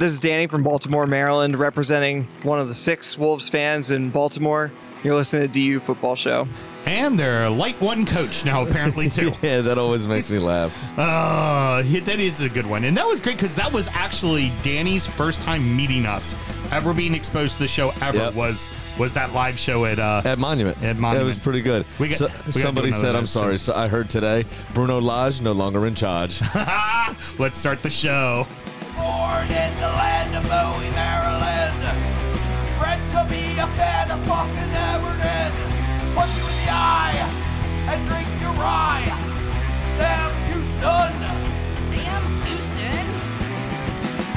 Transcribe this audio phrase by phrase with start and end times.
[0.00, 4.72] This is Danny from Baltimore, Maryland, representing one of the six Wolves fans in Baltimore.
[5.04, 6.48] You're listening to DU Football Show.
[6.86, 9.30] And their light one coach now apparently too.
[9.42, 10.74] Yeah, that always makes me laugh.
[10.98, 12.84] Uh, that is a good one.
[12.84, 16.34] And that was great because that was actually Danny's first time meeting us,
[16.72, 18.34] ever being exposed to the show ever Yep.
[18.34, 20.76] was was that live show at uh At Monument.
[20.82, 21.84] At Yeah, it was pretty good.
[21.98, 23.58] We got- So- we somebody said, I'm sorry.
[23.58, 26.40] So I heard today, Bruno Lage no longer in charge.
[27.38, 28.46] Let's start the show.
[29.40, 31.80] Born in the land of Bowie, Maryland.
[32.76, 35.52] Bred to be a fan of fucking Everton.
[36.14, 37.16] Punch you in the eye
[37.88, 39.08] and drink your rye.
[39.96, 41.12] Sam Houston.
[41.88, 43.06] Sam Houston?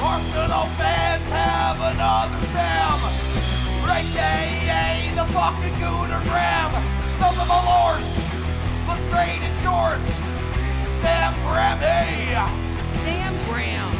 [0.00, 2.96] Arsenal fans have another Sam.
[3.84, 6.72] AKA the fucking Gooner Graham.
[7.16, 8.00] Stump of a lord.
[8.88, 10.16] Look straight in shorts.
[11.04, 12.40] Sam Grammy.
[13.04, 13.93] Sam Graham.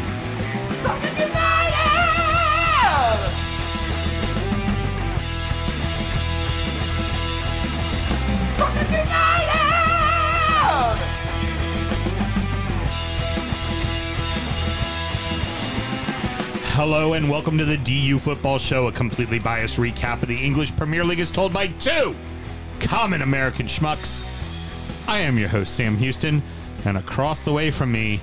[16.76, 20.76] Hello and welcome to the DU Football Show, a completely biased recap of the English
[20.76, 22.14] Premier League as told by two
[22.80, 24.28] common American schmucks.
[25.08, 26.42] I am your host, Sam Houston,
[26.84, 28.20] and across the way from me,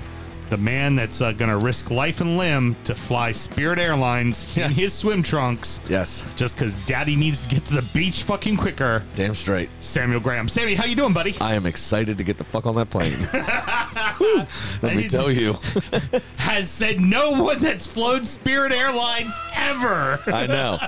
[0.52, 4.70] the man that's uh, going to risk life and limb to fly Spirit Airlines in
[4.70, 6.30] his swim trunks yes.
[6.36, 9.70] just because daddy needs to get to the beach fucking quicker, Damn straight.
[9.80, 10.50] Samuel Graham.
[10.50, 11.36] Sammy, how you doing, buddy?
[11.40, 13.14] I am excited to get the fuck on that plane.
[14.18, 14.46] Whew,
[14.82, 15.54] Let me tell you.
[16.36, 20.20] Has said no one that's flown Spirit Airlines ever.
[20.28, 20.80] I know.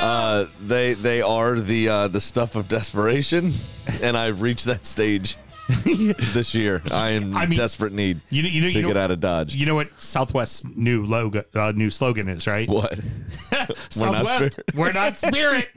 [0.00, 3.52] Uh, they they are the uh, the stuff of desperation,
[4.00, 5.36] and I've reached that stage
[6.32, 6.82] this year.
[6.90, 9.10] I am I in mean, desperate need you you know- to you know- get out
[9.10, 9.54] of Dodge.
[9.54, 12.68] You know what Southwest's new logo, uh, new slogan is, right?
[12.68, 12.98] what?
[13.96, 14.74] We're not Southwest, Spirit.
[14.74, 15.68] we're not Spirit.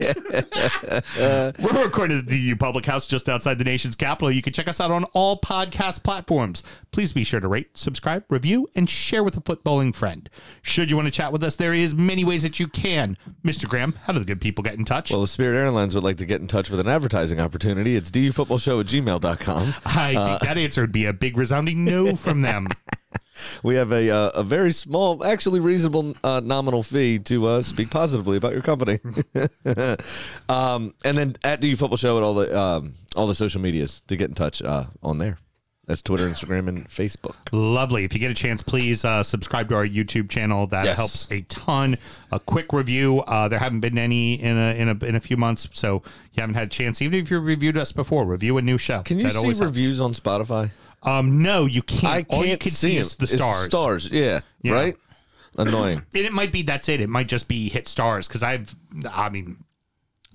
[1.58, 4.30] we're recorded at the U Public House just outside the nation's capital.
[4.30, 6.62] You can check us out on all podcast platforms.
[6.90, 10.28] Please be sure to rate, subscribe, review, and share with a footballing friend.
[10.62, 13.16] Should you want to chat with us, there is many ways that you can.
[13.44, 13.68] Mr.
[13.68, 15.10] Graham, how do the good people get in touch?
[15.12, 18.10] Well, if Spirit Airlines would like to get in touch with an advertising opportunity, it's
[18.10, 19.74] dufootballshow at gmail.com.
[19.86, 22.68] I think that answer would be a big resounding no from them.
[23.62, 27.90] We have a uh, a very small, actually reasonable uh, nominal fee to uh, speak
[27.90, 28.98] positively about your company.
[30.48, 34.00] um, and then at DU Football Show at all the um, all the social medias
[34.08, 35.38] to get in touch uh, on there.
[35.86, 37.36] That's Twitter, Instagram, and Facebook.
[37.52, 38.02] Lovely.
[38.02, 40.66] If you get a chance, please uh, subscribe to our YouTube channel.
[40.66, 40.96] That Yes.
[40.96, 41.96] helps a ton.
[42.32, 43.20] A quick review.
[43.20, 46.02] Uh, there haven't been any in a, in a in a few months, so
[46.32, 47.00] you haven't had a chance.
[47.00, 49.02] Even if you reviewed us before, review a new show.
[49.02, 49.76] Can you That see always helps.
[49.76, 50.72] reviews on Spotify?
[51.04, 52.04] Um, no, you can't.
[52.04, 53.66] I can't All you can see, see is the stars.
[53.66, 54.72] stars, yeah, Yeah.
[54.72, 54.96] right.
[55.56, 56.02] Annoying.
[56.14, 57.00] And it might be that's it.
[57.00, 58.74] It might just be hit stars because I've.
[59.10, 59.62] I mean,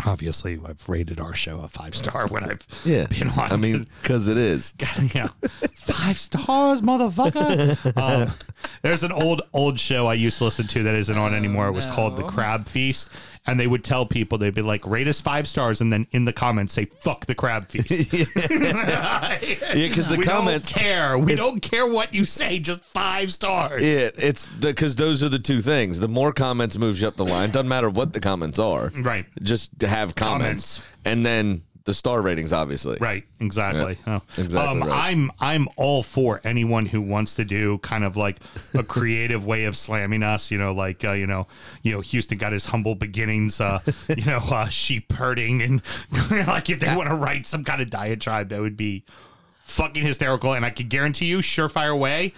[0.06, 3.51] obviously, I've rated our show a five star when I've Yeah, been on.
[3.51, 4.73] I mean, because it is.
[5.13, 5.28] yeah,
[5.72, 7.97] five stars, motherfucker.
[8.28, 8.34] um,
[8.81, 11.67] there's an old old show I used to listen to that isn't on anymore.
[11.67, 12.23] It was called The.
[12.23, 13.09] Crab Feast,
[13.47, 16.25] and they would tell people they'd be like, "Rate us five stars," and then in
[16.25, 18.13] the comments say, "Fuck the Crab Feast."
[18.52, 19.38] Yeah,
[19.74, 20.72] because the we comments.
[20.72, 21.18] don't care.
[21.18, 22.59] We don't care what you say.
[22.59, 23.84] Just five stars.
[23.84, 26.00] Yeah, it's because those are the two things.
[26.00, 27.52] The more comments moves you up the line.
[27.52, 28.91] Doesn't matter what the comments are.
[28.96, 29.25] Right.
[29.41, 30.94] Just to have comments, Comments.
[31.06, 32.97] and then the star ratings, obviously.
[33.01, 33.97] Right, exactly.
[34.05, 34.41] Yeah, Oh.
[34.41, 35.09] exactly Um, right.
[35.11, 38.37] I'm I'm all for anyone who wants to do kind of like
[38.75, 40.51] a creative way of slamming us.
[40.51, 41.47] You know, like uh, you know,
[41.81, 43.59] you know, Houston got his humble beginnings.
[43.59, 43.79] Uh,
[44.15, 45.81] you know, uh, sheep herding, and
[46.47, 49.03] like if they want to write some kind of diatribe, that would be
[49.63, 50.53] fucking hysterical.
[50.53, 52.33] And I can guarantee you, surefire way.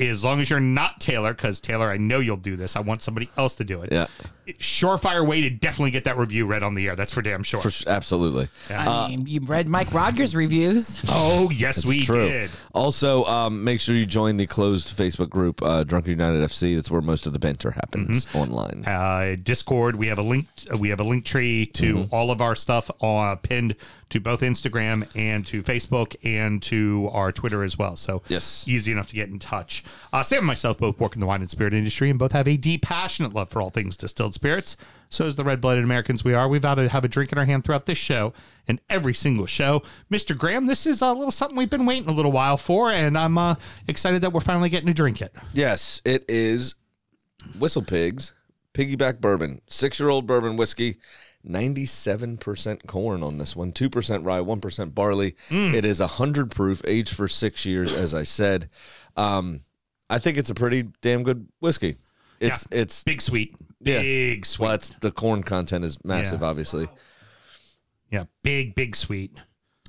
[0.00, 2.74] As long as you're not Taylor, because Taylor, I know you'll do this.
[2.74, 3.92] I want somebody else to do it.
[3.92, 4.08] Yeah,
[4.58, 6.96] Surefire way to definitely get that review read on the air.
[6.96, 7.60] That's for damn sure.
[7.60, 8.48] for s- absolutely.
[8.70, 11.00] I mean, you read Mike Rogers' reviews.
[11.08, 12.28] oh yes, we It's true.
[12.28, 12.50] did.
[12.74, 16.74] Also, um, make sure you join the closed Facebook group, uh, Drunken United FC.
[16.74, 18.38] That's where most of the banter happens Mm-hmm.
[18.38, 18.84] online.
[18.86, 19.94] uh, Discord.
[19.94, 20.48] We have a link.
[20.76, 22.14] We have a link tree to Mm-hmm.
[22.14, 23.76] all of our stuff uh, pinned
[24.14, 27.96] to both Instagram and to Facebook and to our Twitter as well.
[27.96, 28.64] So Yes.
[28.68, 29.82] easy enough to get in touch.
[30.12, 32.46] Uh, Sam and myself both work in the wine and spirit industry and both have
[32.46, 34.76] a deep, passionate love for all things distilled spirits.
[35.08, 37.44] So as the red-blooded Americans we are, we vow to have a drink in our
[37.44, 38.32] hand throughout this show
[38.68, 39.82] and every single show.
[40.12, 40.38] Mr.
[40.38, 43.36] Graham, this is a little something we've been waiting a little while for, and I'm
[43.36, 43.56] uh,
[43.88, 45.34] excited that we're finally getting to drink it.
[45.52, 46.76] Yes, it is
[47.58, 48.32] Whistle Pigs
[48.74, 50.98] Piggyback Bourbon, six year old bourbon whiskey.
[51.46, 55.36] 97% corn on this one, 2% rye, 1% barley.
[55.50, 58.68] It is 100 proof, aged for six years, as I said.
[59.16, 59.60] Um,
[60.10, 61.96] I think it's a pretty damn good whiskey.
[62.40, 63.54] It's it's Big sweet.
[63.80, 64.00] Yeah.
[64.02, 64.64] Big sweet.
[64.64, 66.46] well, it's the corn content is massive, Yeah.
[66.48, 66.88] obviously.
[68.10, 69.34] Yeah, big, big sweet.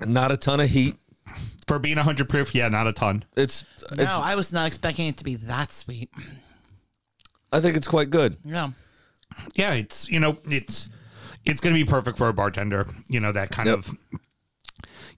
[0.05, 0.95] Not a ton of heat.
[1.67, 3.25] For being 100 proof, yeah, not a ton.
[3.35, 3.65] It's
[3.95, 6.09] No, I was not expecting it to be that sweet.
[7.51, 8.37] I think it's quite good.
[8.45, 8.69] Yeah,
[9.55, 10.87] Yeah, it's, you know, it's
[11.45, 12.85] it's going to be perfect for a bartender.
[13.07, 13.77] You know, that kind Yep.
[13.79, 13.97] of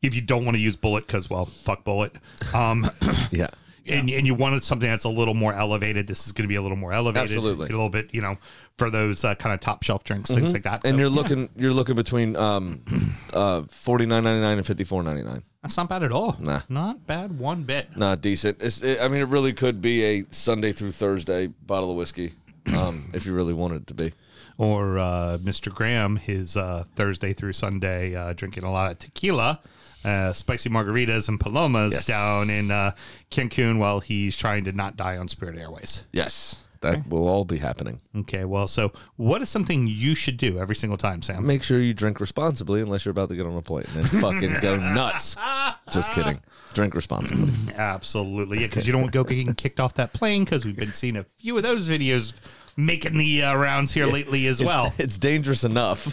[0.02, 2.16] if you don't want to use Bulleit cuz well, fuck Bulleit.
[2.54, 2.90] Um
[3.32, 3.48] Yeah.
[3.90, 6.08] and, and you wanted something that's a little more elevated.
[6.08, 7.68] This is going to be a little more elevated, Absolutely.
[7.68, 8.38] a little bit, you know,
[8.78, 10.86] for those uh, kind of top shelf drinks, things like that.
[10.86, 12.84] And So, you're looking you're looking between um
[13.34, 15.42] uh forty nine ninety nine and fifty four ninety nine.
[15.64, 16.36] that's not bad at all.
[16.40, 16.62] Nah.
[16.70, 17.96] not bad one bit.
[17.96, 18.62] Not decent.
[18.62, 22.34] It's, it, I mean, it really could be a Sunday through Thursday bottle of whiskey,
[22.76, 24.12] um, if you really wanted it to be.
[24.58, 25.72] Or uh, Mr.
[25.74, 29.60] Graham, his uh, Thursday through Sunday, uh, drinking a lot of tequila,
[30.04, 32.08] uh, spicy margaritas, and palomas Yes.
[32.08, 32.92] down in uh,
[33.30, 36.04] Cancun while he's trying to not die on Spirit Airways.
[36.12, 38.02] Yes, that will all be happening.
[38.16, 41.46] Okay, well, so what is something you should do every single time, Sam?
[41.46, 44.56] Make sure you drink responsibly, unless you're about to get on a plane and fucking
[44.62, 45.36] go nuts.
[45.92, 46.40] Just kidding.
[46.74, 47.52] Drink responsibly.
[47.76, 50.76] Absolutely, yeah, because you don't want to go getting kicked off that plane because we've
[50.76, 52.34] been seeing a few of those videos
[52.78, 54.94] making the uh, rounds here lately as well.
[54.98, 56.08] It's dangerous enough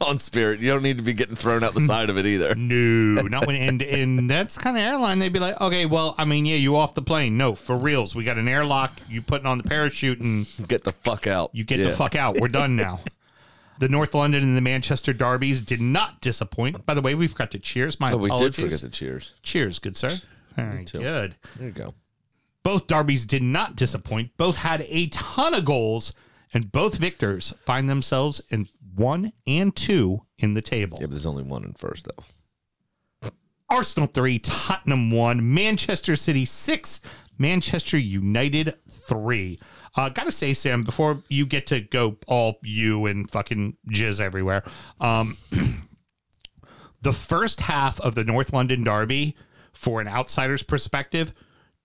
[0.02, 0.60] on Spirit.
[0.60, 2.54] You don't need to be getting thrown out the side of it either.
[2.56, 5.18] No, not when and and that's kind of airline.
[5.18, 7.36] They'd be like, okay, well, I mean, yeah, you off the plane.
[7.36, 8.92] No, for reals, we got an airlock.
[9.08, 11.50] You putting on the parachute and Get the fuck out.
[11.54, 11.86] you get Yeah.
[11.86, 12.38] the fuck out.
[12.40, 13.00] We're done now.
[13.78, 16.84] The North London and the Manchester derbies did not disappoint.
[16.84, 17.98] By the way, we forgot to cheers.
[17.98, 18.56] My Oh, we apologies.
[18.56, 19.32] did forget the cheers.
[19.42, 20.10] cheers, good sir.
[20.54, 21.34] Very good.
[21.56, 21.94] There you go.
[22.62, 24.36] Both derbies did not disappoint.
[24.36, 26.12] Both had a ton of goals,
[26.52, 30.98] and both victors find themselves in one and two in the table.
[31.00, 33.30] Yeah, but there's only one in first, though.
[33.70, 37.00] Arsenal three, Tottenham one, Manchester City six,
[37.38, 39.58] Manchester United three.
[39.96, 44.64] Uh, gotta say, Sam, before you get to go all you and fucking jizz everywhere,
[45.00, 45.36] um,
[47.02, 49.36] the first half of the North London Derby,
[49.72, 51.32] for an outsider's perspective,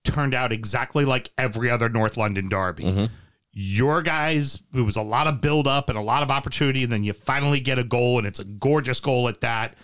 [0.05, 2.83] turned out exactly like every other North London Derby.
[2.83, 3.05] Mm-hmm.
[3.51, 6.91] Your guys, it was a lot of build up and a lot of opportunity, and
[6.91, 9.75] then you finally get a goal, and it's a gorgeous goal at that.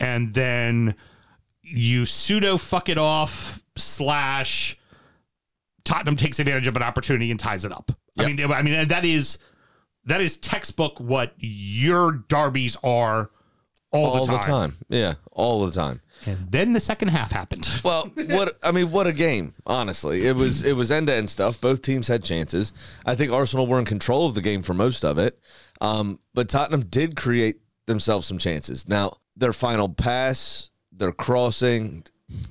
[0.00, 0.96] And then
[1.62, 4.76] you pseudo fuck it off slash
[5.84, 7.92] Tottenham takes advantage of an opportunity and ties it up.
[8.18, 9.38] I mean, I mean that is
[10.04, 13.30] that is textbook what your derbies are
[13.92, 14.70] all, All the, the time.
[14.70, 14.76] time.
[14.88, 16.00] Yeah, all the time.
[16.24, 17.68] And then the second half happened.
[17.84, 19.54] Well, what I mean, what a game!
[19.66, 21.60] Honestly, it was it was end to end stuff.
[21.60, 22.72] Both teams had chances.
[23.04, 25.38] I think Arsenal were in control of the game for most of it,
[25.80, 27.56] um, but Tottenham did create
[27.86, 28.86] themselves some chances.
[28.88, 32.04] Now, their final pass, their crossing,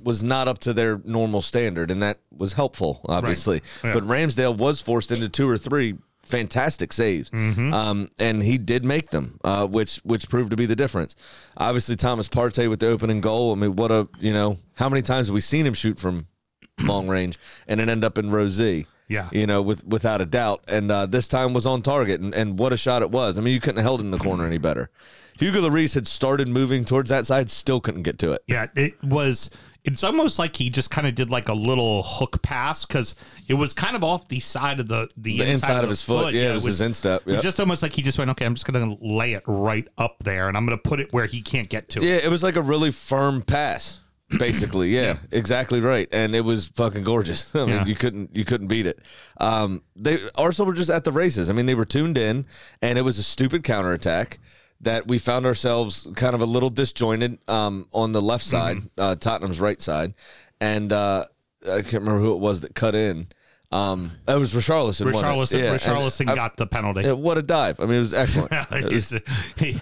[0.04, 3.62] was not up to their normal standard, and that was helpful, obviously.
[3.84, 3.94] Yeah.
[3.94, 7.74] But Ramsdale was forced into two or three fantastic saves, Mm-hmm.
[7.74, 11.16] um, and he did make them, uh, which which proved to be the difference.
[11.58, 13.52] Obviously, Thomas Partey with the opening goal.
[13.52, 16.28] I mean, what a you know how many times have we seen him shoot from
[16.82, 17.38] long range
[17.68, 18.86] and then end up in row Z?
[19.08, 19.28] Yeah.
[19.34, 20.62] you know, with without a doubt.
[20.70, 23.38] And uh, this time was on target, and, and what a shot it was.
[23.38, 24.90] I mean, you couldn't have held it in the corner any better.
[25.38, 28.42] Hugo Lloris had started moving towards that side, still couldn't get to it.
[28.48, 29.50] Yeah, it was.
[29.84, 33.16] It's almost like he just kind of did like a little hook pass because
[33.48, 36.36] it was kind of off the side of the the, The inside of his foot,
[36.36, 38.54] yeah, it was his instep, It was just almost like he just went, okay, I'm
[38.54, 41.26] just going to lay it right up there, and I'm going to put it where
[41.26, 42.06] he can't get to it.
[42.06, 44.02] Yeah, it was like a really firm pass,
[44.38, 44.90] basically.
[44.96, 46.08] Yeah, exactly right.
[46.12, 47.54] And it was fucking gorgeous.
[47.56, 47.86] I mean, Yeah.
[47.86, 49.00] you couldn't you couldn't beat it.
[49.40, 51.50] Um, they Arsenal were just at the races.
[51.50, 52.46] I mean, they were tuned in,
[52.84, 54.38] and it was a stupid counterattack
[54.82, 59.16] that we found ourselves kind of a little disjointed um, on the left side, uh,
[59.16, 60.14] Tottenham's right side,
[60.60, 61.26] and uh,
[61.64, 63.28] I can't remember who it was that cut in.
[63.72, 65.14] Um, it was Richarlison.
[65.14, 65.16] wasn't it?
[65.16, 67.02] Richarlison, and Richarlison I- got the penalty.
[67.04, 67.80] yeah, what a dive!
[67.80, 68.52] I mean, it was excellent.
[68.72, 69.16] It was
[69.58, 69.80] he,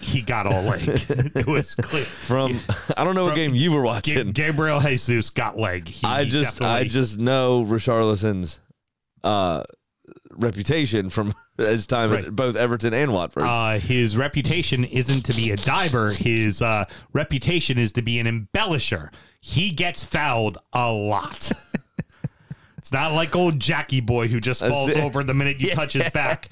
[0.00, 0.82] he got all leg.
[0.88, 2.04] It was clear.
[2.04, 2.60] from
[2.96, 4.32] I don't know what game you were watching.
[4.32, 5.88] Gabriel Jesus got leg.
[5.88, 8.60] He I just I just know Richarlison's
[9.24, 9.62] uh
[10.36, 12.24] reputation from his time Right.
[12.26, 13.42] at both Everton and Watford.
[13.44, 16.10] uh, his reputation isn't to be a diver.
[16.10, 19.12] His uh, reputation is to be an embellisher.
[19.40, 21.50] He gets fouled a lot.
[22.78, 26.08] it's not like old Jackie boy who just falls over the minute you touch his
[26.10, 26.42] back.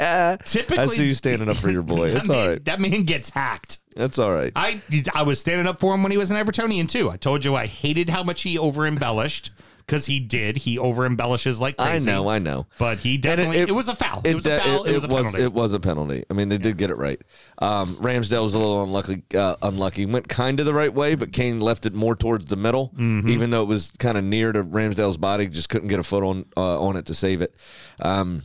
[0.44, 2.08] Typically, I see you standing up for your boy.
[2.10, 2.64] It's man, all right.
[2.64, 3.78] That man gets hacked.
[3.96, 4.52] That's all right.
[4.54, 4.80] I
[5.14, 7.10] I was standing up for him when he was an Evertonian too.
[7.10, 9.50] I told you I hated how much he over embellished
[9.90, 10.56] because he did.
[10.56, 12.08] He over embellishes like crazy.
[12.08, 12.66] I know, I know.
[12.78, 14.22] But he definitely it, was a foul.
[14.24, 14.84] It, was a foul.
[14.84, 15.42] It, was a penalty.
[15.42, 16.24] it was a penalty.
[16.30, 17.20] I mean, they did get it right.
[17.58, 19.24] Um, Ramsdale was a little unlucky.
[19.34, 20.06] Uh, unlucky.
[20.06, 23.28] Went kind of the right way, but Kane left it more towards the middle, Mm-hmm.
[23.30, 25.48] even though it was kind of near to Ramsdale's body.
[25.48, 27.54] Just couldn't get a foot on uh, on it to save it.
[28.00, 28.42] Um,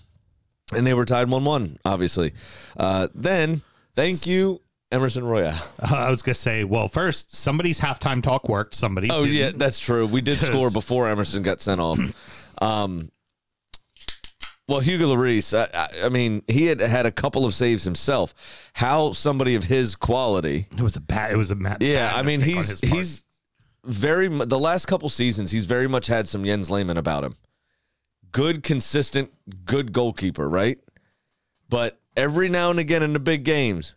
[0.73, 1.77] and they were tied one-one.
[1.85, 2.33] Obviously,
[2.75, 3.61] uh, then
[3.95, 4.61] thank you,
[4.91, 5.53] Emerson Royal.
[5.81, 8.75] I was gonna say, well, first somebody's halftime talk worked.
[8.75, 9.37] Somebody's Oh didn't.
[9.37, 10.05] yeah, that's true.
[10.05, 11.99] We did score before Emerson got sent off.
[12.61, 13.11] Um,
[14.67, 18.71] well, Hugo Lloris, I, I, I mean, he had had a couple of saves himself.
[18.73, 21.31] How somebody of his quality, It was a bad.
[21.31, 21.83] It was a mad.
[21.83, 23.25] yeah, bad I mean, he's he's
[23.83, 27.35] very the last couple seasons, he's very much had some Jens Lehmann about him.
[28.31, 29.31] Good, consistent,
[29.65, 30.79] good goalkeeper, right?
[31.69, 33.95] But every now and again in the big games,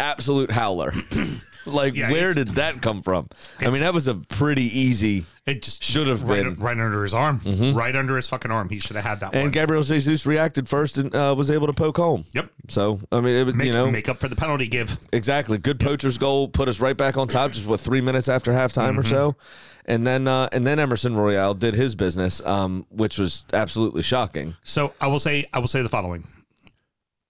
[0.00, 0.92] absolute howler.
[1.66, 3.28] like, Yeah, where did that come from?
[3.60, 5.24] I mean, that was a pretty easy.
[5.46, 6.54] It just Should have right, been.
[6.54, 6.62] Mm-hmm.
[6.64, 7.40] right under his arm,
[7.74, 8.70] right under his fucking arm.
[8.70, 9.34] He should have had that one.
[9.34, 9.50] And one.
[9.52, 12.24] Gabriel Jesus reacted first and uh, was able to poke home.
[12.32, 12.48] yep.
[12.68, 14.96] So I mean, it, Make, you know, make up for the penalty give.
[15.12, 17.50] exactly good poacher's goal put us right back on top.
[17.52, 19.36] Just what three minutes after halftime or so,
[19.84, 24.56] and then uh, and then Emerson Royal did his business, um, which was absolutely shocking.
[24.64, 26.26] So I will say, I will say the following: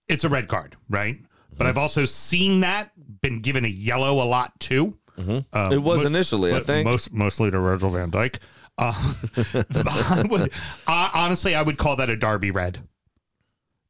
[0.06, 1.16] It's a red card, right?
[1.54, 1.58] Mm-hmm.
[1.58, 4.99] But I've also seen that been given a yellow a lot too.
[5.16, 6.84] Um, It was most- initially, I think.
[6.87, 8.38] most mostly to Virgil van Dijk.
[8.76, 8.92] Uh,
[9.87, 10.50] I would-
[10.87, 12.80] uh, honestly, I would call that a Derby red.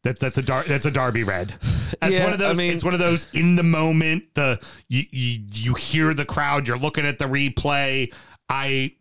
[0.02, 1.54] That, that's a dar- that's a Derby red.
[2.02, 2.58] That's Yeah, one of I those.
[2.58, 4.24] mean- it's one of those in the moment.
[4.34, 6.68] The you, you you hear the crowd.
[6.68, 8.12] You're looking at the replay.
[8.50, 8.92] I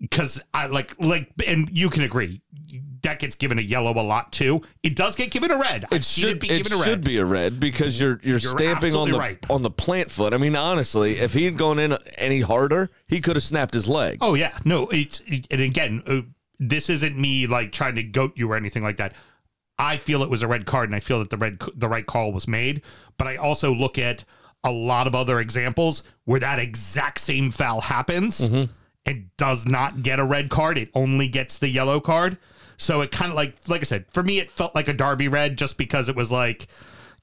[0.00, 2.42] because I like like and you can agree
[3.04, 4.62] that gets given a yellow a lot too.
[4.82, 5.84] It does get given a red.
[5.86, 6.84] I've It should be it given a red.
[6.84, 9.38] should be a red because you're you're, stamping on the right.
[9.48, 10.34] on the plant foot.
[10.34, 13.88] I mean, honestly, if he had gone in any harder, he could have snapped his
[13.88, 14.18] leg.
[14.20, 14.88] Oh yeah, no.
[14.88, 16.22] It's it, and again, uh,
[16.58, 19.14] this isn't me like trying to goat you or anything like that.
[19.78, 22.06] I feel it was a red card, and I feel that the red the right
[22.06, 22.82] call was made.
[23.18, 24.24] But I also look at
[24.64, 28.40] a lot of other examples where that exact same foul happens
[29.06, 30.78] and does not get a red card.
[30.78, 32.38] It only gets the yellow card.
[32.76, 35.28] So it kind of like like I said, for me, it felt like a Derby
[35.28, 36.66] red just because it was like.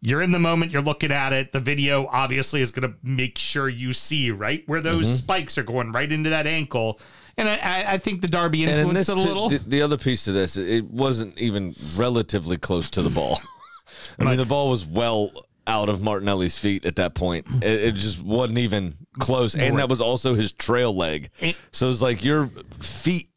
[0.03, 1.51] You're in the moment, you're looking at it.
[1.51, 5.15] The video obviously is going to make sure you see right where those mm-hmm.
[5.15, 7.00] spikes are going right into that ankle.
[7.38, 9.50] And I, I, think the in influenced this, it a t- little.
[9.50, 13.39] the, the other piece to this, it wasn't even relatively close to the ball.
[14.20, 15.31] I mean, the ball was well
[15.67, 17.46] out of Martinelli's feet at that point.
[17.62, 21.29] It, it just wasn't even close, and that was also his trail leg.
[21.72, 23.29] So it's like your feet,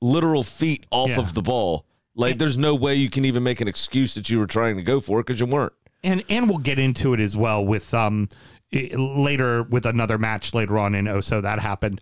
[0.00, 1.18] literal feet, off Yeah.
[1.18, 1.84] of the ball.
[2.14, 4.82] Like, there's no way you can even make an excuse that you were trying to
[4.82, 5.72] go for it because you weren't.
[6.04, 8.28] and and we'll get into it as well with um
[8.72, 12.00] later with another match later on in oh so that happened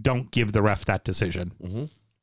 [0.00, 1.52] don't give the ref that decision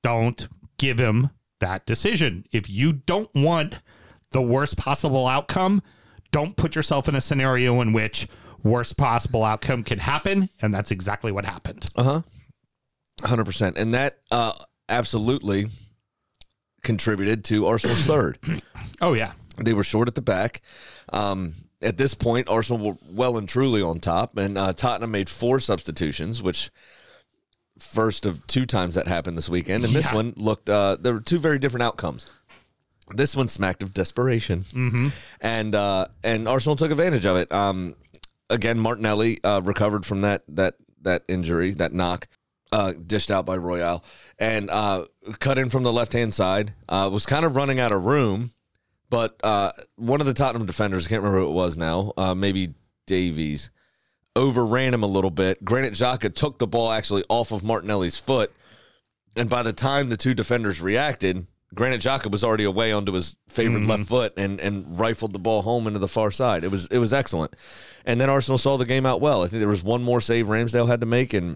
[0.02, 0.48] don't
[0.78, 3.80] give him that decision if you don't want
[4.32, 5.82] the worst possible outcome
[6.32, 8.28] don't put yourself in a scenario in which
[8.64, 12.22] worst possible outcome can happen and that's exactly what happened Uh huh.
[13.24, 14.52] Hundred percent, and that uh,
[14.90, 15.68] absolutely
[16.84, 18.38] contributed to Arsenal's third.
[19.02, 20.62] oh yeah They were short at the back.
[21.12, 25.30] Um, at this point, Arsenal were well and truly on top, and uh, Tottenham made
[25.30, 26.72] four substitutions, which
[27.78, 29.84] first of two times that happened this weekend.
[29.84, 30.16] And this Yeah.
[30.16, 30.70] one looked.
[30.70, 32.26] Uh, there were two very different outcomes.
[33.14, 35.10] This one smacked of desperation, mm-hmm.
[35.42, 37.52] and uh, and Arsenal took advantage of it.
[37.52, 37.96] Um,
[38.50, 42.28] again, Martinelli uh, recovered from that that that injury, that knock,
[42.76, 44.04] uh, dished out by Royal,
[44.38, 45.06] and uh,
[45.40, 46.74] cut in from the left hand side.
[46.90, 48.52] Uh, was kind of running out of room,
[49.10, 52.36] but uh, one of the Tottenham defenders, I can't remember who it was now, uh,
[52.36, 52.74] maybe
[53.08, 53.72] Davies,
[54.36, 55.64] overran him a little bit.
[55.64, 58.52] Granit Xhaka took the ball actually off of Martinelli's foot,
[59.38, 63.38] and by the time the two defenders reacted, Granit Xhaka was already away onto his
[63.48, 66.66] favorite left foot and and rifled the ball home into the far side.
[66.66, 67.56] It was it was excellent,
[68.06, 69.44] and then Arsenal saw the game out well.
[69.44, 71.56] I think there was one more save Ramsdale had to make, and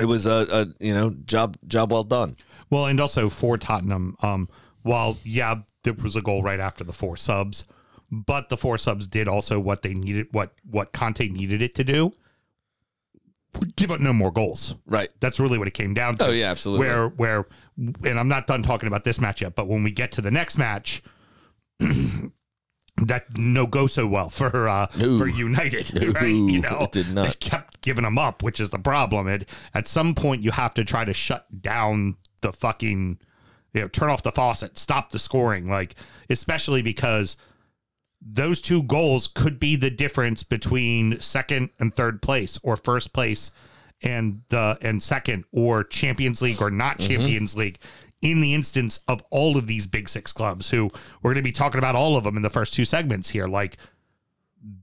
[0.00, 2.36] it was a, a you know job job well done.
[2.70, 4.48] Well, and also for Tottenham, um,
[4.82, 7.64] while yeah, there was a goal right after the four subs,
[8.10, 11.84] but the four subs did also what they needed, what what Conte needed it to
[11.84, 12.12] do.
[13.76, 14.76] Give up no more goals.
[14.86, 15.08] Right.
[15.20, 16.26] That's really what it came down to.
[16.26, 16.86] Oh, yeah, absolutely.
[16.86, 20.12] Where where, and I'm not done talking about this match yet, but when we get
[20.12, 21.02] to the next match.
[23.06, 25.18] That no go so well for uh, No.
[25.18, 26.26] for United, No, right?
[26.26, 27.26] You know, it did not.
[27.28, 29.26] They kept giving them up, which is the problem.
[29.28, 33.18] And at some point, you have to try to shut down the fucking,
[33.74, 35.68] you know, turn off the faucet, stop the scoring.
[35.68, 35.94] Like,
[36.28, 37.36] especially because
[38.20, 43.52] those two goals could be the difference between second and third place, or first place
[44.02, 47.08] and the and second, or Champions League or not Mm-hmm.
[47.12, 47.78] Champions League.
[48.20, 50.90] In the instance of all of these big six clubs, who
[51.22, 53.46] we're going to be talking about all of them in the first two segments here,
[53.46, 53.76] like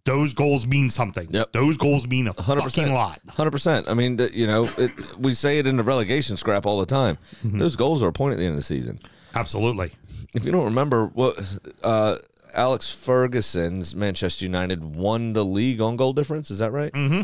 [0.06, 1.28] those goals mean something.
[1.30, 1.52] Yep.
[1.52, 3.20] Those goals mean a Hundred fucking percent, lot.
[3.28, 3.90] Hundred percent.
[3.90, 7.18] I mean, you know, it, we say it in the relegation scrap all the time.
[7.44, 7.60] Mm-hmm.
[7.60, 9.00] Those goals are a point at the end of the season.
[9.34, 9.92] Absolutely.
[10.34, 11.38] if you don't remember, what
[11.84, 12.18] uh,
[12.54, 16.50] Alex Ferguson's Manchester United won the league on goal difference.
[16.50, 16.94] Is that right?
[16.94, 17.24] Mm-hmm.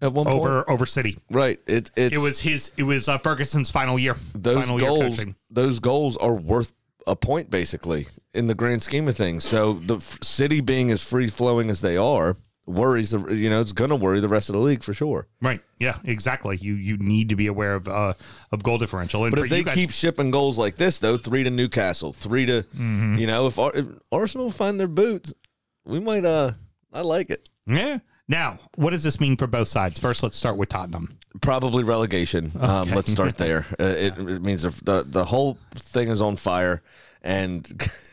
[0.00, 1.16] At one point, over over City.
[1.30, 1.58] right?
[1.66, 2.72] It, it's It was his.
[2.76, 4.16] It was uh, Ferguson's final year.
[4.34, 5.16] those final goals.
[5.16, 5.34] coaching.
[5.50, 6.72] Those goals are worth
[7.06, 9.44] a point basically in the grand scheme of things.
[9.44, 12.36] So the f- city being as free flowing as they are
[12.66, 13.10] worries.
[13.10, 15.26] the- You know, it's going to worry the rest of the league for sure.
[15.42, 15.60] Right.
[15.78, 15.98] Yeah.
[16.04, 16.58] Exactly.
[16.60, 18.14] You you need to be aware of uh
[18.52, 19.24] of goal differential.
[19.24, 22.12] And But if they you guys, keep shipping goals like this, though, three to Newcastle,
[22.12, 23.16] three to, Mm-hmm.
[23.18, 25.32] you know, if, Ar- if Arsenal find their boots,
[25.86, 26.24] we might.
[26.24, 26.52] uh
[26.92, 27.48] I like it.
[27.66, 27.98] yeah.
[28.28, 29.98] Now, what does this mean for both sides?
[29.98, 31.18] First, let's start with Tottenham.
[31.42, 32.50] Probably relegation.
[32.58, 33.66] Um, let's start there.
[33.78, 36.82] Uh, it, it means the, the the whole thing is on fire,
[37.22, 37.64] and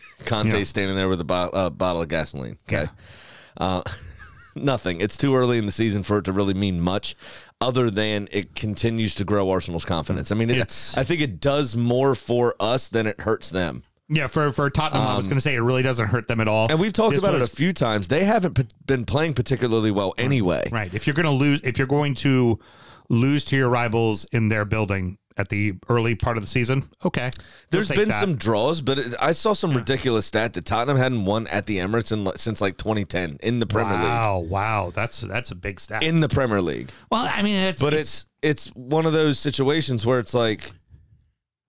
[0.26, 0.64] Conte's Yeah.
[0.64, 2.58] standing there with a bo- uh, bottle of gasoline.
[2.68, 2.90] Okay.
[3.58, 3.84] Uh,
[4.56, 5.00] nothing.
[5.00, 7.16] It's too early in the season for it to really mean much,
[7.62, 10.32] other than it continues to grow Arsenal's confidence.
[10.32, 13.84] I mean, it, It's- I think it does more for us than it hurts them.
[14.14, 16.48] Yeah, for for Tottenham, I was going to say it really doesn't hurt them at
[16.50, 16.66] all.
[16.66, 18.10] Um, And we've talked This about it a few times.
[18.10, 20.68] They haven't p- been playing particularly well anyway.
[20.72, 20.94] Right.
[20.94, 22.60] If you're going to lose, if you're going to
[23.10, 27.32] lose to your rivals in their building at the early part of the season, okay.
[27.70, 28.20] There's been that.
[28.20, 31.78] some draws, but it, I saw some ridiculous stat that Tottenham hadn't won at the
[31.78, 34.04] Emirates in, since like 2010 in the Premier League.
[34.04, 36.04] Wow, wow, that's that's a big stat.
[36.04, 40.06] In the Premier League, well, I mean, it's but it's it's one of those situations
[40.06, 40.74] where it's like,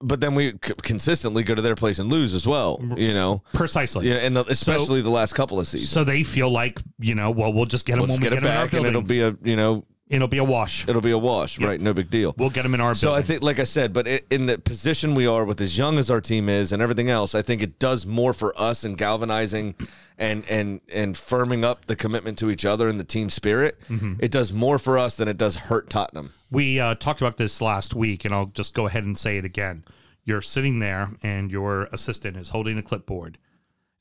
[0.03, 2.81] but then we c- consistently go to their place and lose as well.
[2.97, 4.09] You know, precisely.
[4.09, 5.91] yeah, and the, especially the last couple of seasons.
[5.91, 8.31] So they feel like you know, well, we'll just get them Let's when we get
[8.31, 10.87] get, it them back, and it'll be a you know it'll be a wash.
[10.89, 11.81] it'll be a wash, right?
[11.81, 12.35] No big deal.
[12.37, 13.23] We'll get them in our So building.
[13.23, 15.99] I think, like I said, but i- in the position we are with as young
[15.99, 18.95] as our team is and everything else, I think it does more for us in
[18.95, 19.75] galvanizing
[20.23, 23.79] and and and firming up the commitment to each other and the team spirit.
[23.89, 24.15] Mm-hmm.
[24.21, 26.33] It does more for us than it does hurt Tottenham.
[26.51, 29.45] We uh, talked about this last week, and I'll just go ahead and say it
[29.45, 29.85] again.
[30.25, 33.39] You're sitting there, and your assistant is holding a clipboard,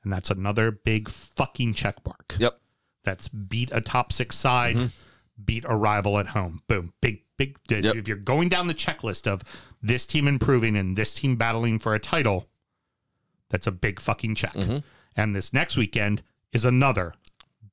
[0.04, 2.36] and that's another big fucking check mark.
[2.38, 2.60] Yep.
[3.04, 4.92] That's beat a top six side,
[5.44, 6.62] beat a rival at home.
[6.68, 6.94] Boom.
[7.02, 7.58] Big, big.
[7.68, 7.96] Yep.
[7.96, 9.42] If you're going down the checklist of
[9.82, 12.48] this team improving and this team battling for a title,
[13.50, 14.56] that's a big fucking check.
[15.16, 16.22] And this next weekend
[16.54, 17.14] is another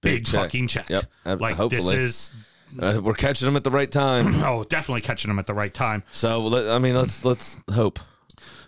[0.01, 0.35] big, Big check.
[0.45, 0.89] fucking check.
[0.91, 1.05] Yep.
[1.25, 1.97] Uh, Like hopefully.
[1.97, 2.35] this is
[2.79, 4.27] Uh, we're catching them at the right time.
[4.45, 6.03] oh, definitely catching them at the right time.
[6.13, 7.99] So let, I mean, let's let's hope.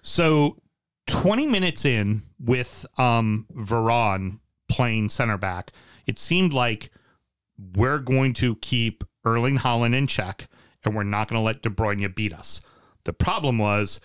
[0.03, 0.57] So
[1.07, 5.73] 20 minutes in with um Varane playing center back,
[6.07, 6.91] it seemed like
[7.75, 10.49] we're going to keep Erling Haaland in check
[10.85, 12.63] and we're not going to let De Bruyne beat us.
[13.05, 14.01] The problem was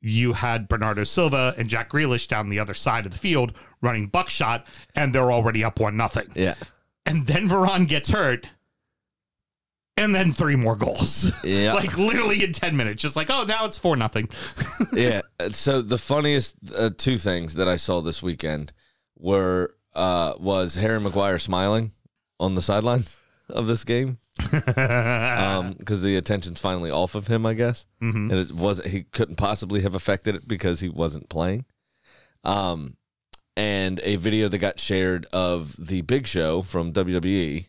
[0.00, 4.06] you had Bernardo Silva and Jack Grealish down the other side of the field running
[4.06, 6.28] buckshot and they're already up one nothing.
[6.34, 6.54] Yeah.
[7.04, 8.46] And then Varane gets hurt
[9.96, 11.32] and then three more goals.
[11.44, 11.72] Yeah.
[11.74, 14.28] like literally in 10 minutes just like oh now it's 4 nothing.
[14.92, 15.22] yeah.
[15.50, 18.72] So the funniest uh, two things that I saw this weekend
[19.16, 21.92] were uh, was Harry Maguire smiling
[22.38, 27.86] on the sidelines of this game because the attention's finally off of him, I guess,
[28.02, 28.30] Mhm.
[28.30, 28.88] and it wasn't.
[28.88, 31.64] He couldn't possibly have affected it because he wasn't playing.
[32.44, 32.96] Um,
[33.56, 37.68] and a video that got shared of the Big Show from WWE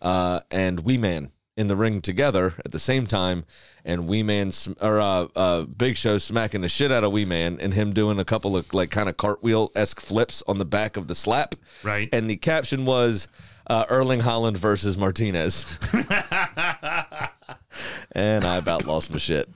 [0.00, 3.44] uh, and Wee Man in the ring together at the same time,
[3.84, 7.58] and Wee Man or uh, uh, Big Show smacking the shit out of Wee Man,
[7.60, 10.96] and him doing a couple of like kind of cartwheel esque flips on the back
[10.96, 11.54] of the slap.
[11.82, 12.08] Right.
[12.12, 13.26] And the caption was
[13.66, 15.66] uh, Erling Haaland versus Martinez.
[18.12, 19.48] and I about lost my shit.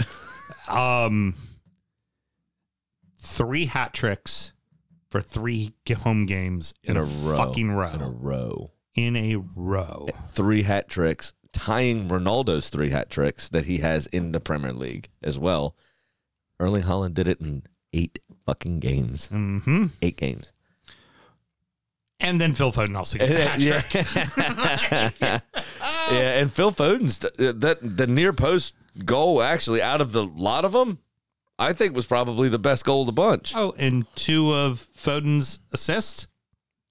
[0.68, 1.34] um
[3.20, 4.52] three hat tricks
[5.10, 7.36] for three home games in, In a, a row.
[7.36, 8.70] fucking row In a row.
[8.94, 10.08] in a row.
[10.28, 15.08] Three hat tricks, tying Ronaldo's three hat tricks that he has in the Premier League
[15.22, 15.76] as well.
[16.60, 19.28] Erling Haaland did it in eight fucking games.
[19.28, 20.52] hmm Eight games.
[22.20, 23.80] And then Phil Foden also gets a hat yeah.
[23.80, 24.06] trick.
[26.10, 30.64] yeah, and Phil Foden's uh, that the near post goal actually out of the lot
[30.64, 30.98] of them,
[31.58, 35.60] I think was probably the best goal of the bunch Oh, and two of Foden's
[35.72, 36.26] assists,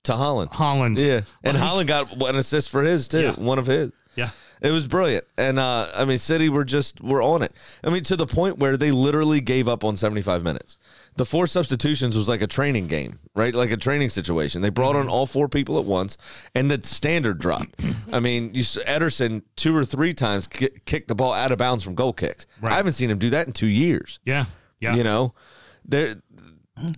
[0.03, 0.51] to Haaland.
[0.53, 0.97] Haaland.
[0.97, 3.31] Yeah, and Haaland got an assist for his too, Yeah.
[3.33, 3.91] one of his.
[4.15, 4.29] Yeah.
[4.59, 7.51] It was brilliant, and uh, I mean, City were just were on it.
[7.83, 10.77] I mean, to the point where they literally gave up on seventy five minutes.
[11.17, 13.53] The four substitutions was like a training game, right?
[13.53, 14.61] Like a training situation.
[14.61, 15.09] They brought Mm-hmm.
[15.09, 16.17] on all four people at once,
[16.55, 17.67] and the standard drop.
[18.13, 21.83] I mean, you Ederson two or three times ki- kicked the ball out of bounds
[21.83, 22.45] from goal kicks.
[22.61, 22.71] Right.
[22.73, 24.19] I haven't seen him do that in two years.
[24.25, 24.45] Yeah.
[24.79, 24.95] Yeah.
[24.95, 25.33] You know,
[25.85, 26.21] there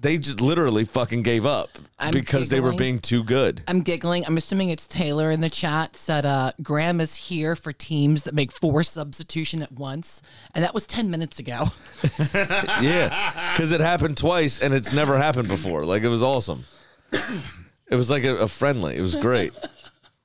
[0.02, 3.63] they just literally fucking gave up I'm because they were being too good.
[3.68, 4.26] I'm giggling.
[4.26, 8.34] I'm assuming it's Taylor in the chat said uh, Graham is here for teams that
[8.34, 10.22] make four substitution at once,
[10.54, 11.72] and that was ten minutes ago.
[12.82, 15.86] yeah, because it happened twice and it's never happened before.
[15.86, 16.65] Like it was awesome.
[17.12, 18.96] It was like a, a friendly.
[18.96, 19.54] It was great.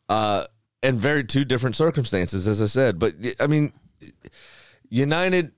[0.09, 0.45] Uh,
[0.83, 2.99] and very two different circumstances, as I said.
[2.99, 3.73] But I mean,
[4.91, 5.53] United,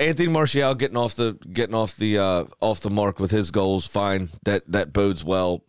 [0.00, 3.86] Anthony Martial getting off the getting off the uh, off the mark with his goals,
[3.86, 4.30] fine.
[4.44, 5.62] That that bodes well.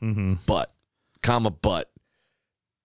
[0.47, 0.71] But,
[1.21, 1.91] comma, but,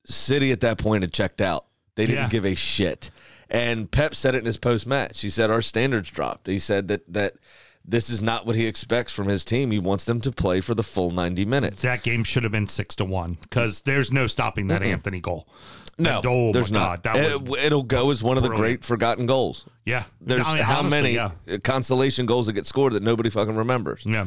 [0.05, 1.67] City at that point had checked out.
[1.95, 2.29] They didn't Yeah.
[2.29, 3.11] give a shit.
[3.49, 5.21] And Pep said it in his post match.
[5.23, 6.47] He said our standards dropped.
[6.49, 7.35] He said that that
[7.89, 9.71] this is not what he expects from his team.
[9.71, 11.83] He wants them to play for the full ninety minutes.
[11.83, 15.49] That game should have been six to one because there's no stopping that Antony goal.
[15.99, 17.03] No, That- oh there's not.
[17.03, 18.81] God, that was it, will go as one of the brilliant.
[18.81, 19.67] great forgotten goals.
[19.87, 20.05] yeah.
[20.21, 21.15] There's I mean, how honestly, many
[21.47, 21.57] Yeah.
[21.65, 24.03] consolation goals that get scored that nobody fucking remembers.
[24.05, 24.27] yeah.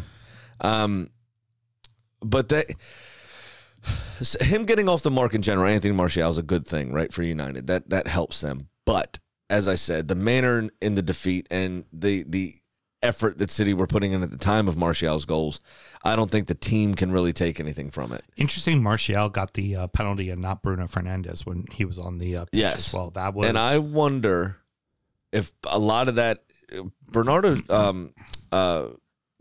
[0.62, 1.10] Um,
[2.22, 2.66] but that
[4.42, 7.24] him getting off the mark in general, Anthony Martial is a good thing, right, for
[7.24, 7.68] United.
[7.68, 8.68] That that helps them.
[8.86, 12.56] But as I said, the manner in the defeat and the the
[13.02, 15.60] effort that City were putting in at the time of Martial's goals,
[16.04, 18.24] I don't think the team can really take anything from it.
[18.36, 18.84] Interesting.
[18.84, 22.46] Martial got the uh, penalty and not Bruno Fernandes when he was on the uh,
[22.46, 22.88] pitch Yes.
[22.90, 23.12] as well.
[23.12, 24.58] That was And I wonder
[25.32, 26.44] if a lot of that
[27.12, 28.14] Bernardo um
[28.52, 28.88] uh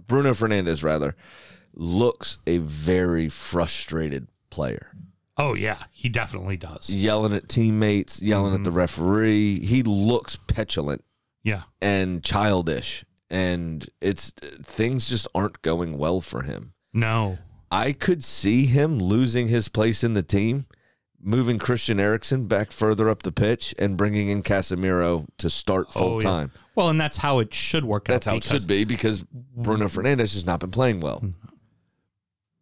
[0.07, 1.15] Bruno Fernandes rather
[1.75, 4.93] looks a very frustrated player.
[5.37, 6.91] Oh yeah, he definitely does.
[6.91, 8.79] Yelling at teammates, yelling at the Mm-hmm.
[8.79, 9.61] referee.
[9.65, 11.05] He looks petulant
[11.43, 11.63] Yeah.
[11.81, 16.73] and childish and it's things just aren't going well for him.
[16.93, 17.39] No.
[17.71, 20.67] I could see him losing his place in the team,
[21.21, 25.93] moving Christian Eriksen back further up the pitch and bringing in Casemiro to start oh,
[25.99, 26.21] full Oh, yeah.
[26.21, 26.53] time.
[26.75, 28.31] Well, and that's how it should work That's out.
[28.31, 31.21] how it should be because Bruno Fernandes has not been playing well.
[31.21, 31.33] Mm.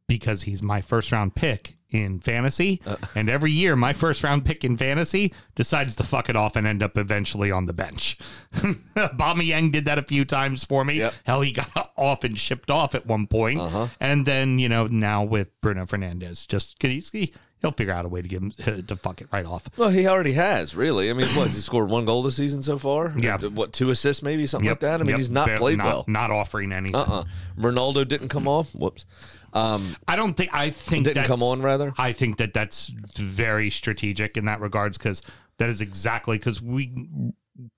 [0.09, 2.81] Because he's my first round pick in fantasy.
[2.87, 2.97] Uh.
[3.14, 6.66] and every year, my first round pick in fantasy decides to fuck it off and
[6.66, 8.19] end up eventually on the bench.
[8.95, 10.99] Bama Yang did that a few times for me.
[10.99, 11.14] Yep.
[11.25, 13.61] Hell, he got off and shipped off at one point.
[13.61, 13.88] Uh-huh.
[14.01, 18.09] And then, you know, now with Bruno Fernandes, just he's, he, he'll figure out a
[18.09, 18.51] way to get him
[18.87, 19.64] to fuck it right off.
[19.77, 21.11] Well, he already has, really.
[21.11, 23.14] I mean, what, he scored one goal this season so far?
[23.19, 23.38] Yeah.
[23.38, 25.01] What, two assists maybe, something like that?
[25.01, 25.19] I mean, Yep.
[25.19, 26.05] he's not Barely- played not, well.
[26.09, 26.97] Not offering anything.
[26.97, 27.25] Uh-uh.
[27.59, 28.75] Ronaldo didn't come off.
[28.75, 29.07] Whoops.
[29.53, 31.95] Um, I don't think I think Didn't come on, rather?
[31.97, 35.23] I think that that's very strategic in that regards because
[35.59, 36.92] that is exactly because we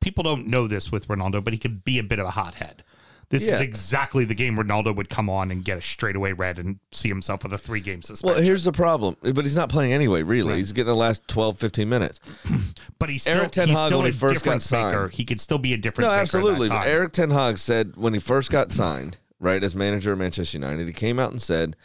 [0.00, 2.82] people don't know this with Ronaldo, but he can be a bit of a hothead.
[3.30, 6.78] This is exactly the game Ronaldo would come on and get a straightaway red and
[6.92, 8.36] see himself with a three game suspension.
[8.36, 9.16] well, here's the problem.
[9.20, 10.56] But he's not playing anyway, really.
[10.56, 12.20] He's getting the last 12, 15 minutes.
[12.98, 14.90] but he's still, Erik Ten Hag, still when a he first got difference maker.
[14.92, 16.70] signed- He could still be a difference No, absolutely.
[16.70, 20.86] Erik Ten Hag said when he first got signed, right, as manager of Manchester United,
[20.86, 21.76] he came out and said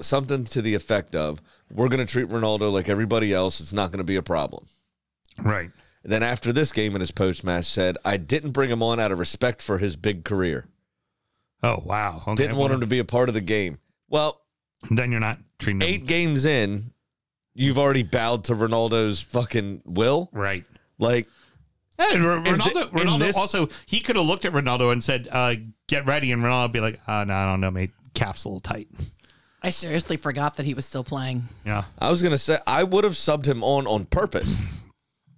[0.00, 3.60] something to the effect of, "We're going to treat Ronaldo like everybody else.
[3.60, 4.66] It's not going to be a problem."
[5.44, 5.70] right.
[6.08, 9.12] Then after this game in his post match said, "I didn't bring him on out
[9.12, 10.66] of respect for his big career.
[11.62, 12.22] Oh wow.
[12.26, 12.34] Okay.
[12.44, 14.40] Didn't want him to be a part of the game." Well,
[14.90, 16.92] Then you're not treating him eight games in,
[17.54, 20.28] you've already bowed to Ronaldo's fucking will.
[20.32, 20.64] right.
[20.98, 21.28] Like,
[21.98, 25.02] Hey, R- Is the- Ronaldo, Ronaldo this- also he could have looked at Ronaldo and
[25.02, 25.54] said, uh,
[25.88, 27.90] "Get ready," and Ronaldo would be like, uh, "No, I don't know, mate.
[28.14, 28.88] Calf's a little tight."
[29.62, 31.48] I seriously forgot that he was still playing.
[31.64, 34.62] Yeah, I was gonna say, I would have subbed him on on purpose.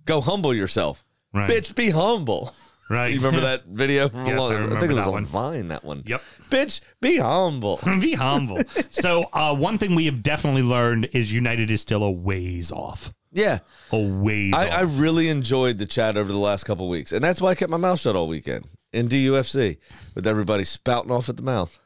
[0.09, 1.51] Go humble yourself, right.
[1.51, 1.75] bitch.
[1.75, 2.55] Be humble.
[2.89, 3.09] right.
[3.13, 5.13] You remember that video from Yes, long, I I, remember think it was that on
[5.13, 5.27] one.
[5.27, 5.69] Vine.
[5.69, 6.03] That one.
[6.07, 6.23] Yep.
[6.49, 7.79] Bitch, be humble.
[8.01, 8.59] Be humble.
[8.91, 13.13] so, uh, one thing we have definitely learned is United is still a ways off.
[13.33, 13.59] yeah.
[13.93, 14.73] A ways I, off.
[14.73, 17.71] I really enjoyed the chat over the last couple weeks, and that's why I kept
[17.71, 19.77] my mouth shut all weekend in DUFC
[20.15, 21.79] with everybody spouting off at the mouth.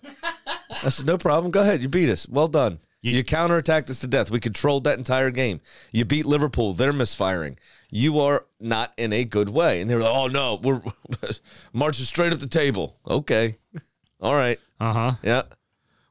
[0.84, 1.50] I said, "No problem.
[1.50, 1.82] Go ahead.
[1.82, 2.28] You beat us.
[2.28, 2.78] Well done.
[3.02, 4.30] You, You- counterattacked us to death.
[4.30, 5.60] We controlled that entire game.
[5.90, 6.72] You beat Liverpool.
[6.72, 7.58] They're misfiring.
[7.90, 10.80] You are not in a good way." And they were like, "Oh no, we're
[11.72, 13.56] marching straight up the table." Okay,
[14.20, 15.12] all right, uh huh.
[15.22, 15.42] yeah.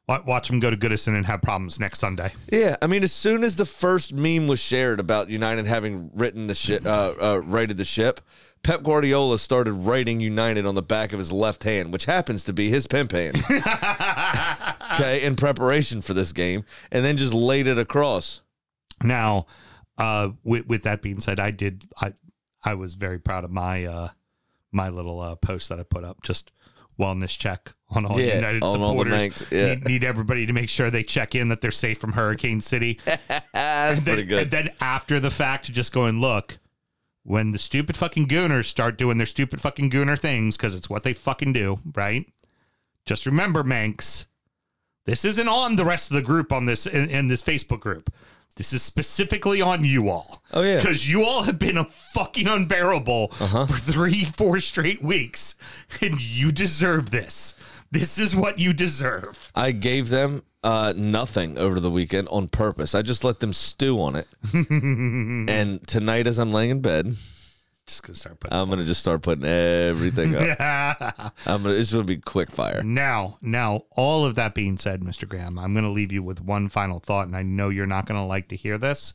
[0.08, 2.34] Watch them go to Goodison and have problems next Sunday.
[2.52, 6.48] Yeah, I mean, as soon as the first meme was shared about United having written
[6.48, 8.20] the ship, uh, uh, righted the ship,
[8.62, 12.52] Pep Guardiola started writing United on the back of his left hand, which happens to
[12.52, 13.42] be his pimp hand.
[14.94, 18.42] okay, in preparation for this game, and then just laid it across.
[19.04, 19.48] Now,
[19.98, 22.14] uh, with, with that being said, I did I
[22.64, 24.10] I was very proud of my uh,
[24.72, 26.22] my little uh, post that I put up.
[26.22, 26.52] Just
[27.00, 29.14] wellness check on all Yeah, United on all the supporters.
[29.14, 29.76] Mancs, yeah.
[29.76, 33.00] need, need everybody to make sure they check in that they're safe from Hurricane City.
[33.06, 34.44] That's And then, pretty good.
[34.44, 36.60] And then after the fact, just going look.
[37.24, 41.04] When the stupid fucking gooners start doing their stupid fucking gooner things, because it's what
[41.04, 42.26] they fucking do, right?
[43.06, 44.26] Just remember, Mancs,
[45.06, 48.10] This isn't on the rest of the group on this in, in this Facebook group.
[48.58, 50.42] This is specifically on you all.
[50.54, 50.74] Oh, yeah.
[50.74, 50.82] Uh-huh.
[50.82, 55.56] because you all have been a fucking unbearable for three, four straight weeks,
[56.02, 57.56] and you deserve this.
[57.92, 59.52] This is what you deserve.
[59.56, 62.94] I gave them uh, nothing over the weekend on purpose.
[62.94, 64.28] I just let them stew on it.
[65.50, 67.16] and tonight, as I'm laying in bed,
[67.88, 68.58] Just gonna start putting.
[68.58, 71.34] I'm gonna just start putting everything up.
[71.46, 71.76] I'm gonna.
[71.76, 72.82] It's gonna be quick fire.
[72.84, 75.28] Now, now, all of that being said, Mr.
[75.28, 78.06] Graham, I'm going to leave you with one final thought, and I know you're not
[78.06, 79.14] going to like to hear this.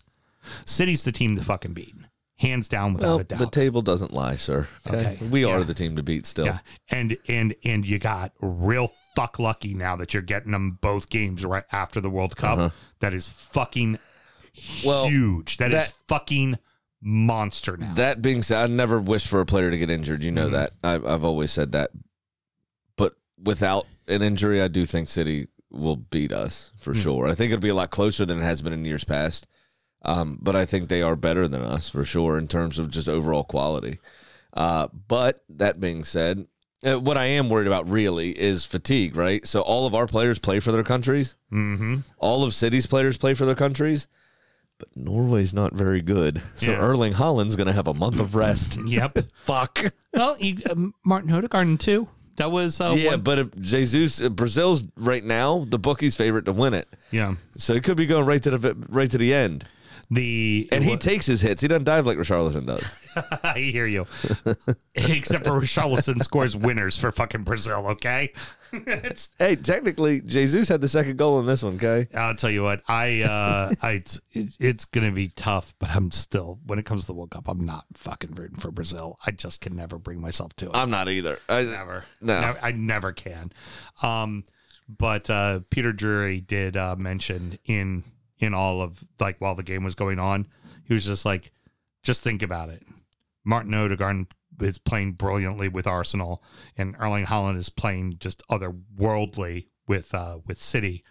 [0.65, 1.95] City's the team to fucking beat,
[2.39, 3.39] hands down, without Well, a doubt.
[3.39, 4.69] the table doesn't lie, sir.
[4.87, 5.17] Okay.
[5.31, 6.47] We are the team to beat still.
[6.47, 6.59] yeah,
[6.91, 11.45] and and and you got real fuck lucky now that you're getting them both games
[11.47, 12.73] right after the World Cup.
[13.01, 14.83] That is fucking Uh-huh.
[14.89, 15.57] Well, huge.
[15.59, 16.59] that is fucking
[17.09, 17.95] monster now.
[17.95, 20.25] That being said, I never wish for a player to get injured.
[20.25, 20.35] You Mm-hmm.
[20.35, 20.73] know that.
[20.83, 21.91] I've, I've always said that.
[22.97, 27.01] But without an injury, I do think City will beat us for Hmm.
[27.01, 27.29] sure.
[27.29, 29.47] I think it'll be a lot closer than it has been in years past.
[30.05, 33.09] Um, but I think they are better than us for sure in terms of just
[33.09, 33.99] overall quality.
[34.53, 36.47] Uh, but that being said,
[36.85, 39.47] uh, what I am worried about really is fatigue, right?
[39.47, 41.37] So all of our players play for their countries.
[41.53, 41.97] mm-hmm.
[42.19, 44.07] All of City's players play for their countries.
[44.79, 46.43] But Norway's not very good.
[46.55, 46.79] So Yeah.
[46.81, 48.79] Erling Haaland's going to have a month of rest.
[48.87, 49.13] Yep.
[49.45, 49.79] Fuck.
[50.13, 52.09] well, you, um, Martin Odegaard too.
[52.37, 56.45] That was uh, yeah, one- but if Jesus, uh, Brazil's right now the bookie's favorite
[56.45, 57.37] to win it, yeah.
[57.57, 59.65] so it could be going right to the right to the end.
[60.11, 61.63] The And he takes his hits.
[61.63, 62.85] He doesn't dive like Richarlison does.
[63.43, 64.07] I hear you.
[64.95, 67.87] Except for Richarlison scores winners for fucking Brazil.
[67.89, 68.33] Okay.
[69.39, 71.75] Hey, technically, Jesus had the second goal in this one.
[71.75, 72.83] Okay, I'll tell you what.
[72.89, 73.23] I.
[73.23, 73.91] uh I.
[73.93, 76.59] It's, it's gonna be tough, but I'm still.
[76.67, 79.19] When it comes to the World Cup, I'm not fucking rooting for Brazil.
[79.27, 80.75] I just can never bring myself to it.
[80.75, 81.39] I'm not either.
[81.49, 82.05] I, never.
[82.21, 82.41] No.
[82.41, 83.53] Nev- I never can.
[84.03, 84.45] Um,
[84.89, 88.05] but uh, Peter Drury did uh, mention in
[88.39, 90.47] in all of like while the game was going on,
[90.85, 91.53] he was just like,
[92.03, 92.83] just think about it.
[93.45, 94.27] Martin Odegaard
[94.61, 96.43] is playing brilliantly with Arsenal,
[96.77, 101.05] and Erling Haaland is playing just otherworldly with uh, with City.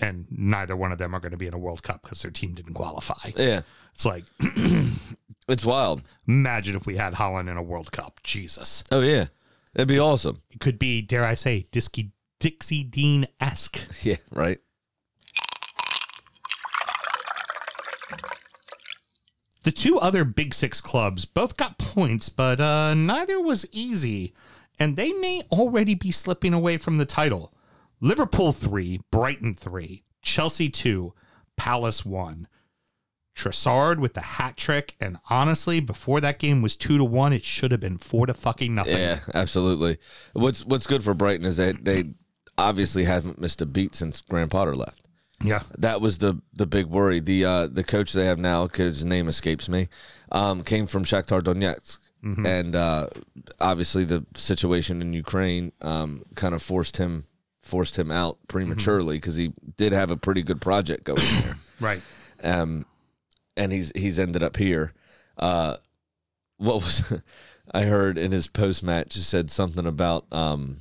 [0.00, 2.30] And neither one of them are going to be in a World Cup because their
[2.30, 3.32] team didn't qualify.
[3.36, 3.62] Yeah,
[3.92, 4.22] It's like,
[5.48, 6.02] it's wild.
[6.28, 8.20] imagine if we had Haaland in a World Cup.
[8.22, 8.84] Jesus.
[8.92, 9.26] Oh yeah,
[9.74, 10.42] it'd be awesome.
[10.50, 13.80] It could be, dare I say, Disky, Dixie Dean esque.
[14.04, 14.58] Yeah, right.
[19.68, 24.32] The two other Big Six clubs both got points, but uh, neither was easy,
[24.78, 27.52] and they may already be slipping away from the title.
[28.00, 31.12] Liverpool 3, Brighton 3, Chelsea 2,
[31.58, 32.48] Palace 1.
[33.36, 37.44] Trossard with the hat trick, and honestly, before that game was 2 to 1, it
[37.44, 38.96] should have been 4 to fucking nothing.
[38.96, 39.98] Yeah, absolutely.
[40.32, 42.14] What's What's good for Brighton is that they
[42.56, 45.07] obviously haven't missed a beat since Graham Potter left.
[45.42, 45.62] Yeah.
[45.78, 47.20] That was the the big worry.
[47.20, 49.88] The uh, the coach they have now, his name escapes me,
[50.32, 51.98] um, came from Shakhtar Donetsk,
[52.44, 53.06] and uh,
[53.60, 57.24] obviously the situation in Ukraine um, kind of forced him
[57.62, 62.02] forced him out prematurely because he did have a pretty good project going there, Right.
[62.42, 62.84] um,
[63.56, 64.92] and he's he's ended up here.
[65.36, 65.76] Uh,
[66.56, 67.12] what was
[67.72, 69.10] I heard in his post match?
[69.10, 70.78] Just said something about um,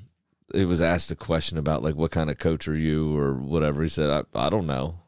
[0.54, 3.84] it was asked a question about like what kind of coach are you or whatever.
[3.84, 5.00] He said, I, I don't know.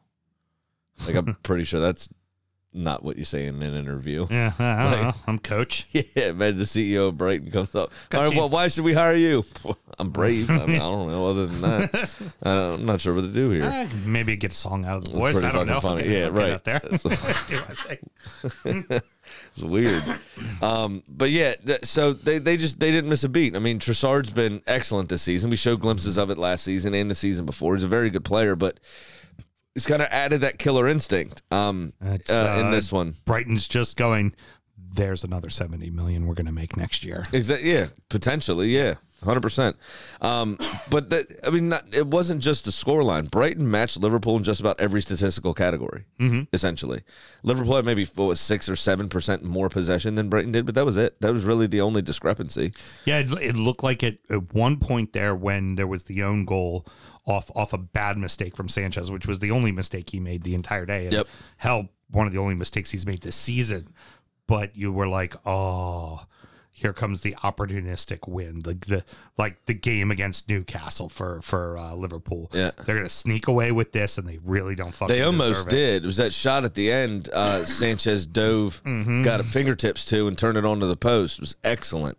[1.06, 2.08] Like I'm pretty sure that's
[2.72, 4.26] not what you say in an interview.
[4.30, 5.12] Yeah, I don't know.
[5.26, 5.86] I'm coach.
[6.14, 7.92] Yeah, man, the CEO of Brighton comes up.
[8.10, 8.38] Got All right, you.
[8.40, 9.44] well, why should we hire you?
[9.98, 10.48] I'm brave.
[10.50, 11.26] I, mean, I don't know.
[11.26, 13.64] Other than that, uh, I'm not sure what to do here.
[13.64, 15.42] Eh, maybe get a song out of the voice.
[15.42, 15.80] I don't know.
[15.80, 16.02] funny.
[16.02, 16.50] Okay, Yeah, I'll right.
[16.52, 16.80] Out there.
[16.80, 17.02] That's-
[17.48, 17.74] Do my
[18.74, 18.84] thing.
[19.52, 20.02] It's weird.
[20.62, 23.54] um, but yeah, th- so they, they just they didn't miss a beat.
[23.54, 25.50] I mean, Trossard's been excellent this season.
[25.50, 27.74] We showed glimpses of it last season and the season before.
[27.74, 28.80] He's a very good player, but
[29.74, 33.14] he's kind of added that killer instinct um, uh, in uh, this one.
[33.24, 34.34] Brighton's just going.
[34.92, 37.24] There's another seventy million we're going to make next year.
[37.32, 37.72] Exactly.
[37.72, 38.70] Yeah, potentially.
[38.70, 39.76] Yeah, hundred percent.
[40.20, 40.58] Um,
[40.90, 43.30] but that I mean, not, it wasn't just the scoreline.
[43.30, 46.06] Brighton matched Liverpool in just about every statistical category.
[46.18, 46.42] Mm-hmm.
[46.52, 47.02] Essentially,
[47.44, 50.74] Liverpool had maybe what was six or seven percent more possession than Brighton did, but
[50.74, 51.20] that was it.
[51.20, 52.72] That was really the only discrepancy.
[53.04, 56.46] Yeah, it, it looked like it at one point there when there was the own
[56.46, 56.84] goal
[57.30, 60.54] off off a bad mistake from Sanchez, which was the only mistake he made the
[60.54, 61.04] entire day.
[61.04, 61.28] And Yep.
[61.58, 63.94] Hell, one of the only mistakes he's made this season.
[64.46, 66.26] But you were like, oh,
[66.72, 69.04] here comes the opportunistic win, the the
[69.38, 72.50] like the game against Newcastle for for uh, Liverpool.
[72.52, 72.70] Yeah.
[72.84, 75.14] they're gonna sneak away with this, and they really don't fucking.
[75.14, 75.70] They almost deserve it.
[75.70, 76.02] did.
[76.02, 77.28] It was that shot at the end.
[77.32, 81.38] Uh, Sanchez dove, got a fingertips to, and turned it onto the post.
[81.38, 82.18] It was excellent.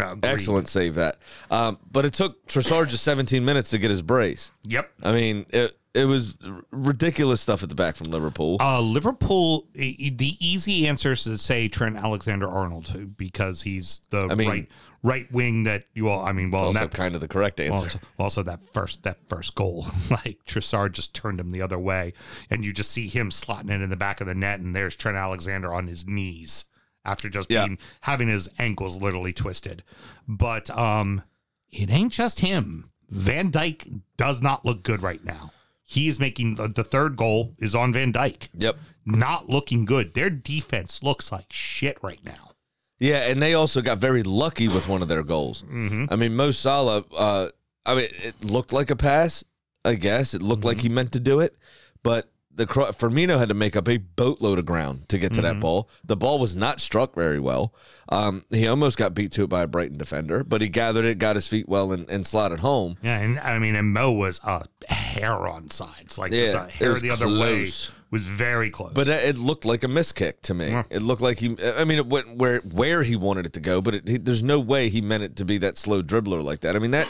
[0.00, 0.24] Agreed.
[0.24, 1.18] Excellent save that.
[1.50, 4.52] Um, but it took Trossard just 17 minutes to get his brace.
[4.64, 4.90] Yep.
[5.02, 6.36] I mean, it it was
[6.70, 8.56] ridiculous stuff at the back from Liverpool.
[8.60, 14.34] Uh, Liverpool, the easy answer is to say Trent Alexander Arnold because he's the I
[14.34, 14.68] mean- right
[15.02, 16.24] right wing that you all.
[16.24, 17.84] I mean, well, It's also that, kind of the correct answer.
[17.84, 22.12] also, also that first that first goal, like Trossard just turned him the other way,
[22.50, 24.96] and you just see him slotting it in the back of the net, and there's
[24.96, 26.64] Trent Alexander on his knees
[27.08, 27.66] after just Yeah.
[27.66, 29.82] being having his ankles literally twisted.
[30.26, 31.22] But um,
[31.70, 32.90] it ain't just him.
[33.08, 35.52] Van Dijk does not look good right now.
[35.82, 38.48] He is making the, the third goal is on Van Dijk.
[38.54, 38.76] Yep.
[39.06, 40.12] Not looking good.
[40.12, 42.52] Their defense looks like shit right now.
[42.98, 45.62] Yeah, and they also got very lucky with one of their goals.
[45.62, 46.06] Mm-hmm.
[46.10, 47.04] I mean, Mo Salah.
[47.16, 47.48] Uh,
[47.86, 49.42] I mean, it looked like a pass.
[49.84, 50.68] I guess it looked Mm-hmm.
[50.68, 51.56] like he meant to do it,
[52.02, 55.42] but the Firmino had to make up a boatload of ground to get to Mm-hmm.
[55.54, 55.88] that ball.
[56.04, 57.72] The ball was not struck very well.
[58.10, 61.18] Um, he almost got beat to it by a Brighton defender, but he gathered it,
[61.18, 62.96] got his feet well, and, and slotted home.
[63.02, 66.94] Yeah, and I mean, and Mo was a hair on sides, like just a hair
[66.94, 67.90] the other close.
[67.90, 68.92] way was very close.
[68.94, 70.68] But it it looked like a miss kick to me.
[70.68, 70.82] Yeah.
[70.90, 71.56] It looked like he.
[71.62, 74.42] I mean, it went where where he wanted it to go, but it, he, there's
[74.42, 76.74] no way he meant it to be that slow dribbler like that.
[76.74, 77.06] I mean that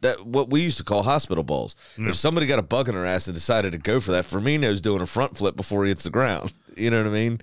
[0.00, 1.74] that what we used to call hospital balls.
[1.96, 4.80] If somebody got a bug in their ass and decided to go for that, Firmino's
[4.80, 6.52] doing a front flip before he hits the ground.
[6.78, 7.40] You know what I mean?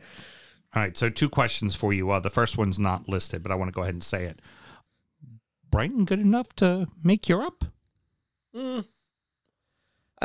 [0.76, 2.12] All right, so two questions for you.
[2.12, 4.39] Uh, the first one's not listed, but I want to go ahead and say it.
[5.72, 7.66] Brighton good enough to make Europe?
[8.56, 8.84] I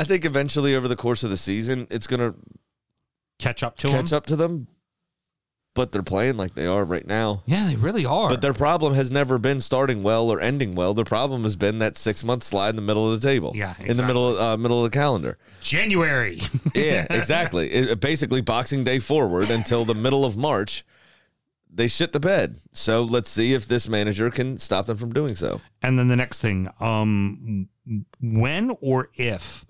[0.03, 2.35] think eventually over the course of the season, it's gonna
[3.39, 4.17] Catch up to catch them?
[4.17, 4.67] up to them.
[5.79, 7.41] But they're playing like they are right now.
[7.45, 8.27] Yeah, they really are.
[8.27, 10.93] But their problem has never been starting well or ending well.
[10.93, 13.53] Their problem has been that six month slide in the middle of the table.
[13.55, 15.37] Yeah, in the middle uh, middle of the calendar.
[15.61, 16.41] January.
[16.75, 17.71] Yeah, exactly.
[17.71, 20.83] It, basically, Boxing Day forward until the middle of March,
[21.73, 22.57] they shit the bed.
[22.73, 25.61] So let's see if this manager can stop them from doing so.
[25.81, 27.69] and then the next thing, um,
[28.21, 29.65] when or if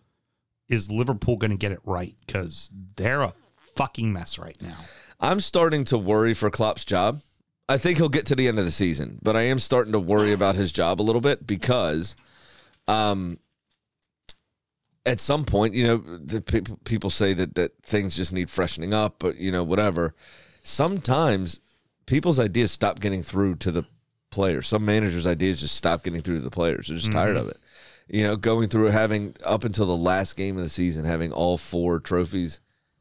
[0.69, 2.15] is Liverpool going to get it right?
[2.26, 4.78] Because they're a fucking mess right now.
[5.19, 7.21] I'm starting to worry for Klopp's job.
[7.67, 9.99] I think he'll get to the end of the season, but I am starting to
[9.99, 12.15] worry about his job a little bit because,
[12.88, 13.38] um,
[15.05, 18.93] at some point, you know, the pe- people say that that things just need freshening
[18.93, 20.15] up, but you know, whatever.
[20.63, 21.60] Sometimes
[22.05, 23.84] people's ideas stop getting through to the
[24.32, 24.67] players.
[24.67, 26.88] Some managers' ideas just stop getting through to the players.
[26.88, 27.58] They're just tired of it.
[28.08, 31.58] You know, going through having up until the last game of the season, having all
[31.58, 32.60] four trophies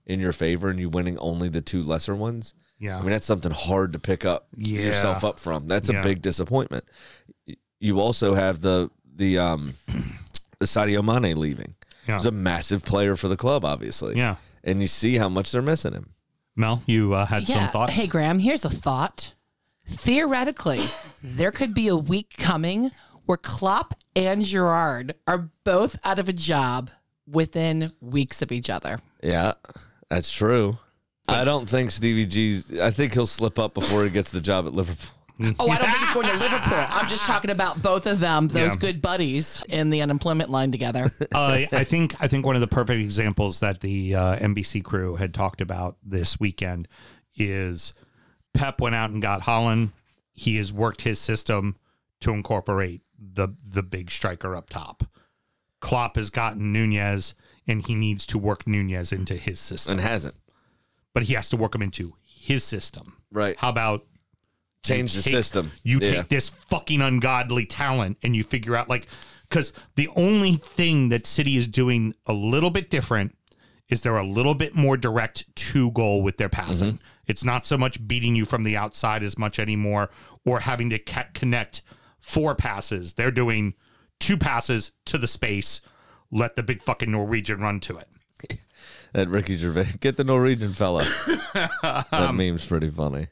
[0.09, 2.55] in your favor and you winning only the two lesser ones.
[2.81, 2.97] Yeah.
[2.99, 4.81] I mean, that's something hard to pick up Yeah.
[4.83, 5.69] yourself up from.
[5.69, 6.03] That's a Yeah.
[6.03, 6.85] big disappointment.
[7.81, 9.75] You also have the the um
[10.59, 11.75] the Sadio Mane leaving.
[12.07, 12.17] Yeah.
[12.17, 14.17] He's a massive player for the club, obviously.
[14.17, 14.37] Yeah.
[14.65, 16.15] And you see how much they're missing him.
[16.57, 17.93] Mel, you uh, had some thoughts?
[17.93, 19.33] Hey, Graham, here's a thought.
[19.87, 20.83] Theoretically,
[21.23, 22.91] there could be a week coming
[23.27, 26.91] where Klopp and Gerrard are both out of a job
[27.27, 28.99] within weeks of each other.
[29.23, 29.53] Yeah,
[30.11, 30.79] that's true.
[31.27, 32.81] I don't think Stevie G's.
[32.81, 35.11] I think he'll slip up before he gets the job at Liverpool.
[35.61, 36.85] Oh, I don't think he's going to Liverpool.
[36.89, 38.77] I'm just talking about both of them, those Yeah.
[38.77, 41.05] good buddies in the unemployment line together.
[41.35, 45.15] uh, I think I think one of the perfect examples that the uh, NBC crew
[45.17, 46.89] had talked about this weekend
[47.37, 47.93] is
[48.55, 49.91] Pep went out and got Haaland.
[50.33, 51.77] He has worked his system
[52.21, 55.05] to incorporate the the big striker up top.
[55.81, 57.35] Klopp has gotten Nunez,
[57.69, 60.35] and he needs to work Nunez into his system, And hasn't.
[61.15, 63.17] but he has to work him into his system.
[63.31, 63.57] Right.
[63.59, 64.05] How about
[64.85, 65.73] Change the take- system.
[65.83, 66.11] You Yeah.
[66.15, 69.07] take this fucking ungodly talent and you figure out like
[69.49, 73.37] because the only thing that City is doing a little bit different
[73.89, 76.95] is they're a little bit more direct to goal with their passing.
[76.95, 77.03] Mm-hmm.
[77.27, 80.11] It's not so much beating you from the outside as much anymore
[80.45, 81.83] or having to ca- connect
[82.21, 83.15] four passes.
[83.15, 83.75] They're doing
[84.21, 85.81] two passes to the space.
[86.31, 88.09] Let the big fucking Norwegian run to it.
[89.15, 89.95] That Ricky Gervais.
[90.01, 91.05] Get the Norwegian fella.
[91.83, 93.29] that meme's pretty funny.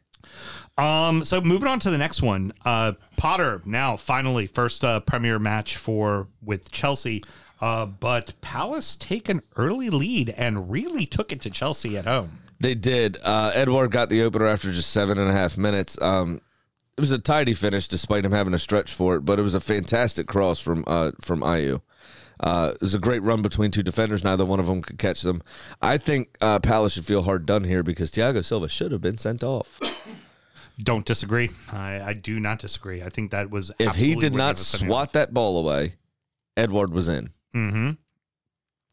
[0.78, 5.38] Um, so moving on to the next one, uh, Potter now finally first uh, Premier
[5.38, 7.22] match for with Chelsea,
[7.60, 12.40] uh, but Palace take an early lead and really took it to Chelsea at home.
[12.58, 13.18] They did.
[13.22, 16.00] Uh, Edouard got the opener after just seven and a half minutes.
[16.00, 16.40] Um,
[16.96, 19.54] it was a tidy finish despite him having a stretch for it, but it was
[19.54, 21.82] a fantastic cross from uh, from Ayew.
[22.38, 24.22] Uh, it was a great run between two defenders.
[24.24, 25.42] Neither one of them could catch them.
[25.80, 29.18] I think uh, Palace should feel hard done here because Thiago Silva should have been
[29.18, 29.80] sent off.
[30.78, 31.50] Don't disagree.
[31.72, 33.02] I, I do not disagree.
[33.02, 35.94] I think that was If he did not swat that ball away,
[36.56, 37.30] Edouard was in.
[37.54, 37.96] off.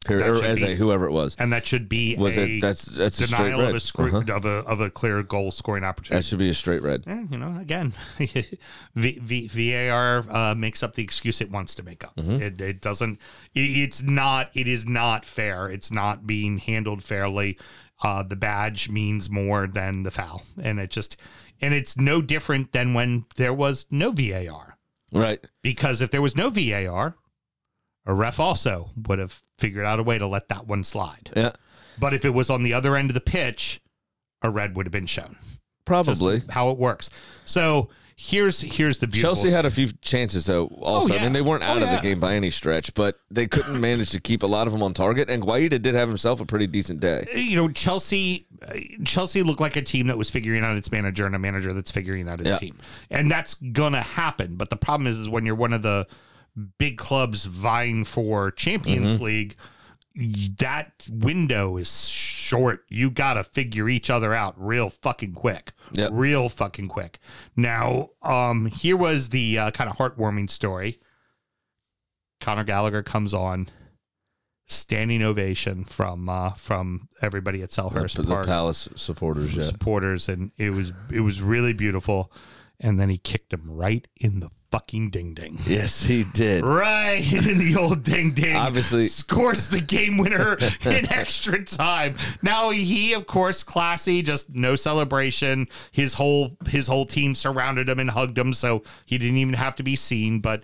[0.05, 1.35] That Or as be- a whoever it was.
[1.39, 2.61] and that should be Was it?
[2.61, 3.69] That's that's a straight denial red.
[3.69, 4.23] of a, scre- Uh-huh.
[4.35, 6.19] of a of a clear goal scoring opportunity.
[6.19, 7.03] That should be a straight red.
[7.07, 11.83] Eh, you know, again, v, v, VAR uh, makes up the excuse it wants to
[11.83, 12.15] make up.
[12.15, 12.41] Mm-hmm.
[12.41, 13.19] It, it doesn't.
[13.55, 14.49] It, it's not.
[14.53, 15.69] It is not fair.
[15.69, 17.57] It's not being handled fairly.
[18.03, 21.15] Uh, the badge means more than the foul, and it just
[21.61, 24.77] and it's no different than when there was no VAR.
[25.13, 25.39] Right.
[25.61, 27.15] Because if there was no VAR,
[28.05, 31.31] a ref also would have figured out a way to let that one slide.
[31.35, 31.51] Yeah.
[31.99, 33.81] But if it was on the other end of the pitch,
[34.41, 36.41] a red would have been shown just Probably.
[36.49, 37.09] how it works.
[37.45, 39.35] So here's here's the beautiful.
[39.35, 40.67] Chelsea had a few chances though.
[40.81, 41.21] Also, Oh, yeah.
[41.21, 41.95] I mean, they weren't out Oh, of yeah.
[41.97, 44.81] the game by any stretch, but they couldn't manage to keep a lot of them
[44.83, 45.29] on target.
[45.29, 47.27] And Guaita did have himself a pretty decent day.
[47.35, 48.47] you know Chelsea.
[48.67, 48.73] uh,
[49.05, 51.91] Chelsea looked like a team that was figuring out its manager and a manager that's
[51.91, 52.57] figuring out his Yeah.
[52.57, 52.77] team,
[53.09, 54.55] and that's gonna happen.
[54.55, 56.07] But the problem is, is when you're one of the
[56.77, 59.23] big clubs vying for Champions Mm-hmm.
[59.23, 59.55] League,
[60.59, 62.85] that window is short.
[62.89, 65.73] You got to figure each other out real fucking quick.
[65.93, 66.11] Yep.
[66.13, 67.19] Real fucking quick.
[67.55, 70.99] Now, um, here was the uh, kind of heartwarming story.
[72.39, 73.69] Conor Gallagher comes on,
[74.65, 79.63] standing ovation from uh, from everybody at Selhurst The, the Park Palace supporters, yeah.
[79.63, 82.31] supporters, and it was it was really beautiful.
[82.79, 85.59] And then he kicked him right in the fucking ding ding.
[85.65, 86.65] Yes, he did.
[86.65, 88.55] Right in the old ding ding.
[88.55, 92.15] Obviously- scores the game winner in extra time.
[92.41, 95.67] Now he, of course, classy, just no celebration.
[95.91, 99.75] His whole his whole team surrounded him and hugged him, so he didn't even have
[99.75, 100.39] to be seen.
[100.39, 100.63] But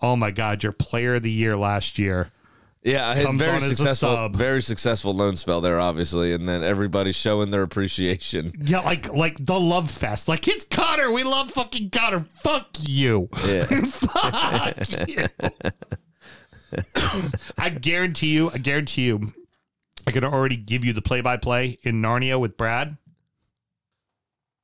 [0.00, 2.30] oh my God, your player of the year last year.
[2.84, 4.34] Yeah, I had Comes very on as a successful, sub.
[4.36, 8.52] very successful loan spell there, obviously, and then everybody's showing their appreciation.
[8.60, 10.26] Yeah, like like the love fest.
[10.26, 11.12] Like it's Conor.
[11.12, 12.26] We love fucking Conor.
[12.40, 13.28] Fuck you.
[13.46, 13.64] Yeah.
[13.86, 15.26] Fuck you.
[17.58, 19.32] I guarantee you, I guarantee you,
[20.06, 22.96] I could already give you the play by play in Narnia with Brad.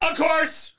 [0.02, 0.72] Of course.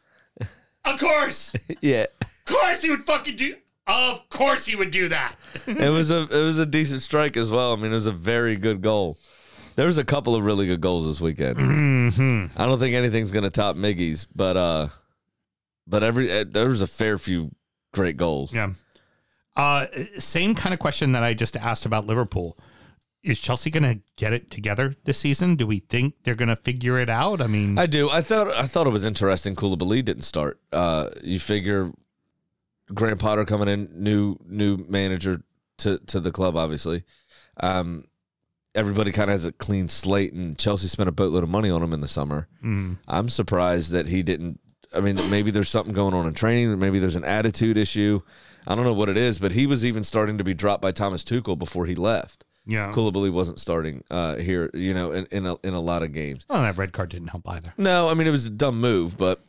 [0.85, 1.53] Of course.
[1.81, 2.05] Yeah.
[2.21, 3.55] Of course he would fucking do
[3.89, 5.35] of course he would do that.
[5.67, 7.73] it was a it was a decent strike as well.
[7.73, 9.17] I mean, it was a very good goal.
[9.75, 11.57] There was a couple of really good goals this weekend.
[11.57, 12.59] Mm-hmm.
[12.59, 14.87] I don't think anything's gonna top Miggy's, but uh,
[15.87, 17.51] but every uh, there was a fair few
[17.93, 18.53] great goals.
[18.53, 18.73] Yeah.
[19.55, 19.87] Uh,
[20.17, 22.57] same kind of question that I just asked about Liverpool.
[23.23, 25.57] Is Chelsea going to get it together this season?
[25.57, 27.41] Do we think they're going to figure it out?
[27.41, 28.09] I mean, I do.
[28.09, 29.55] I thought I thought it was interesting.
[29.55, 30.61] Koulibaly didn't start.
[30.71, 31.91] Uh, you figure
[32.93, 35.41] Graham Potter coming in, new new manager
[35.79, 37.03] to to the club, obviously.
[37.61, 38.05] Um,
[38.75, 41.83] everybody kind of has a clean slate, and Chelsea spent a boatload of money on
[41.83, 42.47] him in the summer.
[42.63, 44.59] mm, I'm surprised that he didn't.
[44.95, 46.79] I mean, maybe there's something going on in training.
[46.79, 48.21] Maybe there's an attitude issue.
[48.65, 50.91] I don't know what it is, but he was even starting to be dropped by
[50.91, 52.43] Thomas Tuchel before he left.
[52.65, 52.91] yeah.
[52.91, 56.45] Koulibaly wasn't starting uh, here, you know, in in a, in a lot of games.
[56.49, 57.73] Well, that red card didn't help either.
[57.77, 59.41] No, I mean it was a dumb move, but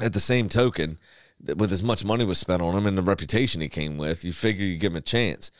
[0.00, 0.98] at the same token,
[1.42, 4.32] with as much money was spent on him and the reputation he came with, you
[4.32, 5.50] figure you give him a chance.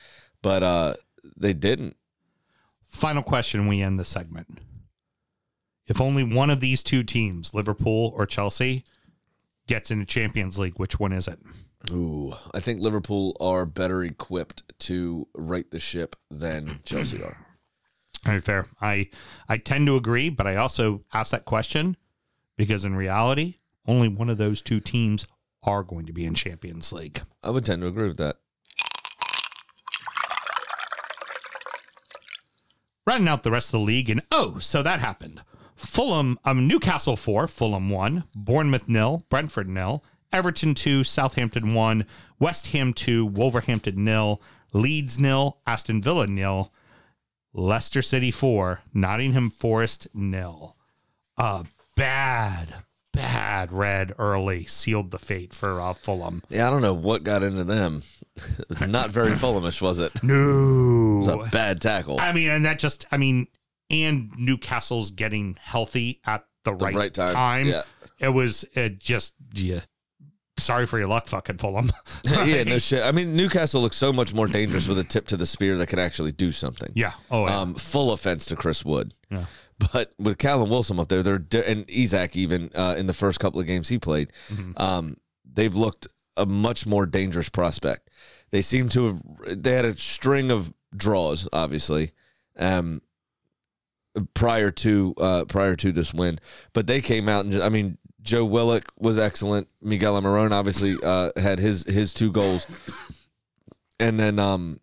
[0.43, 0.95] But uh,
[1.37, 1.97] they didn't.
[2.85, 4.59] Final question we end the segment.
[5.87, 8.85] If only one of these two teams, Liverpool or Chelsea,
[9.67, 11.39] gets into Champions League, which one is it?
[11.91, 17.37] Ooh, I think Liverpool are better equipped to right the ship than Chelsea are.
[18.25, 18.67] All right, fair.
[18.81, 19.11] I
[19.49, 21.97] I tend to agree, but I also ask that question
[22.57, 23.57] because in reality,
[23.87, 25.27] only one of those two teams
[25.65, 27.23] are going to be in Champions League.
[27.43, 28.37] I would tend to agree with that.
[33.07, 35.43] Running out the rest of the league, and oh, so that happened.
[35.75, 42.07] Fulham, um, Newcastle four, Fulham one, Bournemouth nil, Brentford nil, Everton two, Southampton one,
[42.39, 44.41] West Ham two, Wolverhampton nil,
[44.73, 46.73] Leeds nil, Aston Villa nil,
[47.53, 50.77] Leicester City four, Nottingham Forest nil.
[51.37, 52.75] A bad,
[53.13, 56.43] bad red early sealed the fate for uh, Fulham.
[56.49, 58.03] Yeah, I don't know what got into them.
[58.89, 60.13] Not very Fulhamish, was it?
[60.17, 62.19] It No, was a bad tackle.
[62.21, 63.47] I mean, and that just, I mean,
[63.91, 67.67] and Newcastle's getting healthy at the, right, right time, time.
[67.67, 67.83] yeah.
[68.19, 69.81] It was it just, yeah.
[70.59, 71.91] Sorry for your luck, fucking Fulham.
[72.25, 73.03] yeah, no shit.
[73.03, 75.89] I mean, Newcastle looks so much more dangerous with a tip to the spear that
[75.89, 76.93] can actually do something.
[76.95, 77.13] yeah.
[77.31, 77.61] Oh, yeah.
[77.61, 79.13] Um, full offense to Chris Wood.
[79.31, 79.47] Yeah.
[79.79, 83.61] But with Callum Wilson up there, they're and Isak even uh, in the first couple
[83.61, 84.31] of games he played,
[84.77, 86.07] um, they've looked
[86.37, 88.11] a much more dangerous prospect.
[88.51, 89.23] They seem to have
[89.63, 92.13] they had a string of draws, obviously,
[92.59, 93.03] um,
[94.35, 96.39] prior to uh, prior to this win,
[96.73, 97.99] but they came out and I mean.
[98.23, 99.67] Joe Willock was excellent.
[99.81, 102.69] Miguel Almirón obviously uh, had his his two goals,
[103.99, 104.79] and then um,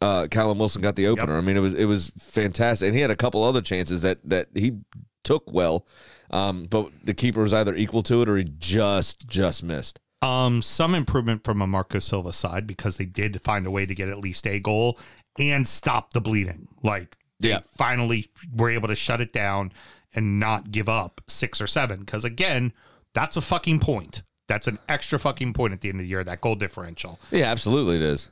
[0.00, 1.36] uh, Callum Wilson got the opener.
[1.36, 4.18] I mean, it was it was fantastic, and he had a couple other chances that
[4.24, 4.76] that he
[5.24, 5.86] took well,
[6.30, 9.98] um, but the keeper was either equal to it or he just just missed.
[10.22, 13.94] Um, some improvement from a Marco Silva side because they did find a way to
[13.94, 14.98] get at least a goal
[15.38, 16.66] and stop the bleeding.
[16.82, 17.60] Like they Yeah.
[17.76, 19.72] finally were able to shut it down
[20.12, 22.00] and not give up six or seven.
[22.00, 22.72] Because again,
[23.14, 24.22] that's a fucking point.
[24.48, 26.24] That's an extra fucking point at the end of the year.
[26.24, 27.20] That goal differential.
[27.30, 28.28] Yeah, absolutely, it is.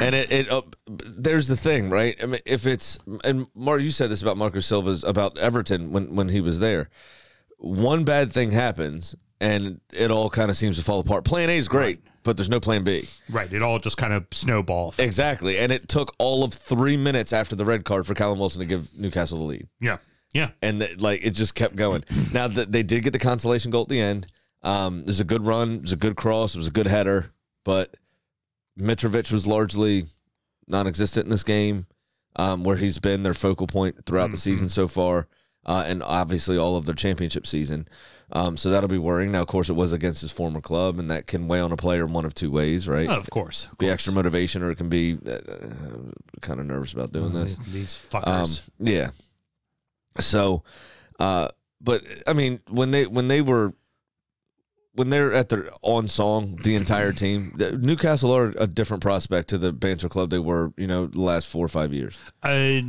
[0.00, 2.16] And it, it uh, there's the thing, right?
[2.22, 6.14] I mean, if it's and Mark, you said this about Marco Silva's about Everton when
[6.16, 6.90] when he was there.
[7.58, 11.24] One bad thing happens, and it all kind of seems to fall apart.
[11.24, 13.08] Plan A is great, but there's no Plan B.
[13.28, 13.52] Right.
[13.52, 14.94] It all just kind of snowball.
[14.98, 18.60] Exactly, and it took all of three minutes after the red card for Callum Wilson
[18.60, 19.98] to give Newcastle the lead, Yeah.
[20.34, 20.50] Yeah.
[20.62, 22.04] and th- like it just kept going.
[22.32, 24.26] now that they did get the consolation goal at the end,
[24.62, 27.32] um, there's a good run, it was a good cross, it was a good header,
[27.64, 27.94] but
[28.78, 30.04] Mitrovic was largely
[30.66, 31.86] non-existent in this game,
[32.36, 35.26] um, where he's been their focal point throughout the season so far,
[35.66, 37.88] uh, and obviously all of their championship season.
[38.30, 39.32] Um, so that'll be worrying.
[39.32, 41.76] Now, of course, it was against his former club, and that can weigh on a
[41.76, 43.08] player in one of two ways, right?
[43.08, 43.66] Of course.
[43.72, 45.38] Of be extra motivation, or it can be uh,
[46.42, 47.54] kind of nervous about doing this.
[47.54, 48.68] These, these fuckers.
[48.68, 49.10] Um, yeah.
[50.20, 50.62] So,
[51.18, 51.48] uh,
[51.80, 53.72] but I mean, when they when they were
[54.98, 59.58] when they're at their on song, the entire team, Newcastle are a different prospect to
[59.58, 62.18] the Banter Club they were, you know, the last four or five years.
[62.42, 62.80] uh,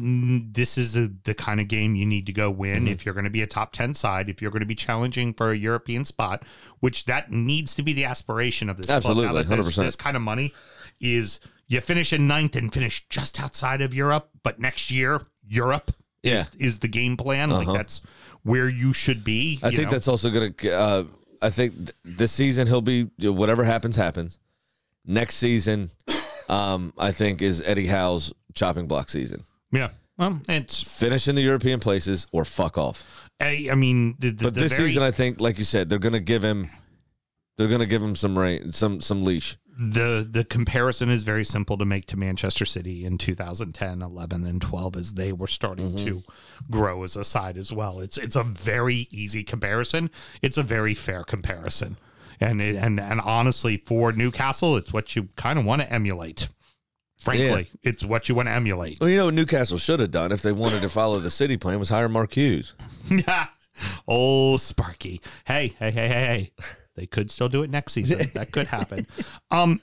[0.51, 2.87] this is the, the kind of game you need to go win Mm-hmm.
[2.87, 5.33] if you're going to be a top 10 side, if you're going to be challenging
[5.33, 6.43] for a European spot,
[6.79, 9.47] which that needs to be the aspiration of this Absolutely, club.
[9.47, 9.75] Now that 100%.
[9.75, 10.53] This kind of money
[10.99, 15.91] is you finish in ninth and finish just outside of Europe, but next year, Europe
[16.23, 16.41] Yeah.
[16.41, 17.51] is, is the game plan.
[17.51, 17.63] Uh-huh.
[17.63, 18.01] Like that's
[18.43, 19.59] where you should be.
[19.61, 19.89] I think know?
[19.91, 20.71] that's also going to.
[20.73, 21.03] Uh,
[21.41, 24.39] I think th- this season he'll be whatever happens happens.
[25.05, 25.91] Next season,
[26.49, 29.43] um, I think is Eddie Howe's chopping block season.
[29.71, 29.89] yeah.
[30.17, 33.29] Well, it's, Finish in the European places or fuck off.
[33.39, 35.87] I, I mean, the, the, But the this very- season, I think, like you said,
[35.87, 36.67] they're going to give him.
[37.57, 39.57] They're going to give him some rain, some some leash.
[39.79, 44.61] The the comparison is very simple to make to Manchester City in 2010, 11 and
[44.61, 46.71] 12 as they were starting to mm-hmm.
[46.71, 47.99] grow as a side as well.
[47.99, 50.11] It's it's a very easy comparison.
[50.41, 51.97] It's a very fair comparison.
[52.41, 56.49] And it, and and honestly for Newcastle, it's what you kind of want to emulate.
[57.19, 58.99] Frankly, it's what you want to emulate.
[58.99, 61.57] Well, you know what Newcastle should have done if they wanted to follow the city
[61.57, 62.73] plan was hire Mark Hughes.
[63.09, 63.47] Yeah.
[64.07, 65.21] oh, Sparky.
[65.45, 66.51] Hey, hey, hey, hey, hey.
[66.99, 68.27] They could still do it next season.
[68.33, 69.07] That could happen.
[69.51, 69.79] Um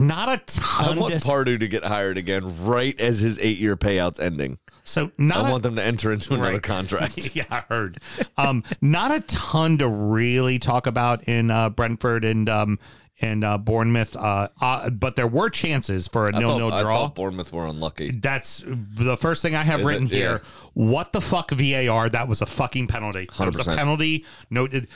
[0.00, 3.76] not a ton I want Pardew to get hired again right as his eight year
[3.76, 4.58] payout's ending.
[4.84, 6.62] so not I a- want them to enter into another Right.
[6.76, 7.34] contract.
[7.34, 7.98] yeah, I heard.
[8.36, 12.78] Um, not a ton to really talk about in uh, Brentford and um,
[13.20, 16.96] and uh, Bournemouth, uh, uh, but there were chances for a nil-nil thought, I draw.
[17.02, 18.12] thought Bournemouth were unlucky.
[18.12, 19.88] That's the first thing I have Is it?
[19.90, 20.30] written here.
[20.32, 20.38] Yeah.
[20.74, 22.08] What the fuck VAR?
[22.08, 23.28] That was a fucking penalty.
[23.38, 24.24] That was a penalty.
[24.50, 24.88] No, the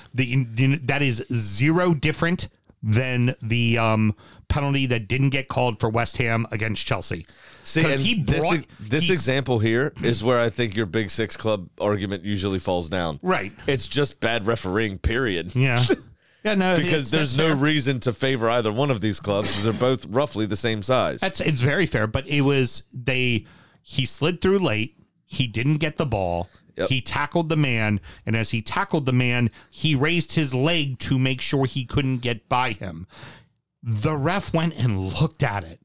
[0.85, 2.49] that is zero different
[2.85, 4.15] than the um,
[4.49, 7.27] penalty that didn't get called for West Ham against Chelsea.
[7.65, 11.11] See, and he this, brought- this he's- example here is where I think your Big
[11.11, 13.21] Six club argument usually falls down.
[13.23, 13.53] Right.
[13.69, 15.55] It's just bad refereeing, period.
[15.55, 15.85] Yeah.
[16.45, 17.55] Yeah, no, Because there's no fair.
[17.57, 19.63] reason to favor either one of these clubs.
[19.63, 21.21] They're both roughly the same size.
[21.21, 23.47] That's it's very fair, but it was they
[23.83, 24.97] he slid through late.
[25.25, 26.49] He didn't get the ball.
[26.77, 26.89] Yep.
[26.89, 31.19] He tackled the man, and as he tackled the man, he raised his leg to
[31.19, 33.07] make sure he couldn't get by him.
[33.83, 35.81] The ref went and looked at it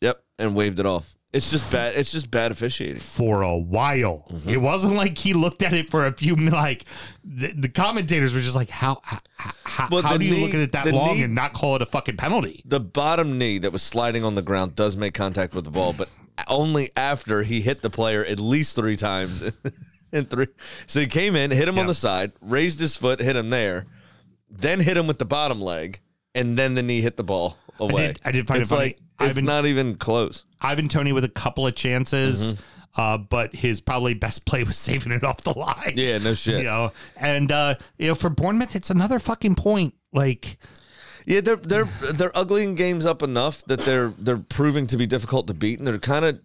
[0.00, 1.14] Yep, and waved it off.
[1.32, 1.96] It's just bad.
[1.96, 2.96] It's just bad officiating.
[2.98, 4.26] for a while.
[4.32, 4.48] Mm-hmm.
[4.48, 6.84] It wasn't like he looked at it for a few like
[7.22, 9.18] the, the commentators were just like how how,
[9.64, 11.82] how, how do you knee- look at it that long knee- and not call it
[11.82, 12.62] a fucking penalty?
[12.64, 15.92] The bottom knee that was sliding on the ground does make contact with the ball,
[15.92, 16.08] but
[16.48, 19.42] only after he hit the player at least three times.
[20.12, 20.48] in three,
[20.88, 23.86] so he came in, hit him on the side, raised his foot, hit him there,
[24.50, 26.00] then hit him with the bottom leg,
[26.34, 28.08] and then the knee hit the ball away.
[28.08, 28.80] did- I did find it funny.
[28.82, 30.44] like it's been- not even close.
[30.60, 33.00] Ivan Toney with a couple of chances, Mm-hmm.
[33.00, 35.94] uh, but his probably best play was saving it off the line.
[35.96, 36.58] Yeah, no shit.
[36.58, 39.94] You know, and uh, you know, for Bournemouth, it's another fucking point.
[40.12, 40.58] Like,
[41.26, 45.46] Yeah, they're they're they're uglying games up enough that they're they're proving to be difficult
[45.46, 46.40] to beat, and they're kind of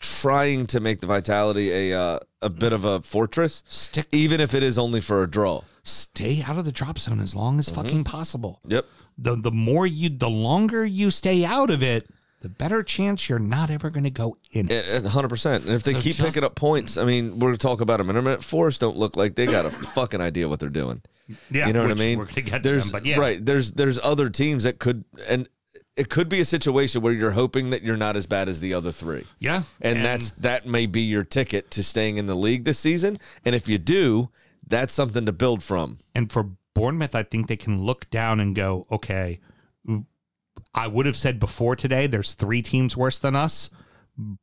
[0.00, 4.54] trying to make the Vitality a uh, a bit of a fortress, Stick- even if
[4.54, 5.62] it is only for a draw.
[5.82, 7.80] stay out of the drop zone as long as Mm-hmm.
[7.82, 8.60] fucking possible.
[8.66, 8.86] Yep.
[9.18, 12.08] The the more you, the longer you stay out of it,
[12.40, 15.04] the better chance you're not ever going to go in it.
[15.06, 15.64] hundred percent.
[15.64, 17.98] And if they So keep just- picking up points, I mean, we're gonna talk about
[17.98, 18.44] them in a minute.
[18.44, 21.02] Forest don't look like they got a fucking idea what they're doing.
[21.50, 22.18] yeah, you know what I mean?
[22.18, 23.44] We're going to get to there's them, but yeah, right.
[23.44, 25.48] There's there's other teams that could, and
[25.96, 28.72] it could be a situation where you're hoping that you're not as bad as the
[28.72, 29.24] other three.
[29.40, 29.64] Yeah.
[29.80, 33.18] And, that's that may be your ticket to staying in the league this season.
[33.44, 34.28] And if you do,
[34.66, 35.98] that's something to build from.
[36.14, 39.40] And for Bournemouth, I think they can look down and go, okay,
[40.74, 43.70] I would have said before today, there's three teams worse than us.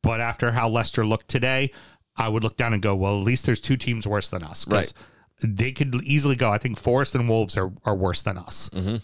[0.02, 1.70] But after how Leicester looked today,
[2.16, 4.64] I would look down and go, well, at least there's two teams worse than us.
[4.64, 4.94] 'Cause
[5.42, 5.56] Right.
[5.56, 8.70] They could easily go, I think Forest and Wolves are, are worse than us.
[8.72, 8.96] Mm-hmm.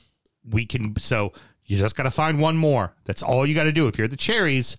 [0.51, 1.33] We can, so
[1.67, 2.95] you just got to find one more.
[3.05, 3.87] That's all you got to do.
[3.87, 4.79] If you're the Cherries,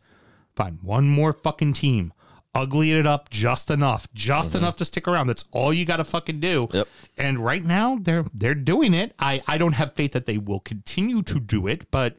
[0.56, 2.12] find one more fucking team.
[2.56, 4.60] Ugly it up just enough, just mm-hmm.
[4.60, 5.26] enough to stick around.
[5.28, 6.68] That's all you got to fucking do.
[6.72, 6.88] Yep.
[7.18, 9.16] And right now they're they're doing it.
[9.18, 12.18] I I don't have faith that they will continue to do it, but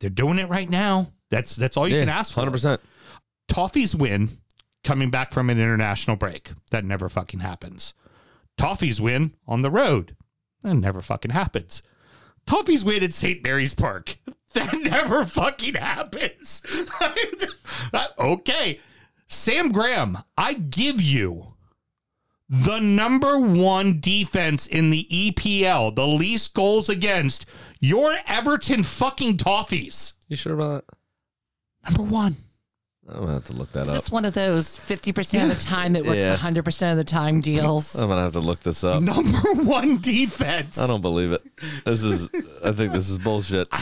[0.00, 1.12] they're doing it right now.
[1.30, 2.40] That's that's all you can ask for.
[2.40, 2.80] Hundred percent.
[3.48, 4.38] Toffees win
[4.82, 6.50] coming back from an international break.
[6.70, 7.94] That never fucking happens.
[8.58, 10.16] Toffees win on the road.
[10.62, 11.82] That never fucking happens.
[12.46, 13.42] Toffees win at St.
[13.42, 14.18] Mary's Park.
[14.54, 16.64] That never fucking happens.
[18.20, 18.78] okay.
[19.34, 21.54] Sam Graham, I give you
[22.48, 27.46] the number one defense in the EPL, the least goals against
[27.80, 30.14] your Everton fucking Toffees.
[30.28, 31.90] You sure about that?
[31.90, 32.36] Number one.
[33.06, 33.94] I'm gonna have to look that Is up.
[33.96, 36.36] this one of those 50% of the time it works Yeah.
[36.36, 37.94] 100% of the time deals?
[37.94, 39.02] I'm gonna have to look this up.
[39.02, 40.78] Number one defense.
[40.78, 41.42] I don't believe it.
[41.84, 42.30] This is.
[42.64, 43.68] I think this is bullshit.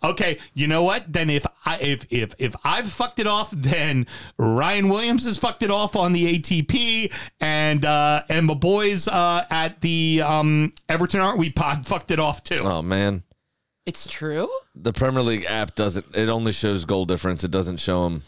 [0.00, 1.12] Okay, you know what?
[1.12, 4.06] Then if I if if if I've fucked it off, then
[4.38, 9.44] Ryan Williams has fucked it off on the ATP, and uh and my boys uh
[9.50, 12.58] at the um Everton Aren't We Pod fucked it off too.
[12.62, 13.24] Oh man,
[13.86, 14.48] It's true?
[14.72, 16.06] the Premier League app doesn't.
[16.16, 17.42] It only shows goal difference.
[17.42, 18.22] It doesn't show them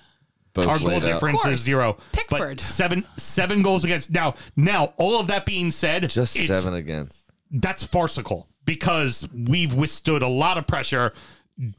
[0.55, 0.69] both.
[0.69, 1.03] Our goal out.
[1.03, 1.99] difference is zero.
[2.13, 2.59] Pickford.
[2.59, 4.11] But seven seven goals against.
[4.11, 7.29] Now now all of that being said, Just it's- seven against.
[7.51, 11.13] That's farcical because we've withstood a lot of pressure.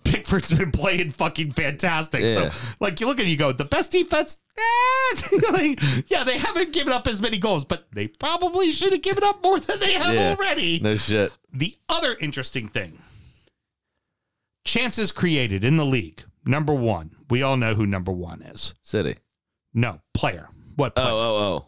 [0.03, 2.21] Pickford's been playing fucking fantastic.
[2.21, 2.49] Yeah.
[2.49, 2.49] So,
[2.79, 6.71] like, you look at it, you go, the best defense, eh, like, yeah, they haven't
[6.73, 9.93] given up as many goals, but they probably should have given up more than they
[9.93, 10.35] have Yeah.
[10.37, 10.79] already.
[10.79, 11.31] No shit.
[11.53, 12.99] The other interesting thing
[14.65, 16.23] chances created in the league.
[16.45, 18.73] Number one, we all know who number one is.
[18.81, 19.15] City.
[19.73, 20.49] No, player.
[20.75, 21.07] What player?
[21.09, 21.67] Oh oh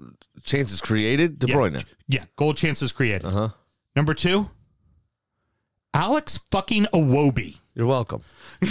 [0.00, 0.06] oh.
[0.44, 1.38] Chances created.
[1.38, 1.54] De Yeah.
[1.54, 1.84] Bruyne.
[2.08, 3.24] Yeah, goal chances created.
[3.24, 3.48] Uh huh.
[3.96, 4.50] Number two,
[5.94, 7.58] Alex fucking Iwobi.
[7.74, 8.22] You're welcome.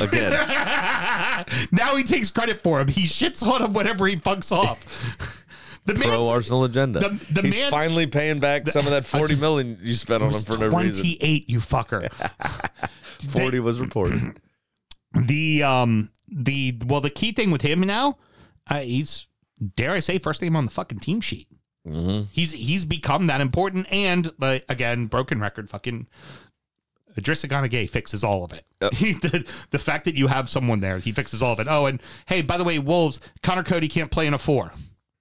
[0.01, 0.31] Again.
[1.71, 2.87] now he takes credit for him.
[2.89, 5.45] He shits on him whenever he fucks off.
[5.85, 6.99] The pro Arsenal agenda.
[6.99, 10.33] the- the He's man's- finally paying back some of that forty million you spent on
[10.33, 11.03] him for no reason.
[11.03, 12.09] 28, you fucker.
[13.31, 14.39] Forty was reported.
[15.13, 18.17] the um the well the key thing with him now,
[18.69, 19.27] uh, he's
[19.75, 21.47] dare I say first name on the fucking team sheet.
[21.87, 22.23] Mm-hmm.
[22.31, 26.07] He's he's become that important, and uh, again, broken record, fucking.
[27.17, 28.63] Idrissa Gana Gueye fixes all of it.
[28.93, 31.65] He, the, the fact that you have someone there, he fixes all of it.
[31.67, 34.71] Oh, and hey, by the way, Wolves, Conor Coady can't play in a four.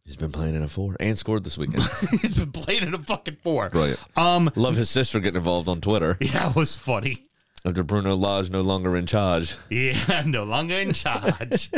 [0.07, 1.83] He's been playing in a four and scored this weekend.
[2.21, 3.71] He's been playing in a fucking four.
[3.71, 3.99] Brilliant.
[4.17, 7.25] Um, Love his sister getting involved on Twitter that was funny.
[7.67, 9.57] After Bruno Lage no longer in charge.
[9.71, 11.69] Yeah, no longer in charge.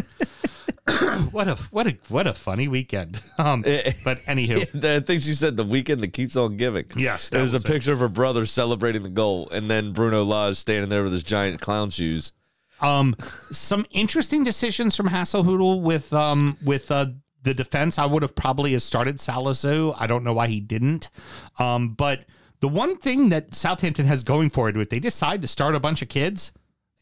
[1.32, 3.20] what a what a what a funny weekend.
[3.38, 6.84] Um, but anywho, I think she said the weekend that keeps on giving.
[6.94, 7.64] Yes, there's a it.
[7.64, 11.22] picture of her brother celebrating the goal, and then Bruno Lage standing there with his
[11.22, 12.32] giant clown shoes.
[12.80, 13.16] um,
[13.50, 17.06] some interesting decisions from Hasenhüttl with um with uh
[17.44, 17.98] the defense.
[17.98, 19.94] I would have probably started Salisu.
[19.98, 21.08] I don't know why he didn't.
[21.58, 22.24] Um, but
[22.60, 25.80] the one thing that Southampton has going for it, with they decide to start a
[25.80, 26.52] bunch of kids,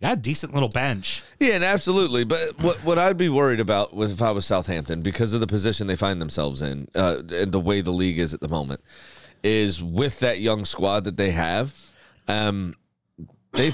[0.01, 1.23] they got a decent little bench.
[1.39, 2.25] Yeah, and absolutely.
[2.25, 5.47] But what what I'd be worried about was if I was Southampton because of the
[5.47, 8.81] position they find themselves in uh, and the way the league is at the moment,
[9.43, 11.75] is with that young squad that they have.
[12.29, 12.75] Um,
[13.53, 13.73] they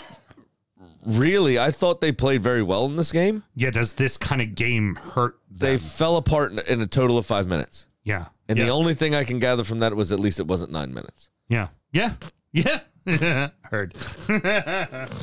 [1.05, 3.43] really, I thought they played very well in this game.
[3.57, 5.39] Yeah, does this kind of game hurt?
[5.51, 8.67] They fell apart in, in a total of five minutes, yeah, and yeah.
[8.67, 11.32] the only thing I can gather from that was at least it wasn't nine minutes.
[11.53, 11.69] Yeah.
[11.93, 12.15] Yeah.
[12.53, 12.81] Yeah.
[13.65, 13.95] Heard.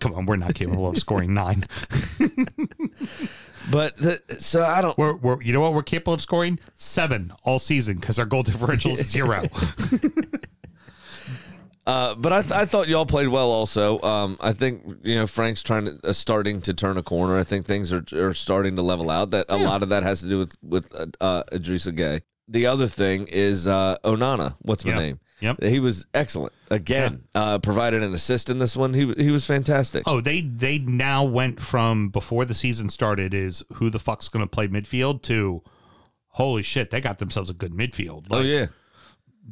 [0.00, 1.64] Come on, we're not capable of scoring nine.
[3.70, 4.96] But the, so I don't.
[4.96, 6.58] We're, we're you know what we're capable of scoring?
[6.74, 9.44] Seven all season because our goal differential is zero.
[11.86, 13.50] Uh, but I, th- I thought y'all played well.
[13.50, 17.38] Also, um, I think you know Frank's trying to uh, starting to turn a corner.
[17.38, 19.30] I think things are are starting to level out.
[19.30, 22.22] That a lot of that has to do with with uh, uh, Idrissa Gueye.
[22.48, 24.56] The other thing is uh, Onana.
[24.60, 25.20] What's my name?
[25.40, 25.62] Yep.
[25.62, 27.22] He was excellent again.
[27.34, 28.94] Uh, provided an assist in this one.
[28.94, 30.04] He he was fantastic.
[30.06, 34.44] oh, they they now went from before the season started is who the fuck's going
[34.44, 35.62] to play midfield to
[36.34, 38.26] holy shit they got themselves a good midfield.
[38.30, 38.66] oh Like, yeah,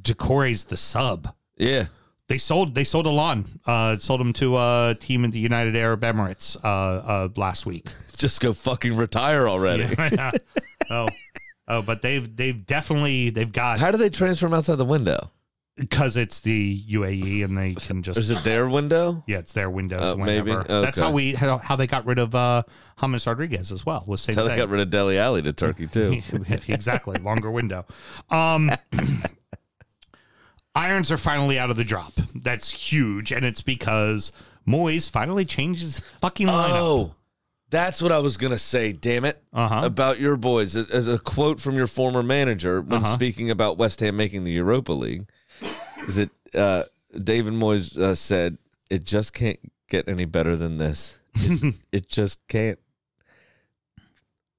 [0.01, 1.35] Doucouré's the sub.
[1.57, 1.87] yeah.
[2.29, 3.47] They sold they sold Allan.
[3.67, 7.89] Uh, sold him to a team in the United Arab Emirates uh, uh, last week.
[8.19, 9.87] Just go fucking retire already.
[10.91, 11.09] oh,
[11.69, 15.31] oh, but they've they've definitely they've got How do they transfer him outside the window?
[15.79, 19.23] Because it's the UAE and they can just Is it their window?
[19.29, 19.99] yeah, it's their window.
[19.99, 20.51] Uh, maybe?
[20.51, 20.81] whenever.
[20.83, 22.65] That's how we how, how they got rid of uh,
[23.01, 24.03] James Rodriguez as well.
[24.07, 26.21] Was same how they got rid of Dele Alli to Turkey too.
[26.69, 27.87] exactly, longer window.
[28.31, 28.71] Um,
[30.75, 32.13] irons are finally out of the drop.
[32.35, 34.33] That's huge, and it's because
[34.67, 36.69] Moyes finally changed his fucking lineup.
[36.73, 37.15] Oh,
[37.71, 38.93] that's what I was gonna say.
[38.93, 39.43] Damn it!
[39.53, 39.83] Uh-huh.
[39.85, 43.15] About your boys, as a quote from your former manager when Uh-huh.
[43.15, 45.29] speaking about West Ham making the Europa League,
[46.09, 46.85] is it uh,
[47.23, 48.59] David Moyes uh, said
[48.91, 51.19] it just can't get any better than this.
[51.35, 52.79] It, it just can't.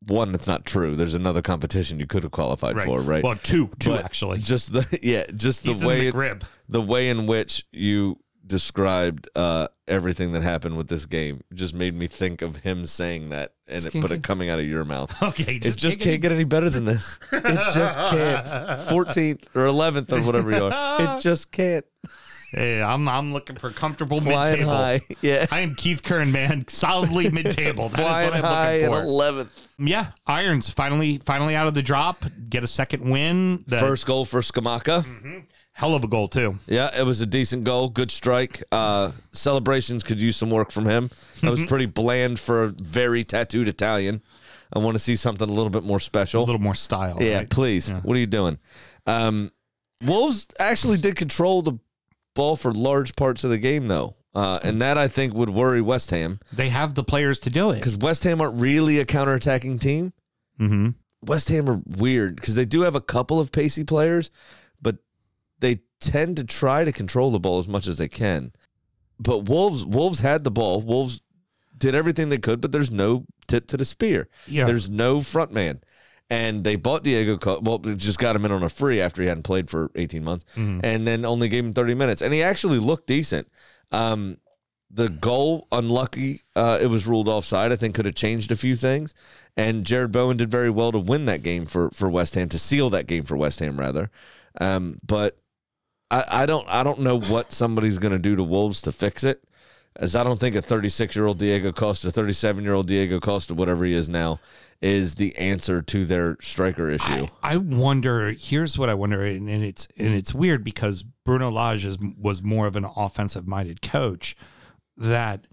[0.08, 0.96] One, that's not true.
[0.96, 3.22] There's another competition you could have qualified for, right?
[3.24, 4.40] Well, two, two But actually.
[4.40, 6.44] Just the yeah, just He's the way the McRib.
[6.70, 11.94] the way in which you described uh, everything that happened with this game just made
[11.96, 15.16] me think of him saying that and it, but it coming out of your mouth.
[15.24, 17.20] Okay, It just can't get any better than this.
[17.32, 18.46] It just can't.
[18.90, 21.18] 14th or 11th or whatever you are.
[21.18, 21.86] It just can't.
[22.52, 24.72] Hey, I'm I'm looking for comfortable mid-table.
[24.72, 25.02] high.
[25.22, 25.46] Yeah.
[25.52, 26.68] I am Keith Kern, man.
[26.68, 27.90] Solidly mid-table.
[27.90, 29.02] That is Flying what I'm looking for.
[29.06, 29.50] 11th.
[29.78, 32.26] Yeah, irons finally finally out of the drop.
[32.50, 33.64] Get a second win.
[33.68, 35.46] The First goal for Scamacca.
[35.80, 36.58] Hell of a goal too.
[36.68, 37.88] Yeah, it was a decent goal.
[37.88, 38.62] Good strike.
[38.72, 41.10] Uh, celebrations could use some work from him.
[41.42, 44.22] That was pretty bland for a very tattooed Italian.
[44.74, 46.44] I want to see something a little bit more special.
[46.44, 47.18] A little more style.
[47.22, 47.50] Yeah, right?
[47.50, 47.90] please.
[47.90, 48.60] What are you doing?
[49.08, 49.52] Um,
[50.06, 51.80] Wolves actually did control the
[52.36, 54.16] ball for large parts of the game, though.
[54.36, 57.72] Uh, and that I think would worry West Ham They have the players to do
[57.72, 57.76] it.
[57.76, 60.14] because West Ham aren't really a counterattacking team.
[60.60, 60.90] Mm-hmm.
[61.26, 64.30] West Ham are weird because they do have a couple of pacey players,
[65.60, 68.52] they tend to try to control the ball as much as they can.
[69.20, 70.82] But Wolves, Wolves had the ball.
[70.82, 71.22] Wolves
[71.78, 74.30] did everything they could, but there's no tip to the spear.
[74.48, 74.66] Yeah.
[74.66, 75.82] There's no front man.
[76.30, 77.40] And they bought Diego.
[77.62, 80.46] Well, just got him in on a free after he hadn't played for 18 months,
[80.56, 82.22] and then only gave him 30 minutes.
[82.22, 83.48] And he actually looked decent.
[83.92, 84.38] Um,
[84.92, 86.42] the goal unlucky.
[86.56, 87.72] Uh, it was ruled offside.
[87.72, 89.16] I think could have changed a few things.
[89.58, 92.60] And Jarrod Bowen did very well to win that game for for West Ham to
[92.60, 94.12] seal that game for West Ham rather.
[94.62, 95.39] Um, but
[96.12, 99.24] I, I don't I don't know what somebody's going to do to Wolves to fix
[99.24, 99.44] it.
[99.96, 103.54] As I don't think a 36 year old Diego Costa, 37 year old Diego Costa,
[103.54, 104.40] whatever he is now,
[104.82, 107.28] is the answer to their striker issue.
[107.44, 108.32] I wonder.
[108.32, 112.42] Here's what I wonder, and, and it's and it's weird because Bruno Lage is, was
[112.42, 114.38] more of an offensive minded coach.
[114.96, 115.48] That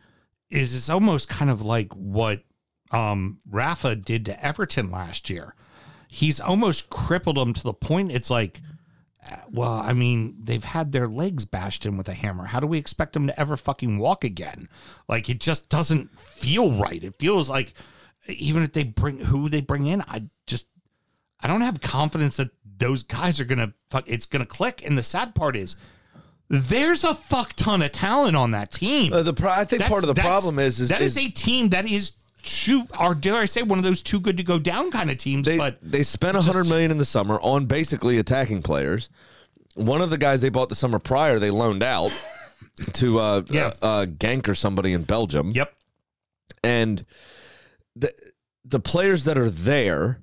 [0.51, 2.43] is, it's almost kind of like what
[2.93, 5.55] um, Rafa did to Everton last year.
[6.09, 8.13] He's almost crippled them to the point.
[8.13, 8.61] It's like,
[9.51, 12.45] well, I mean, they've had their legs bashed in with a hammer.
[12.45, 14.69] How do we expect them to ever fucking walk again?
[15.09, 17.03] Like it just doesn't feel right.
[17.03, 17.75] It feels like
[18.29, 20.67] even if they bring who they bring in, I just
[21.41, 24.05] I don't have confidence that those guys are gonna fuck.
[24.07, 24.83] It's gonna click.
[24.85, 25.77] And the sad part is,
[26.49, 29.13] there's a fuck ton of talent on that team.
[29.13, 31.29] Uh, the pro- I think That's- part of the problem is is, that is a
[31.29, 32.13] team that is
[32.47, 35.19] too, or dare I say, one of those too good to go down kind of
[35.19, 35.47] teams.
[35.47, 39.09] they but they spent a hundred million in the summer on basically attacking players.
[39.75, 42.11] One of the guys they bought the summer prior, they loaned out
[42.95, 43.73] to uh, Yeah.
[43.83, 45.51] uh, uh, Genk or somebody in Belgium.
[45.53, 45.75] yep,
[46.65, 47.05] and
[47.95, 48.13] the
[48.65, 50.21] the players that are there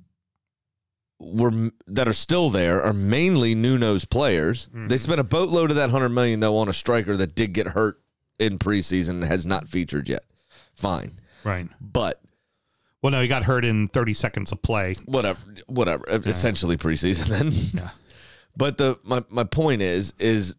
[1.19, 4.67] were that are still there are mainly Nuno's players.
[4.74, 7.67] They spent a boatload of that hundred million though on a striker that did get
[7.67, 8.01] hurt
[8.39, 10.24] in preseason and has not featured yet.
[10.76, 11.67] Fine, right.
[11.79, 12.21] but
[13.01, 14.95] Well, no, he got hurt in 30 seconds of play.
[15.05, 16.05] whatever, whatever.
[16.09, 17.89] Essentially preseason then.
[18.55, 20.55] But the my my point is is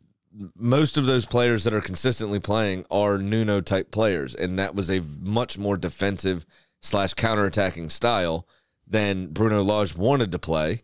[0.57, 4.91] most of those players that are consistently playing are Nuno type players, and that was
[4.91, 6.45] a much more defensive
[6.83, 8.47] slash counterattacking style
[8.87, 10.81] than Bruno Lage wanted to play.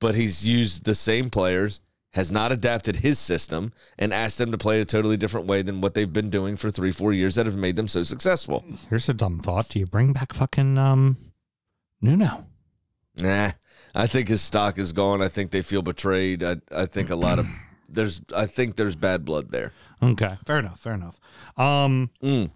[0.00, 1.80] But he's used the same players,
[2.14, 5.80] has not adapted his system, and asked them to play a totally different way than
[5.80, 8.64] what they've been doing for three, four years that have made them so successful.
[8.88, 11.16] Here's a dumb thought: Do you bring back fucking um,
[12.00, 12.46] Nuno?
[13.20, 13.50] Nah,
[13.94, 15.22] I think his stock is gone.
[15.22, 16.42] I think they feel betrayed.
[16.42, 17.46] I I think a lot of
[17.88, 19.72] there's I think there's bad blood there.
[20.02, 20.80] Okay, fair enough.
[20.80, 21.18] Fair enough.
[21.56, 22.50] Um, Mm.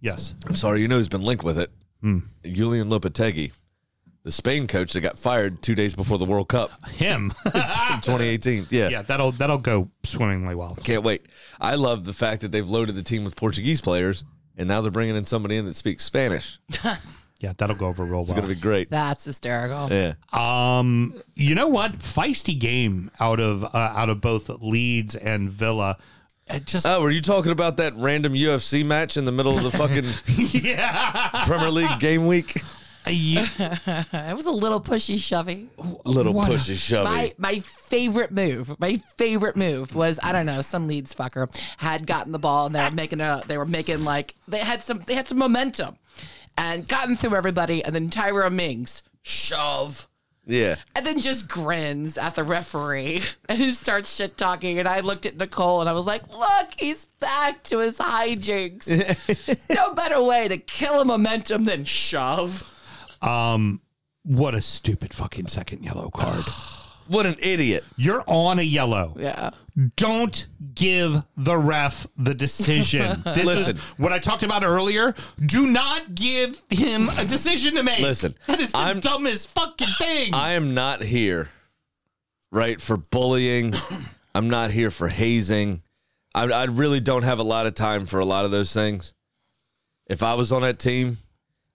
[0.00, 0.34] yes.
[0.46, 1.70] I'm sorry, you know who's been linked with it?
[2.00, 2.18] Hmm.
[2.44, 3.52] Julen Lopetegui,
[4.24, 7.32] the Spain coach that got fired two days before the World Cup Him.
[7.46, 8.68] in 2018.
[8.70, 8.88] Yeah.
[8.88, 10.76] yeah, that'll that'll go swimmingly well.
[10.82, 11.26] Can't wait.
[11.60, 14.24] I love the fact that they've loaded the team with Portuguese players
[14.56, 16.58] and now they're bringing in somebody in that speaks Spanish.
[17.40, 18.22] yeah, that'll go over real well.
[18.22, 18.90] It's gonna be great.
[18.90, 19.88] That's hysterical.
[19.90, 20.14] Yeah.
[20.32, 21.92] Um, you know what?
[21.92, 25.96] Feisty game out of uh, out of both Leeds and Villa.
[26.48, 29.62] It just Oh, were you talking about that random UFC match in the middle of
[29.64, 30.04] the fucking
[30.62, 32.62] yeah, Premier League game week?
[33.06, 35.68] You- It was a little pushy shovey.
[36.04, 37.04] Little What pushy shovey.
[37.04, 41.48] My my favorite move, my favorite move was I don't know some Leeds fucker
[41.78, 44.82] had gotten the ball and they were making a they were making like they had
[44.82, 45.96] some they had some momentum
[46.56, 50.08] and gotten through everybody and then Tyra Mings shove
[50.44, 50.76] yeah.
[50.96, 55.24] and then just grins at the referee and he starts shit talking and I looked
[55.24, 58.86] at Nicole and I was like look he's back to his hijinks
[59.74, 62.68] no better way to kill a momentum than shove
[63.22, 63.80] Um,
[64.24, 66.44] what a stupid fucking second yellow card.
[67.08, 67.82] What an idiot.
[67.96, 69.16] You're on a yellow.
[69.18, 69.50] yeah
[69.96, 73.22] Don't give the ref the decision.
[73.34, 73.76] This Listen.
[73.76, 75.12] is what I talked about earlier.
[75.44, 77.98] Do not give him a decision to make.
[77.98, 80.32] Listen, that is the I'm- dumbest fucking thing.
[80.32, 81.48] I am not here,
[82.52, 83.74] right, for bullying.
[84.34, 85.82] I'm not here for hazing.
[86.36, 89.12] I, I really don't have a lot of time for a lot of those things.
[90.06, 91.18] If I was on that team,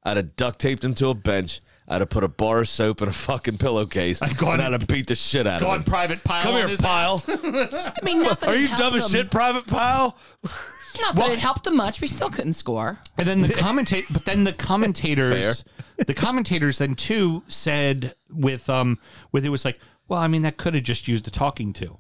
[0.08, 1.62] I'd have duct taped him to a bench.
[1.90, 4.72] I'd have put a bar of soap in a fucking pillowcase, I'd gone- and I'd
[4.82, 5.84] have beat the shit out Go of on him.
[5.86, 6.42] private Pyle.
[6.42, 7.24] Come on here, his pile.
[7.28, 7.94] ass.
[8.02, 10.18] I mean not that Are it you helped dumb as him- shit, private Pyle?
[11.02, 14.26] not that it helped him much we still couldn't score And then the commentate, but
[14.26, 15.64] then the commentators,
[15.98, 19.00] the commentators then too said with um
[19.32, 19.80] with it was like,
[20.10, 21.98] well, I mean that could have just used a talking to.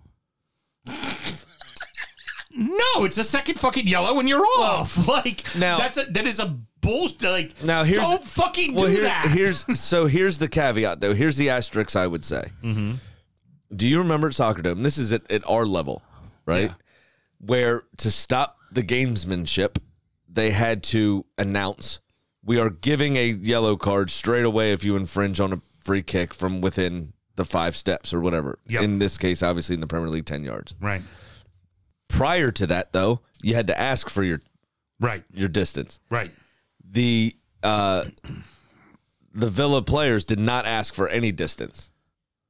[2.51, 5.07] no, it's a second fucking yellow and you're off.
[5.07, 7.21] Like now- that's a that is a bullshit.
[7.21, 9.29] Like Now here's don't fucking do well, here- that.
[9.31, 11.13] Here's so here's the caveat though.
[11.13, 12.51] Here's the asterisk I would say.
[12.63, 12.93] Mm-hmm.
[13.75, 14.83] Do you remember at Soccer Dome?
[14.83, 16.01] This is at, at our level,
[16.45, 16.71] right?
[17.39, 19.77] Where to stop the gamesmanship,
[20.27, 21.99] they had to announce
[22.43, 26.33] we are giving a yellow card straight away if you infringe on a free kick
[26.33, 28.57] from within the five steps or whatever.
[28.67, 28.81] Yep.
[28.83, 30.73] In this case, obviously in the Premier League, ten yards.
[30.79, 31.01] right,
[32.07, 34.39] Prior to that, though, you had to ask for your
[34.99, 35.99] right, your distance.
[36.09, 36.31] right.
[36.89, 38.05] The uh,
[39.33, 41.91] the Villa players did not ask for any distance.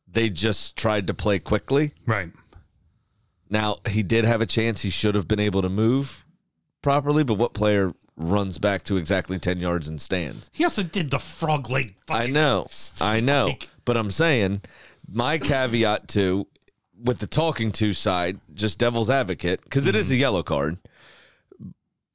[0.08, 1.94] They just tried to play quickly.
[2.06, 2.30] Right.
[3.50, 6.26] Now he did have a chance; he should have been able to move
[6.82, 7.24] properly.
[7.24, 10.50] But what player runs back to exactly ten yards and stands?
[10.54, 11.96] He also did the frog leg.
[12.10, 12.68] I know,
[13.00, 14.62] I know, Like- but I'm saying
[15.10, 16.48] my caveat to
[17.02, 20.78] with the talking to side, just devil's advocate, because is a yellow card.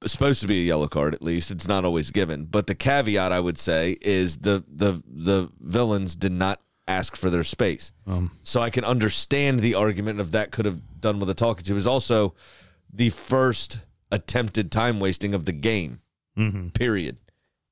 [0.05, 2.45] Supposed to be a yellow card, at least it's not always given.
[2.45, 7.31] But the caveat I would say is the the the villains did not ask for
[7.31, 11.31] their space, um, so I can understand the argument of that could have done with
[11.31, 11.73] a talking to.
[11.73, 12.35] It was also
[12.93, 13.81] the first
[14.11, 16.01] attempted time wasting of the game.
[16.75, 17.19] Period.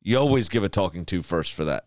[0.03, 1.85] You always give a talking to first for that.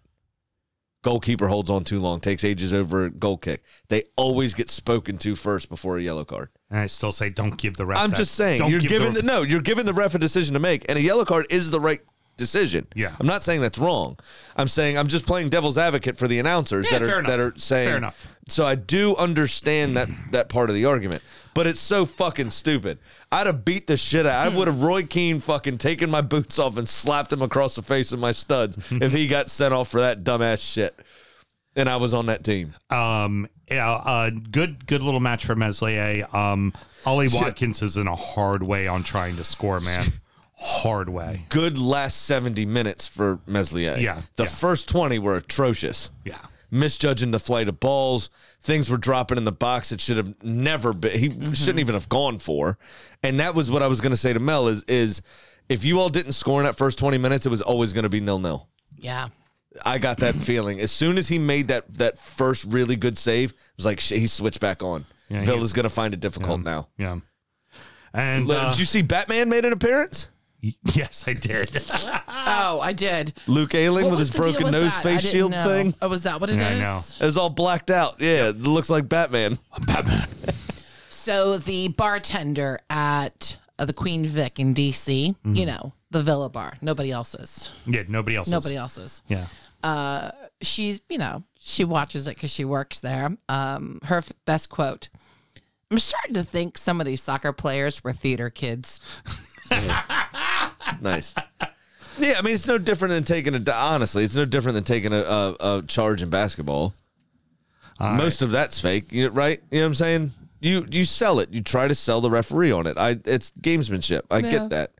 [1.04, 3.62] Goalkeeper holds on too long, takes ages over a goal kick.
[3.89, 6.49] They always get spoken to first before a yellow card.
[6.72, 7.99] And I still say don't give the ref.
[7.99, 10.20] I'm that- just saying don't you're giving the, the no, you're giving the ref a
[10.20, 11.99] decision to make, and a yellow card is the right
[12.38, 12.88] decision.
[12.96, 13.16] Yeah.
[13.20, 14.18] I'm not saying that's wrong.
[14.56, 17.30] I'm saying I'm just playing devil's advocate for the announcers Yeah, that fair are enough.
[17.30, 17.88] that are saying.
[17.90, 18.38] Fair enough.
[18.48, 21.22] So I do understand that that part of the argument,
[21.54, 23.00] but it's so fucking stupid.
[23.32, 24.48] I'd have beat the shit out.
[24.50, 24.54] Hmm.
[24.54, 27.82] I would have Roy Keane fucking taken my boots off and slapped him across the
[27.82, 30.98] face with my studs if he got sent off for that dumbass shit.
[31.76, 32.74] And I was on that team.
[32.92, 36.28] Um, yeah, uh, good, good little match for Meslier.
[36.36, 36.72] Um,
[37.06, 40.06] Ollie Watkins is in a hard way on trying to score, man.
[40.66, 41.45] Hard way.
[41.49, 43.97] Good last 70 minutes for Meslier.
[43.99, 44.49] Yeah, The yeah.
[44.49, 46.09] first 20 were atrocious.
[46.24, 46.38] Yeah.
[46.72, 48.30] misjudging the flight of balls.
[48.61, 51.20] Things were dropping in the box that should have never been.
[51.20, 52.78] He shouldn't even have gone for.
[53.22, 55.22] And that was what I was going to say to Mel is is
[55.70, 58.09] if you all didn't score in that first twenty minutes, it was always going to
[58.09, 58.68] be nil nil.
[58.97, 59.28] Yeah.
[59.86, 63.51] I got that feeling as soon as he made that that first really good save.
[63.51, 65.05] It was like he switched back on.
[65.30, 66.88] Yeah, Villa's going to find it difficult now.
[66.97, 67.20] Yeah.
[68.14, 70.30] And uh, did you see Batman made an appearance?
[70.93, 71.82] yes, I did.
[72.45, 73.34] Oh, I did.
[73.47, 74.99] Luke Ayling What with was his the deal broken with nose that?
[74.99, 75.64] I face didn't shield know.
[75.64, 75.93] thing.
[76.01, 76.59] Oh, was that what it is?
[76.59, 77.01] Yeah, I know.
[77.22, 78.16] It was all blacked out.
[78.20, 79.57] Yeah, it looks like Batman.
[79.88, 80.28] Batman.
[81.09, 85.55] So the bartender at uh, the Queen Vic in DC, Mm-hmm.
[85.55, 86.74] you know, the Villa bar.
[86.82, 87.72] Nobody else's.
[87.86, 88.49] Yeah, nobody else.
[88.49, 89.22] Nobody else's.
[89.28, 90.32] Yeah.
[90.61, 93.38] She's, you know, she watches it because she works there.
[93.47, 95.09] Um, her f- best quote.
[95.91, 98.99] I'm starting to think some of these soccer players were theater kids.
[101.01, 101.34] Nice.
[102.19, 103.71] Yeah, I mean it's no different than taking a.
[103.74, 106.93] Honestly, it's no different than taking a, a, a charge in basketball.
[107.99, 109.61] Most of that's fake, right?
[109.71, 110.32] You know what I'm saying?
[110.59, 111.49] You you sell it.
[111.51, 112.97] You try to sell the referee on it.
[112.97, 114.21] I it's gamesmanship.
[114.32, 114.49] I Yeah.
[114.49, 114.91] get that.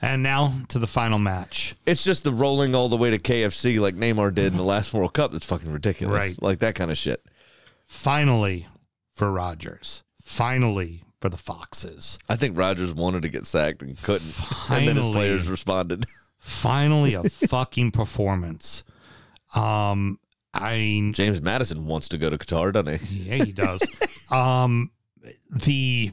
[0.00, 1.76] And now to the final match.
[1.86, 4.92] It's just the rolling all the way to KFC like Neymar did in the last
[4.92, 5.30] World Cup.
[5.32, 6.16] That's fucking ridiculous.
[6.16, 6.42] Right.
[6.42, 7.24] Like that kind of shit.
[7.86, 8.66] Finally
[9.12, 10.02] for Rodgers.
[10.22, 12.18] Finally for the Foxes.
[12.28, 14.34] I think Rodgers wanted to get sacked and couldn't.
[14.68, 16.04] And then his players responded.
[16.38, 18.84] Finally a fucking performance.
[19.54, 20.18] Um
[20.52, 23.30] I James Maddison wants to go to Qatar, doesn't he?
[23.30, 23.80] Yeah, he does.
[24.30, 24.90] um,
[25.50, 26.12] the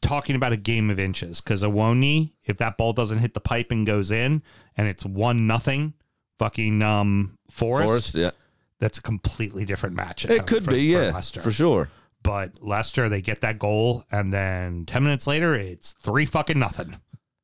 [0.00, 3.70] talking about a game of inches because Awoni, if that ball doesn't hit the pipe
[3.72, 4.42] and goes in,
[4.76, 5.94] and it's one nothing,
[6.38, 8.30] fucking um Forest, Forrest, yeah.
[8.78, 10.24] that's a completely different match.
[10.24, 11.90] It could for- be, yeah, for sure.
[12.22, 16.96] But Leicester, they get that goal, and then ten minutes later, it's three fucking nothing.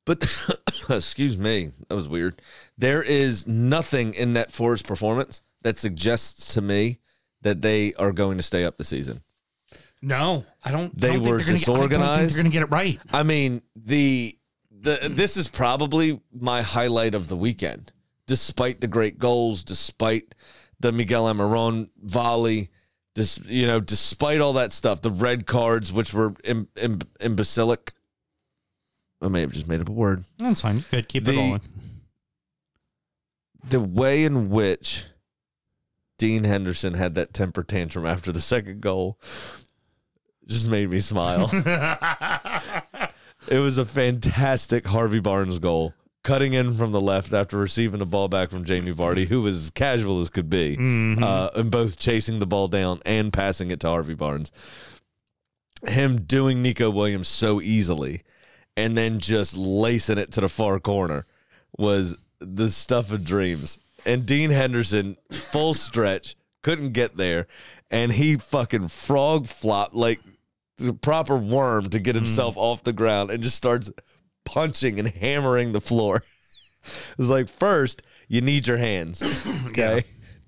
[0.04, 0.24] But
[0.90, 2.40] excuse me, that was weird.
[2.76, 6.98] There is nothing in that Forest performance that suggests to me
[7.42, 9.22] that they are going to stay up the season.
[10.00, 10.96] No, I don't.
[10.96, 12.34] They I don't think were they're gonna get- I think disorganized.
[12.34, 13.00] They're going to get it right.
[13.12, 14.38] I mean, the
[14.70, 17.92] the this is probably my highlight of the weekend.
[18.26, 20.34] Despite the great goals, despite
[20.80, 22.70] the Miguel Almirón volley,
[23.18, 27.92] dis, you know, despite all that stuff, the red cards, which were Im, Im, imbecilic.
[29.20, 30.24] I may have just made up a word.
[30.38, 30.84] That's fine.
[30.90, 31.08] Good.
[31.08, 31.60] Keep The- it rolling.
[33.68, 35.06] The way in which
[36.18, 39.18] Dean Henderson had that temper tantrum after the second goal
[40.46, 41.50] just made me smile.
[43.50, 45.94] It was a fantastic Harvey Barnes goal.
[46.28, 49.54] Cutting in from the left after receiving the ball back from Jamie Vardy, who was
[49.54, 50.76] as casual as could be,
[51.22, 54.52] uh, and both chasing the ball down and passing it to Harvey Barnes.
[55.86, 58.22] Him doing Neco Williams so easily
[58.76, 61.24] and then just lacing it to the far corner
[61.78, 63.78] was the stuff of dreams.
[64.04, 67.46] And Dean Henderson, full stretch, couldn't get there.
[67.90, 70.20] And he fucking frog flopped like
[70.76, 73.90] the proper worm to get himself off the ground and just starts
[74.52, 76.16] punching and hammering the floor.
[76.84, 79.22] it was like, first, you need your hands.
[79.68, 80.02] Okay.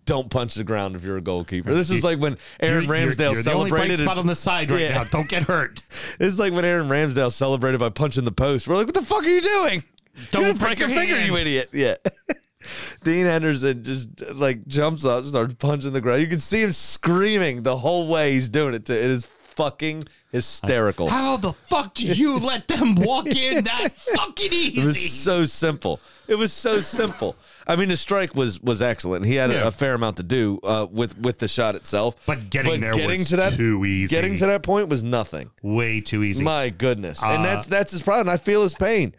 [0.07, 1.73] Don't punch the ground if you're a goalkeeper.
[1.73, 4.05] This is like when Aaron You're- you're- Ramsdale you're the only bright celebrated.
[4.05, 4.95] spot on the side right Yeah.
[4.95, 5.05] now.
[5.05, 5.79] Don't get hurt.
[6.19, 8.67] It's like when Aaron Ramsdale celebrated by punching the post.
[8.67, 9.85] We're like, what the fuck are you doing?
[10.33, 11.29] Don't you break break your your finger, hand.
[11.29, 11.69] you idiot.
[11.73, 11.95] Yeah.
[13.05, 16.21] Dean Henderson just like jumps up, starts punching the ground.
[16.23, 18.87] You can see him screaming the whole way he's doing it.
[18.87, 21.09] To, it is fucking hysterical.
[21.09, 24.81] How the fuck do you let them walk in that fucking easy?
[24.81, 26.01] It was so simple.
[26.29, 27.35] It was so simple.
[27.67, 29.27] I mean, the strike was was excellent.
[29.27, 32.25] He had a, a fair amount to do uh, with with the shot itself.
[32.27, 34.15] But getting there was to that too easy.
[34.15, 35.51] Getting to that point was nothing.
[35.63, 36.45] Way too easy.
[36.45, 38.29] My goodness, and Uh, that's that's his problem.
[38.29, 39.15] I feel his pain.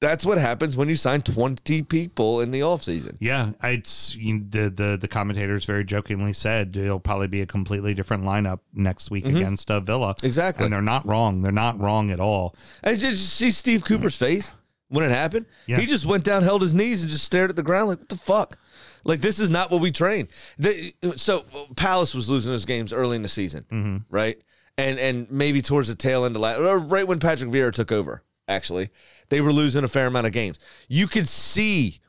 [0.00, 3.16] That's what happens when you sign twenty people in the offseason.
[3.18, 7.94] yeah, it's you, the the the commentators very jokingly said it'll probably be a completely
[7.94, 10.14] different lineup next week against uh, Villa.
[10.14, 10.26] Mm-hmm.
[10.26, 10.64] Exactly.
[10.64, 11.40] and they're not wrong.
[11.40, 12.54] They're not wrong at all.
[12.84, 14.52] I just, just see Steve Cooper's face
[14.88, 15.46] when it happened.
[15.66, 15.78] Yeah.
[15.78, 18.08] He just went down, held his knees, and just stared at the ground like, "What
[18.10, 18.58] the fuck?"
[19.04, 20.28] Like this is not what we train.
[20.58, 21.44] The, so
[21.74, 23.96] Palace was losing those games early in the season, Mm-hmm.
[24.14, 24.36] right?
[24.76, 27.90] And and maybe towards the tail end of last, or right when Patrick Vieira took
[27.92, 28.22] over.
[28.48, 28.90] Actually,
[29.28, 30.58] they were losing a fair amount of games.
[30.88, 32.00] You could see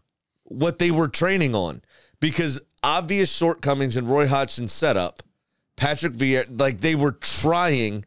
[0.44, 1.82] what they were training on
[2.20, 5.24] because obvious shortcomings in Roy Hodgson's setup.
[5.76, 8.06] Patrick Vieira, like they were trying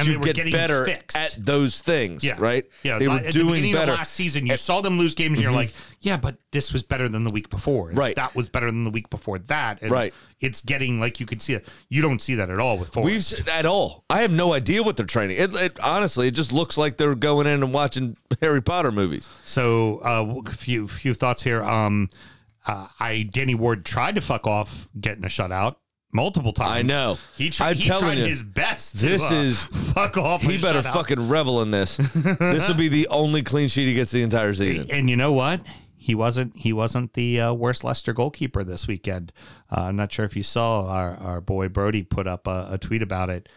[0.00, 1.16] And to they were get getting better fixed.
[1.16, 2.66] at those things, Yeah, right?
[2.82, 3.92] Yeah, they were at doing beginning better.
[3.92, 6.82] Of last season, you saw them lose games, and you're like, "Yeah, but this was
[6.82, 7.90] better than the week before.
[7.92, 8.16] Right.
[8.16, 9.82] That was better than the week before that.
[9.82, 10.12] And Right.
[10.40, 11.66] It's getting like you could see it.
[11.88, 13.34] You don't see that at all with Forest.
[13.38, 14.04] We've at all.
[14.08, 15.36] I have no idea what they're training.
[15.38, 19.28] It, it honestly, it just looks like they're going in and watching Harry Potter movies.
[19.44, 21.62] So, uh, a few few thoughts here.
[21.62, 22.08] Um,
[22.66, 25.76] uh, I Danny Ward tried to fuck off getting a shutout
[26.12, 26.70] multiple times.
[26.70, 27.18] I know.
[27.36, 28.98] He, tr- I'm he telling tried you, his best.
[28.98, 30.42] To, this uh, is- fuck off.
[30.42, 31.96] He better fucking revel in this.
[32.14, 34.88] this will be the only clean sheet he gets the entire season.
[34.90, 35.62] And you know what?
[35.96, 36.56] He wasn't.
[36.56, 39.32] He wasn't the uh, worst Leicester goalkeeper this weekend.
[39.70, 42.78] Uh, I'm not sure if you saw our, our boy Brody put up a, a
[42.78, 43.48] tweet about it.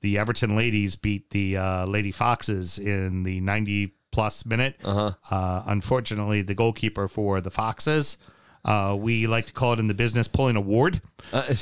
[0.00, 4.76] The Everton ladies beat the uh, Lady Foxes in the 90 plus minute.
[4.84, 5.62] Uh-huh.
[5.66, 8.16] unfortunately, the goalkeeper for the Foxes,
[8.64, 11.00] uh, we like to call it in the business pulling a ward.
[11.32, 11.42] Uh,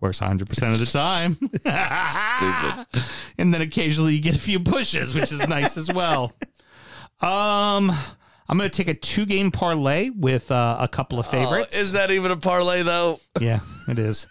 [0.00, 1.36] works 100% of the time.
[1.36, 3.04] Stupid.
[3.38, 6.32] and then occasionally you get a few pushes, which is nice as well.
[7.20, 7.92] Um,
[8.48, 11.70] I'm going to take a two game parlay with uh, a couple of favorites.
[11.72, 13.20] Oh, is that even a parlay though?
[13.40, 14.26] Yeah, it is.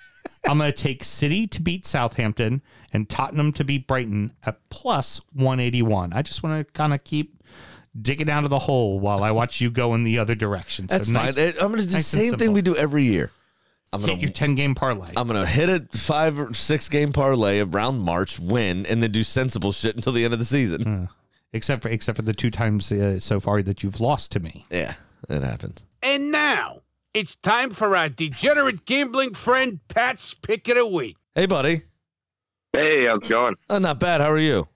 [0.48, 2.62] I'm going to take City to beat Southampton
[2.94, 6.14] and Tottenham to beat Brighton at plus 181.
[6.14, 7.42] I just want to kind of keep
[8.00, 10.88] digging out of the hole while I watch you go in the other direction.
[10.90, 11.48] So That's nice- fine.
[11.62, 13.32] I'm gonna do the nice same thing we do every year.
[13.94, 15.12] I'm gonna Hit your 10 game parlay.
[15.18, 19.24] I'm gonna hit a five or six game parlay around March, win, and then do
[19.24, 21.10] sensible shit until the end of the season.
[21.54, 24.66] except for except for the two times uh, so far that you've lost to me.
[24.72, 24.94] Yeah,
[25.30, 25.86] it happens.
[26.02, 26.81] And now
[27.14, 31.18] it's time for our degenerate gambling friend Pat's pick of the week.
[31.36, 31.82] Hey, buddy.
[32.74, 33.56] Hey, how's it going?
[33.70, 34.22] Oh, not bad.
[34.22, 34.68] How are you?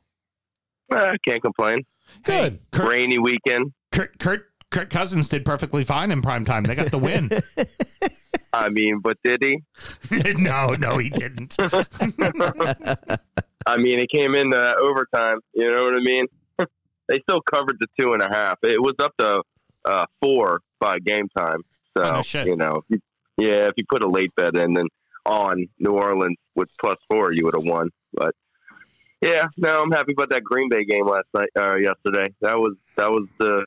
[0.92, 1.84] Uh, can't complain.
[2.24, 2.54] Good.
[2.54, 3.74] Hey, Kurt, Rainy weekend.
[3.92, 6.64] Kurt Kurt Kirk Cousins did perfectly fine in prime time.
[6.64, 7.30] They got the win.
[8.54, 9.62] I mean, but did he?
[10.42, 11.56] no, no, he didn't.
[13.68, 15.40] I mean, it came in uh, overtime.
[15.54, 16.28] You know what I mean?
[17.08, 18.58] they still covered the two and a half.
[18.64, 19.42] It was up to
[19.86, 21.62] uh, four by game time.
[21.98, 22.48] So Oh, no shit.
[22.48, 23.00] you know, if
[23.38, 24.88] you- yeah, if you put a late bet in then
[25.26, 27.90] on New Orleans with plus four, you would have won.
[28.14, 28.34] But
[29.22, 32.34] yeah, no, I'm happy about that Green Bay game last night, uh, yesterday.
[32.42, 33.66] That was that was the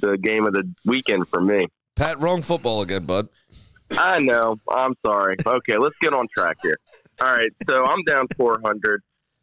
[0.00, 1.66] the game of the weekend for me.
[1.96, 3.28] Pat, wrong football again, bud.
[3.92, 4.56] I know.
[4.70, 5.36] I'm sorry.
[5.44, 6.76] Okay, let's get on track here.
[7.20, 9.02] All right, so I'm down 400,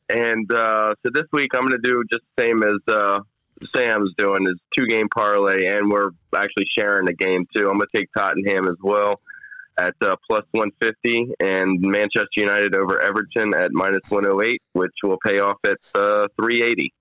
[0.10, 3.20] and uh, so this week I'm going to do just the same as uh,
[3.76, 7.70] Sam's doing is two game parlay, and we're actually sharing a game too.
[7.70, 9.22] I'm going to take Tottenham as well
[9.78, 15.40] at uh, plus 150, and Manchester United over Everton at minus 108, which will pay
[15.40, 16.94] off at uh, 380.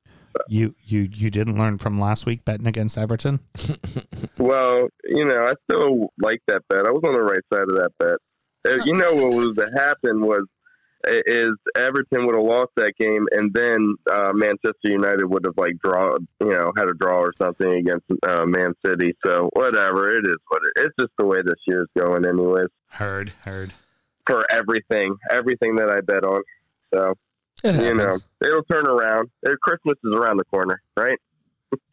[0.48, 3.40] you you you didn't learn from last week betting against Everton.
[4.38, 6.86] Well, you know, I still like that bet.
[6.86, 8.18] I was on the right side of that bet.
[8.72, 10.44] Uh, You know what was to happen was
[11.08, 15.78] is Everton would have lost that game, and then uh, Manchester United would have like
[15.78, 19.14] draw, you know, had a draw or something against uh, Man City.
[19.24, 20.84] So whatever, it is what it.
[20.84, 22.68] It's just the way this year's going, anyways.
[22.88, 23.72] Heard, heard.
[24.26, 26.42] For everything, everything that I bet on.
[26.94, 27.14] So
[27.64, 29.30] you know, it'll turn around.
[29.62, 31.18] Christmas is around the corner, right?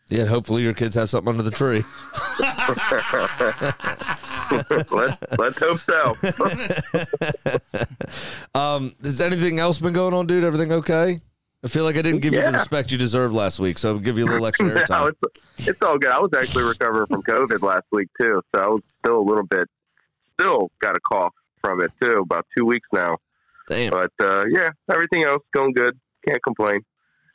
[0.09, 1.83] Yeah, hopefully your kids have something under the tree.
[4.91, 5.79] let's let's hope
[8.53, 8.59] so.
[8.59, 10.43] um, has anything else been going on, dude?
[10.43, 11.21] Everything okay?
[11.63, 13.99] I feel like I didn't give you the respect you deserved last week, so I'll
[13.99, 15.13] give you a little extra no, airtime.
[15.23, 16.09] it's, it's all good.
[16.09, 19.45] I was actually recovering from COVID last week too, so I was still a little
[19.45, 19.67] bit,
[20.39, 22.21] still got a cough from it too.
[22.23, 23.17] About two weeks now,
[23.67, 23.91] Damn.
[23.91, 25.99] but uh, yeah, everything else going good.
[26.27, 26.81] Can't complain.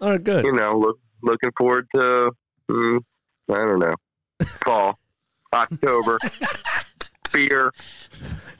[0.00, 0.44] All right, good.
[0.44, 2.30] You know, look, looking forward to,
[2.70, 2.98] mm,
[3.50, 3.94] I don't know,
[4.64, 4.98] fall,
[5.52, 6.18] October,
[7.28, 7.72] beer.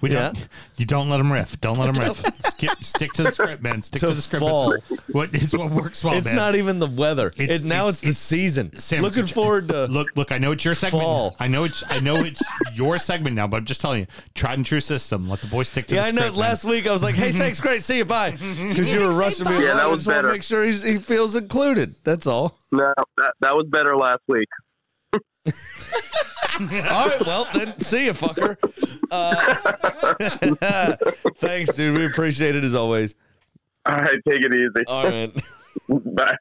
[0.00, 0.26] We Yeah.
[0.32, 0.48] don't.
[0.76, 1.58] You don't let him riff.
[1.60, 2.22] Don't let him riff.
[2.46, 3.82] Skip, stick to the script, man.
[3.82, 4.40] Stick To to, the script.
[4.40, 4.72] fall.
[4.72, 6.36] It's what it's what works well, it's man.
[6.36, 7.28] not even the weather.
[7.38, 8.78] It's- It's, now it's- it's, the it's- season.
[8.78, 10.08] Sam, Looking forward to look.
[10.16, 11.02] Look, I know it's your segment.
[11.04, 11.36] Fall.
[11.40, 11.82] I know it's.
[11.88, 12.42] I know it's
[12.74, 13.46] your segment now.
[13.46, 15.28] But I'm just telling you, tried and true system.
[15.28, 16.20] Let the boys stick to Yeah, the I know.
[16.22, 16.36] script.
[16.36, 16.48] man.
[16.48, 18.30] Last week I was like, "Hey, thanks, great, see you, bye,"
[18.68, 19.52] because you were rushing me.
[19.54, 19.76] Yeah, along.
[19.76, 20.32] that I was just wanna better.
[20.34, 21.94] Make sure he's, he feels included.
[22.04, 22.58] That's all.
[22.72, 24.48] No, that, that was better last week.
[26.58, 28.56] All right, well then, see you, fucker.
[29.10, 30.96] Uh,
[31.38, 31.96] thanks, dude.
[31.96, 33.14] We appreciate it as always.
[33.84, 34.86] All right, take it easy.
[34.86, 35.32] All right.
[36.14, 36.36] Bye.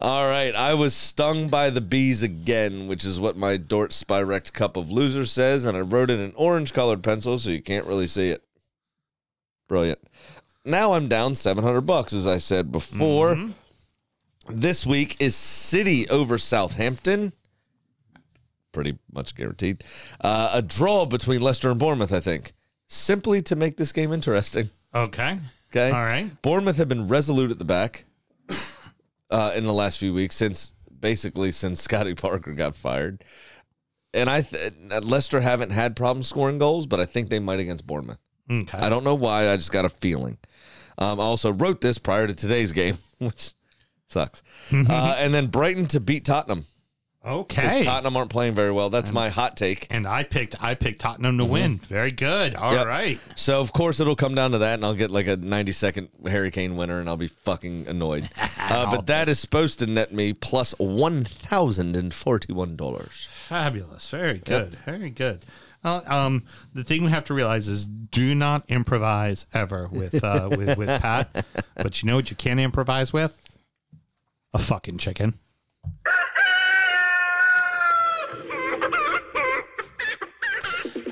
[0.00, 4.52] All right, I was stung by the bees again, which is what my Dort Spirect
[4.54, 7.86] Cup of Losers says, and I wrote it in orange colored pencil so you can't
[7.86, 8.42] really see it.
[9.68, 9.98] Brilliant.
[10.64, 13.34] now I'm down 700 bucks, as I said before.
[13.34, 13.50] Mm-hmm.
[14.58, 17.32] This week is City over Southampton.
[18.72, 19.84] Pretty much guaranteed.
[20.20, 22.52] Uh, a draw between Leicester and Bournemouth, I think,
[22.86, 24.70] simply to make this game interesting.
[24.94, 25.38] Okay.
[25.70, 25.90] Okay.
[25.90, 26.30] All right.
[26.42, 28.04] Bournemouth have been resolute at the back
[29.30, 33.24] uh, in the last few weeks since basically since Scotty Parker got fired.
[34.12, 34.72] And I th-
[35.02, 38.18] Leicester haven't had problems scoring goals, but I think they might against Bournemouth.
[38.50, 38.78] Okay.
[38.78, 39.48] I don't know why.
[39.48, 40.38] I just got a feeling.
[40.98, 43.52] Um, I also wrote this prior to today's game, which
[44.08, 44.42] sucks.
[44.72, 46.66] uh, and then Brighton to beat Tottenham
[47.22, 47.62] Okay.
[47.62, 48.88] Because Tottenham aren't playing very well.
[48.88, 49.86] That's my hot take.
[49.90, 51.76] and I picked I picked Tottenham to win.
[51.76, 52.54] Very good.
[52.54, 53.18] All right.
[53.26, 53.38] Yep.
[53.38, 56.08] So of course it'll come down to that, and I'll get like a 90 second
[56.26, 58.28] Harry Kane winner, and I'll be fucking annoyed.
[58.70, 63.26] Uh, but that is supposed to net me plus one thousand and forty one dollars.
[63.28, 64.08] Fabulous.
[64.10, 64.74] Very good.
[64.84, 65.40] Very good.
[65.82, 70.48] Uh, um, the thing we have to realize is do not improvise ever with uh,
[70.56, 71.44] with, with Pat.
[71.74, 73.44] But you know what you can improvise with?
[74.54, 75.40] A fucking chicken.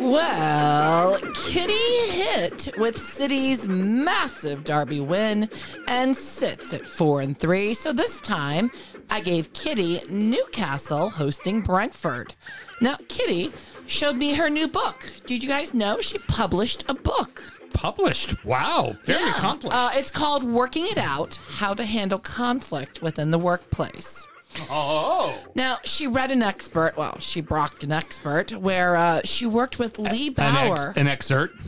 [0.00, 1.72] Well, Kitty
[2.12, 5.48] hit with City's massive Derby win
[5.88, 7.74] and sits at four and three.
[7.74, 8.70] So this time,
[9.10, 12.34] I gave Kitty Newcastle hosting Brentford.
[12.80, 13.50] Now, Kitty
[13.86, 15.10] showed me her new book.
[15.26, 17.42] Did you guys know she published a book?
[17.72, 18.44] Published.
[18.44, 18.96] Wow.
[19.04, 19.30] Very Yeah.
[19.30, 19.74] accomplished.
[19.76, 24.26] Uh, it's called Working It Out How to Handle Conflict Within the Workplace.
[24.70, 25.39] Oh.
[25.55, 29.98] Now, she read an expert, well, she brocked an expert, where uh, she worked with
[29.98, 30.90] Lee An, Bauer.
[30.90, 31.60] ex- an excerpt.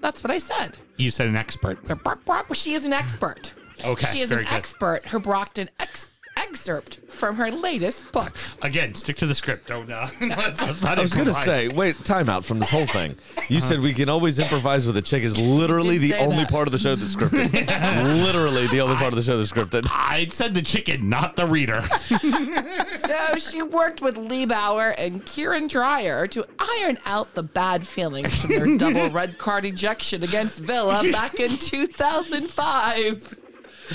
[0.00, 0.76] That's what I said.
[0.96, 1.78] You said an expert.
[2.24, 3.52] Brock, she is an expert.
[3.84, 4.54] Okay, She is very an good.
[4.56, 6.09] expert who brocked an ex-
[6.42, 8.32] excerpt from her latest book.
[8.62, 9.68] Again, stick to the script.
[9.68, 9.90] Don't.
[9.90, 11.44] Uh, let's, let's not I was gonna improvise.
[11.44, 13.16] say, wait, time out from this whole thing.
[13.48, 16.24] You said we can always improvise with a chick is literally You did the say
[16.24, 16.50] only that.
[16.50, 17.52] part of the show that's scripted.
[18.24, 19.86] literally the only part of the show that's scripted.
[19.90, 21.84] I said the chicken, not the reader.
[22.90, 28.40] So she worked with Lee Bauer and Kieran Dreyer to iron out the bad feelings
[28.40, 33.36] from their double red card ejection against Villa back in 2005.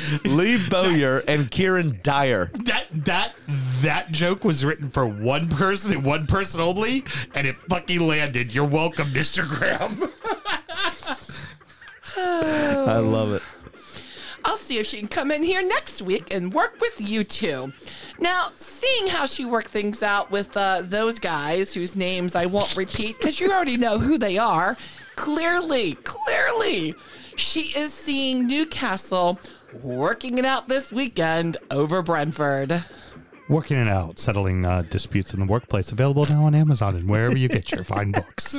[0.26, 2.52] Lee Bowyer and Kieran Dyer.
[2.66, 3.34] that that
[3.82, 7.04] that joke was written for one person and one person only,
[7.34, 8.54] and it fucking landed.
[8.54, 9.48] You're welcome, Mr.
[9.48, 10.10] Graham.
[12.18, 13.42] I love it.
[14.46, 17.74] I'll see if she can come in here next week and work with you two.
[18.20, 22.78] Now, seeing how she worked things out with uh, those guys whose names I won't
[22.78, 24.78] repeat because you already know who they are,
[25.16, 26.94] clearly, clearly,
[27.36, 29.40] she is seeing Newcastle
[29.84, 32.84] working it out this weekend over Brentford.
[33.48, 35.92] Working it out, settling uh, disputes in the workplace.
[35.92, 38.58] Available now on Amazon and wherever you get your fine books.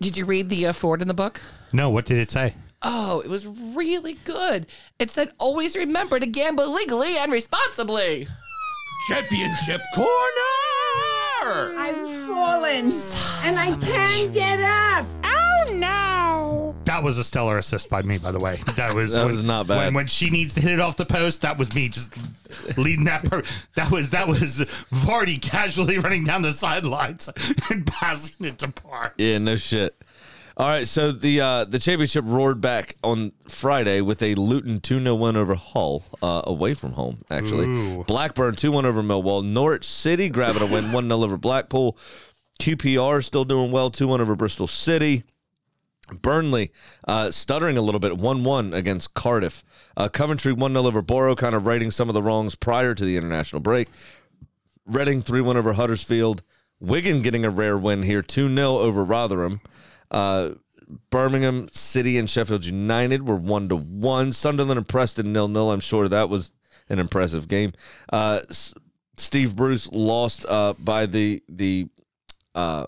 [0.00, 1.40] Did you read the uh, Ford in the book?
[1.72, 2.54] No, what did it say?
[2.82, 4.66] Oh, it was really good.
[4.98, 8.26] It said, always remember to gamble legally and responsibly.
[9.08, 10.08] Championship corner!
[11.78, 12.90] I've fallen
[13.44, 15.06] and I can't get up.
[15.24, 16.21] Oh no!
[16.92, 18.56] That was a stellar assist by me, by the way.
[18.76, 19.78] That was That when- was not bad.
[19.78, 22.18] When, when she needs to hit it off the post, that was me just
[22.76, 23.24] leading that.
[23.24, 23.44] Per-
[23.76, 24.58] that was that was
[24.92, 27.30] Vardy casually running down the sidelines
[27.70, 29.14] and passing it to Parks.
[29.16, 29.96] Yeah, no shit.
[30.58, 35.00] All right, so the uh, the championship roared back on Friday with a Luton 2
[35.00, 37.68] 0 win over Hull, uh, away from home, actually.
[37.68, 38.04] Ooh.
[38.04, 39.42] Blackburn 2 1 over Millwall.
[39.42, 41.96] Norwich City grabbing a win 1 0 over Blackpool.
[42.60, 45.24] QPR still doing well 2 1 over Bristol City.
[46.12, 46.70] Burnley
[47.06, 49.64] uh, stuttering a little bit 1 1 against Cardiff.
[49.96, 53.04] Uh, Coventry 1 0 over Boro, kind of righting some of the wrongs prior to
[53.04, 53.88] the international break.
[54.86, 56.42] Reading 3 1 over Huddersfield.
[56.80, 59.60] Wigan getting a rare win here 2 0 over Rotherham.
[60.10, 60.50] Uh,
[61.10, 64.32] Birmingham City and Sheffield United were 1 to 1.
[64.32, 65.70] Sunderland and Preston nil nil.
[65.70, 66.50] I'm sure that was
[66.88, 67.72] an impressive game.
[68.12, 68.74] Uh, S-
[69.16, 71.88] Steve Bruce lost uh, by the the
[72.54, 72.86] uh,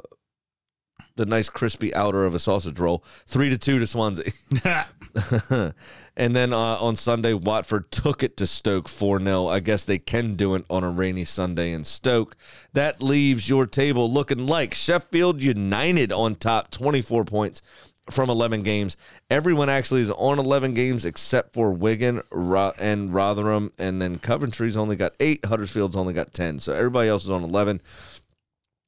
[1.17, 4.33] the nice crispy outer of a sausage roll, three to two to Swansea.
[6.17, 9.47] and then uh, on Sunday, Watford took it to Stoke 4 0.
[9.47, 12.37] I guess they can do it on a rainy Sunday in Stoke.
[12.73, 17.63] That leaves your table looking like Sheffield United on top, 24 points
[18.11, 18.97] from 11 games.
[19.31, 23.73] Everyone actually is on 11 games except for Wigan and Rotherham.
[23.79, 26.59] And then Coventry's only got eight, Huddersfield's only got 10.
[26.59, 27.81] So everybody else is on 11.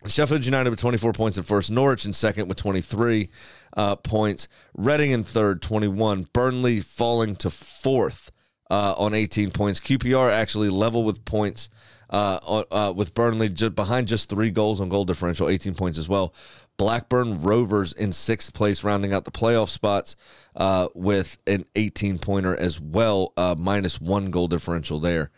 [0.04, 3.30] Sheffield United with 24 points in first, Norwich in second with 23
[3.76, 8.30] uh, points, Reading in third, 21, Burnley falling to fourth
[8.70, 9.80] uh, on 18 points.
[9.80, 11.68] QPR actually level with points
[12.10, 16.08] uh, uh, with Burnley just behind just three goals on goal differential, 18 points as
[16.08, 16.34] well.
[16.76, 20.14] Blackburn Rovers in sixth place, rounding out the playoff spots
[20.54, 25.30] uh, with an 18 pointer as well, uh, minus one goal differential there.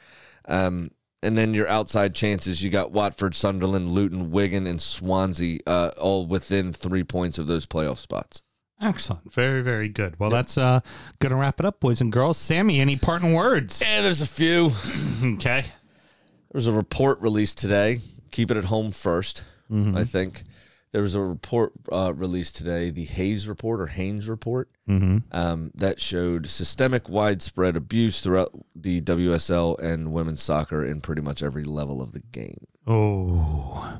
[0.47, 0.91] Um,
[1.23, 6.27] and then your outside chances, you got Watford, Sunderland, Luton, Wigan, and Swansea, uh, all
[6.27, 8.43] within three points of those playoff spots.
[8.81, 9.33] Excellent.
[9.33, 10.19] Very, very good.
[10.21, 10.81] Well, that's uh
[11.19, 12.39] gonna wrap it up, boys and girls.
[12.39, 13.83] Sammy, any parting words?
[13.85, 14.71] Yeah, there's a few.
[15.35, 15.63] Okay.
[15.63, 18.01] There was a report released today.
[18.31, 19.43] Keep it at home 1st
[19.97, 20.45] I think.
[20.91, 24.71] There was a report uh, released today, the Hayes report or Haynes report,
[25.33, 31.43] um, that showed systemic widespread abuse throughout the WSL and women's soccer in pretty much
[31.43, 32.67] every level of the game.
[32.87, 33.99] Oh.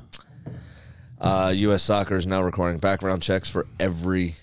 [1.21, 1.83] Uh, U.S.
[1.83, 4.35] soccer is now requiring background checks for every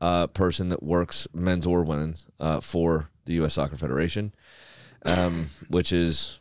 [0.00, 3.54] uh, person that works, men's or women's, uh, for the U.S.
[3.54, 4.32] Soccer Federation,
[5.04, 6.40] um, which is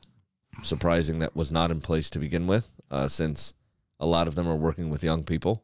[0.61, 3.55] surprising that was not in place to begin with, uh, since
[3.99, 5.63] a lot of them are working with young people.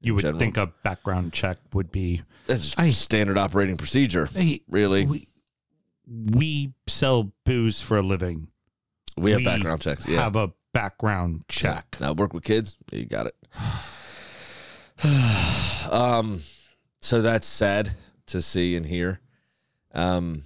[0.00, 0.38] You would general.
[0.38, 5.06] think a background check would be That's I- standard operating procedure, Hey, really.
[5.06, 5.28] we,
[6.06, 8.48] we sell booze for a living.
[9.16, 10.06] We have background checks.
[10.06, 10.22] Yeah.
[10.22, 11.96] Have a background check.
[12.00, 12.76] Now work with kids.
[12.92, 13.34] You got it.
[15.92, 16.40] um,
[17.00, 17.90] so that's sad
[18.26, 19.20] to see and hear,
[19.92, 20.42] um,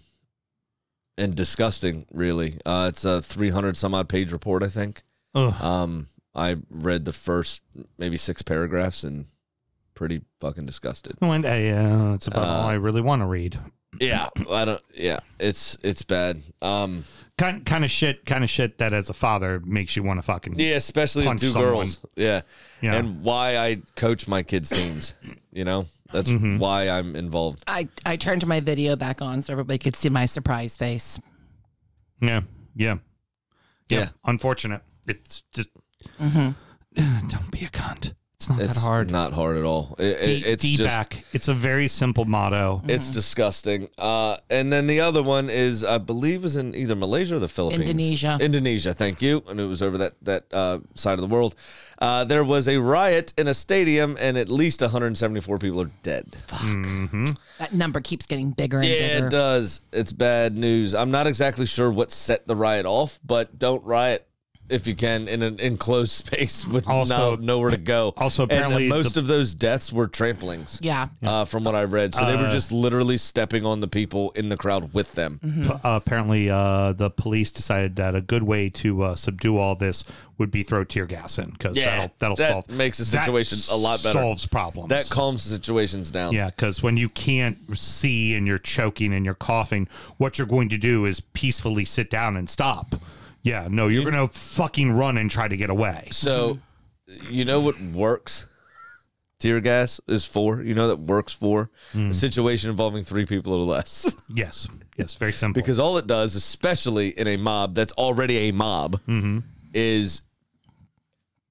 [1.19, 2.07] and disgusting.
[2.13, 4.63] Really, uh, it's a 300 some odd page report.
[4.63, 5.03] I think.
[5.35, 5.55] Ugh.
[5.63, 7.63] Um, I read the first
[7.99, 9.27] maybe six paragraphs and
[9.95, 11.17] pretty fucking disgusted.
[11.19, 13.59] One day, uh, it's about Uh, all I really want to read.
[14.01, 14.83] Yeah, I don't.
[14.95, 16.41] Yeah, it's it's bad.
[16.63, 17.05] Um,
[17.37, 20.23] Kind kind of shit, kind of shit that as a father makes you want to
[20.23, 21.71] fucking yeah, especially with Punch two someone.
[21.73, 22.01] girls.
[22.17, 22.43] Yeah.
[22.81, 22.95] Yeah.
[22.95, 25.15] and why I coach my kids' teams.
[25.53, 26.59] You know, that's Mm-hmm.
[26.59, 27.65] why I'm involved.
[27.67, 31.19] I, I turned my video back on so everybody could see my surprise face.
[32.21, 32.43] Yeah,
[32.75, 32.97] yeah,
[33.91, 34.07] Yeah.
[34.25, 34.83] Unfortunate.
[35.09, 35.69] It's just
[36.95, 38.15] don't be a cunt.
[38.37, 39.09] It's not It's that hard.
[39.09, 39.95] Not hard at all.
[40.01, 41.25] It, it- D, it's D just back.
[41.33, 42.83] It's a very simple motto.
[42.89, 43.89] it's disgusting.
[43.97, 47.47] Uh, and then the other one is I believe is in either Malaysia or the
[47.47, 47.83] Philippines.
[47.89, 48.39] Indonesia.
[48.41, 48.95] Indonesia.
[48.95, 49.45] Thank you.
[49.49, 51.55] And it was over that that uh, side of the world.
[52.01, 56.35] Uh, there was a riot in a stadium, and at least 174 people are dead.
[56.35, 56.63] Fuck.
[57.61, 59.27] That number keeps getting bigger and Yeah, bigger.
[59.29, 59.83] it does.
[59.93, 60.97] It's bad news.
[60.97, 64.27] I'm not exactly sure what set the riot off, but don't riot
[64.69, 68.15] if you can in an enclosed space with Also- no, nowhere to go.
[68.17, 70.79] also, And, uh, apparently most the- of those deaths were tramplings.
[70.81, 71.09] Yeah.
[71.23, 74.31] Uh, from what I read, so they were Uh, just literally stepping on the people
[74.33, 75.41] in the crowd with them.
[75.45, 75.63] Mm-hmm.
[75.65, 79.75] P- uh, apparently, uh, the police decided that a good way to uh, subdue all
[79.75, 80.05] this
[80.39, 83.25] would be throw tear gas in because Yeah, that'll that'll that solve makes the that
[83.25, 84.19] situation a lot better.
[84.19, 84.89] Solves problems.
[84.89, 86.33] That calms the situations down.
[86.33, 89.87] Yeah, because when you can't see and you're choking and you're coughing,
[90.17, 92.95] what you're going to do is peacefully sit down and stop.
[93.43, 96.09] Yeah, no, you're going to fucking run and try to get away.
[96.13, 96.61] So,
[97.29, 98.47] you know what works?
[99.39, 100.63] Tear gas is for.
[100.63, 102.11] You know that works for hmm.
[102.11, 104.15] a situation involving three people or less.
[104.35, 104.67] Yes,
[104.97, 105.61] yes, very simple.
[105.61, 109.41] because all it does, especially in a mob that's already a mob, mm-hmm.
[109.75, 110.23] is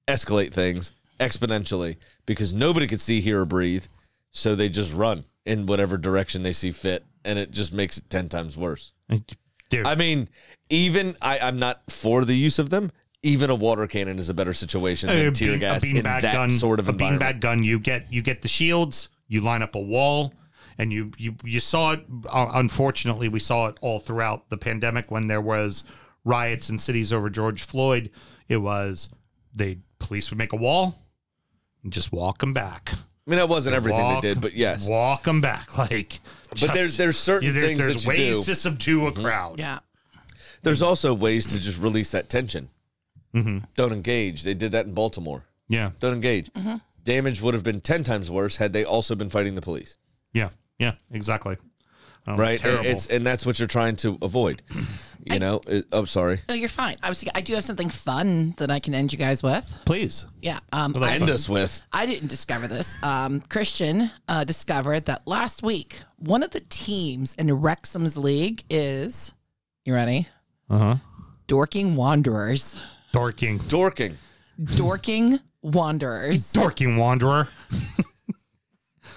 [0.08, 0.90] escalate things
[1.20, 1.96] exponentially
[2.26, 3.84] because nobody could see, hear, or breathe.
[4.30, 8.08] So they just run in whatever direction they see fit, and it just makes it
[8.10, 8.94] 10 times worse.
[9.72, 10.28] Dude, I mean,
[10.68, 12.92] even I, I'm not for the use of them.
[13.22, 16.02] Even a water cannon is a better situation than a tear bean- gas a in
[16.02, 17.62] that gun, sort of a beanbag gun.
[17.64, 19.08] You get you get the shields.
[19.28, 20.34] You line up a wall,
[20.76, 22.04] and you you you saw it.
[22.28, 25.84] Uh, unfortunately, we saw it all throughout the pandemic when there was
[26.24, 28.10] riots in cities over George Floyd.
[28.48, 29.08] It was
[29.54, 31.06] the police would make a wall
[31.82, 32.92] and just walk them back.
[33.26, 34.88] I mean, that wasn't everything Walk- they did, but yes.
[34.88, 35.76] walk them back.
[35.78, 36.20] Like,
[36.50, 38.40] But there's- there's certain there's, things there's that you ways do.
[38.40, 38.50] Mm-hmm.
[38.50, 39.58] to subdue a crowd.
[39.58, 39.78] Yeah.
[40.62, 42.68] There's also ways to just release that tension.
[43.34, 44.42] Don't engage.
[44.42, 45.44] They did that in Baltimore.
[45.68, 46.50] yeah, Don't engage.
[47.02, 49.96] Damage would have been 10 times worse had they also been fighting the police.
[50.32, 50.92] yeah, yeah.
[51.10, 51.56] Exactly.
[52.26, 52.58] Oh, right?
[52.60, 52.84] Terrible.
[52.86, 54.62] It's and that's what you're trying to avoid.
[55.24, 56.40] You know, it, oh sorry.
[56.48, 56.96] Oh, you're fine.
[57.02, 57.24] I was.
[57.34, 59.76] I do have something fun that I can end you guys with.
[59.84, 60.26] Please.
[60.40, 60.58] Yeah.
[60.72, 61.80] Um, Well, I, End us with.
[61.92, 63.00] I didn't discover this.
[63.04, 69.32] Um, Christian uh, discovered that last week one of the teams in Wrexham's league is.
[69.84, 70.28] You ready?
[70.68, 70.96] Uh huh.
[71.46, 72.82] Dorking Wanderers.
[73.12, 73.58] Dorking.
[73.68, 74.16] Dorking.
[74.76, 76.52] Dorking Wanderers.
[76.52, 77.48] Dorking Wanderer.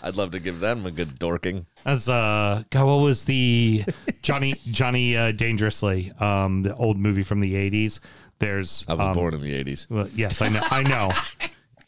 [0.05, 1.65] I'd love to give them a good dorking.
[1.85, 3.83] As uh, God, what was the
[4.21, 7.99] Johnny Johnny uh, Dangerously, um, the old movie from the eighties?
[8.39, 9.89] There's I was um, born in the 80s.
[9.89, 10.61] Well, yes, I know.
[10.69, 11.09] I know.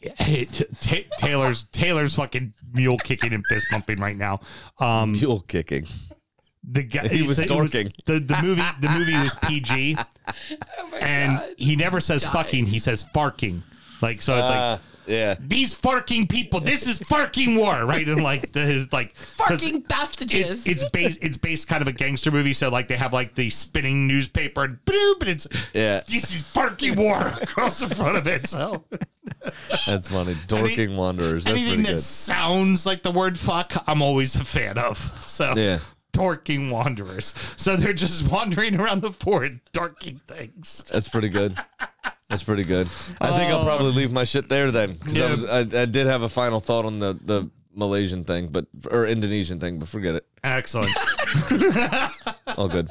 [0.00, 0.44] Hey,
[0.80, 4.40] Ta Taylor's Taylor's fucking mule kicking and fist pumping right now.
[4.80, 5.86] Um, Mule kicking.
[6.64, 7.90] the guy He was it dorking.
[8.06, 9.96] the the movie the movie was PG,
[11.00, 12.32] and he never says Dying.
[12.32, 12.66] fucking.
[12.66, 13.62] He says farking.
[14.00, 14.78] Like so, it's like Uh,
[15.08, 15.34] yeah.
[15.40, 16.60] these fucking people.
[16.60, 18.06] This is fucking war, right?
[18.06, 20.34] And like the like Fucking bastages.
[20.34, 22.52] It's it's based it's based kind of a gangster movie.
[22.52, 26.02] So like they have like the spinning newspaper and boop, and it's Yeah.
[26.06, 28.46] this is fucking war across the front of it.
[28.46, 28.84] So
[29.86, 30.36] That's funny.
[30.46, 31.44] Dorking Wanderers.
[31.44, 32.00] That's anything that good.
[32.00, 35.12] sounds like the word fuck, I'm always a fan of.
[35.26, 35.78] So Yeah.
[36.12, 37.34] dorking wanderers.
[37.56, 40.82] So they're just wandering around the fort, dorking things.
[40.90, 41.56] That's pretty good.
[42.28, 42.88] That's pretty good.
[43.20, 45.30] I think I'll probably leave my shit there then, because I, Yeah.
[45.30, 49.06] was- I, I did have a final thought on the the Malaysian thing, but or
[49.06, 50.26] Indonesian thing, but forget it.
[50.44, 50.90] Excellent.
[52.58, 52.90] All good.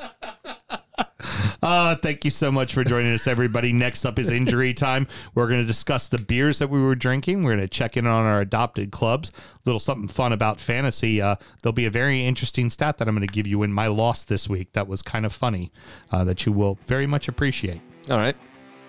[1.61, 3.73] Uh, thank you so much for joining us, everybody.
[3.73, 5.07] Next up is injury time.
[5.35, 7.43] We're going to discuss the beers that we were drinking.
[7.43, 9.31] We're going to check in on our adopted clubs.
[9.31, 11.21] A little something fun about fantasy.
[11.21, 13.87] Uh, there'll be a very interesting stat that I'm going to give you in my
[13.87, 15.71] loss this week that was kind of funny
[16.11, 17.81] uh, that you will very much appreciate.
[18.09, 18.35] All right.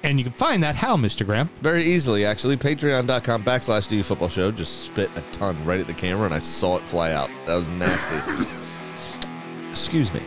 [0.05, 1.27] And you can find that how, Mr.
[1.27, 1.49] Graham?
[1.61, 2.57] Very easily, actually.
[2.57, 4.51] Patreon.com backslash DU Football Show.
[4.53, 7.29] Just spit a ton right at the camera, and I saw it fly out.
[7.47, 8.16] That was nasty.
[9.70, 10.23] Excuse me.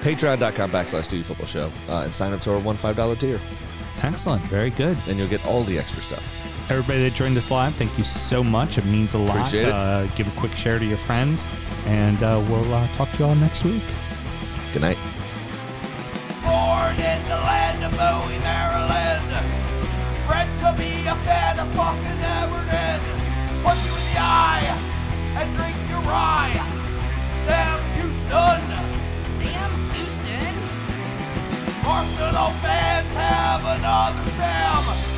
[0.00, 1.70] Patreon.com backslash DU Football Show.
[1.88, 3.38] Uh, and sign up to our one $5 tier,
[4.06, 4.42] Excellent.
[4.44, 4.96] Very good.
[5.08, 6.70] and you'll get all the extra stuff.
[6.70, 8.76] Everybody that joined us live, thank you so much.
[8.76, 9.36] It means a lot.
[9.38, 9.72] Appreciate it.
[9.72, 11.46] Uh, give a quick share to your friends,
[11.86, 13.82] and uh, we'll uh, talk to you all next week.
[14.74, 15.17] Good night.
[16.48, 19.28] Born in the land of Bowie, Maryland.
[20.26, 23.00] Bred to be a fan of fucking Everton.
[23.62, 24.64] Punch you in the eye
[25.36, 26.56] and drink your rye.
[27.44, 28.64] Sam Houston.
[29.38, 30.54] Sam Houston.
[31.84, 35.08] Arsenal fans have another Sam.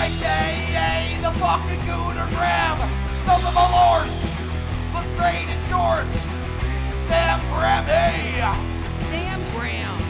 [0.00, 2.78] AKA the fucking Gooner Graham.
[3.22, 4.08] Stump of a lord.
[4.94, 6.20] Look straight in shorts.
[7.06, 8.40] Sam Grammy.
[9.10, 10.09] Sam Graham.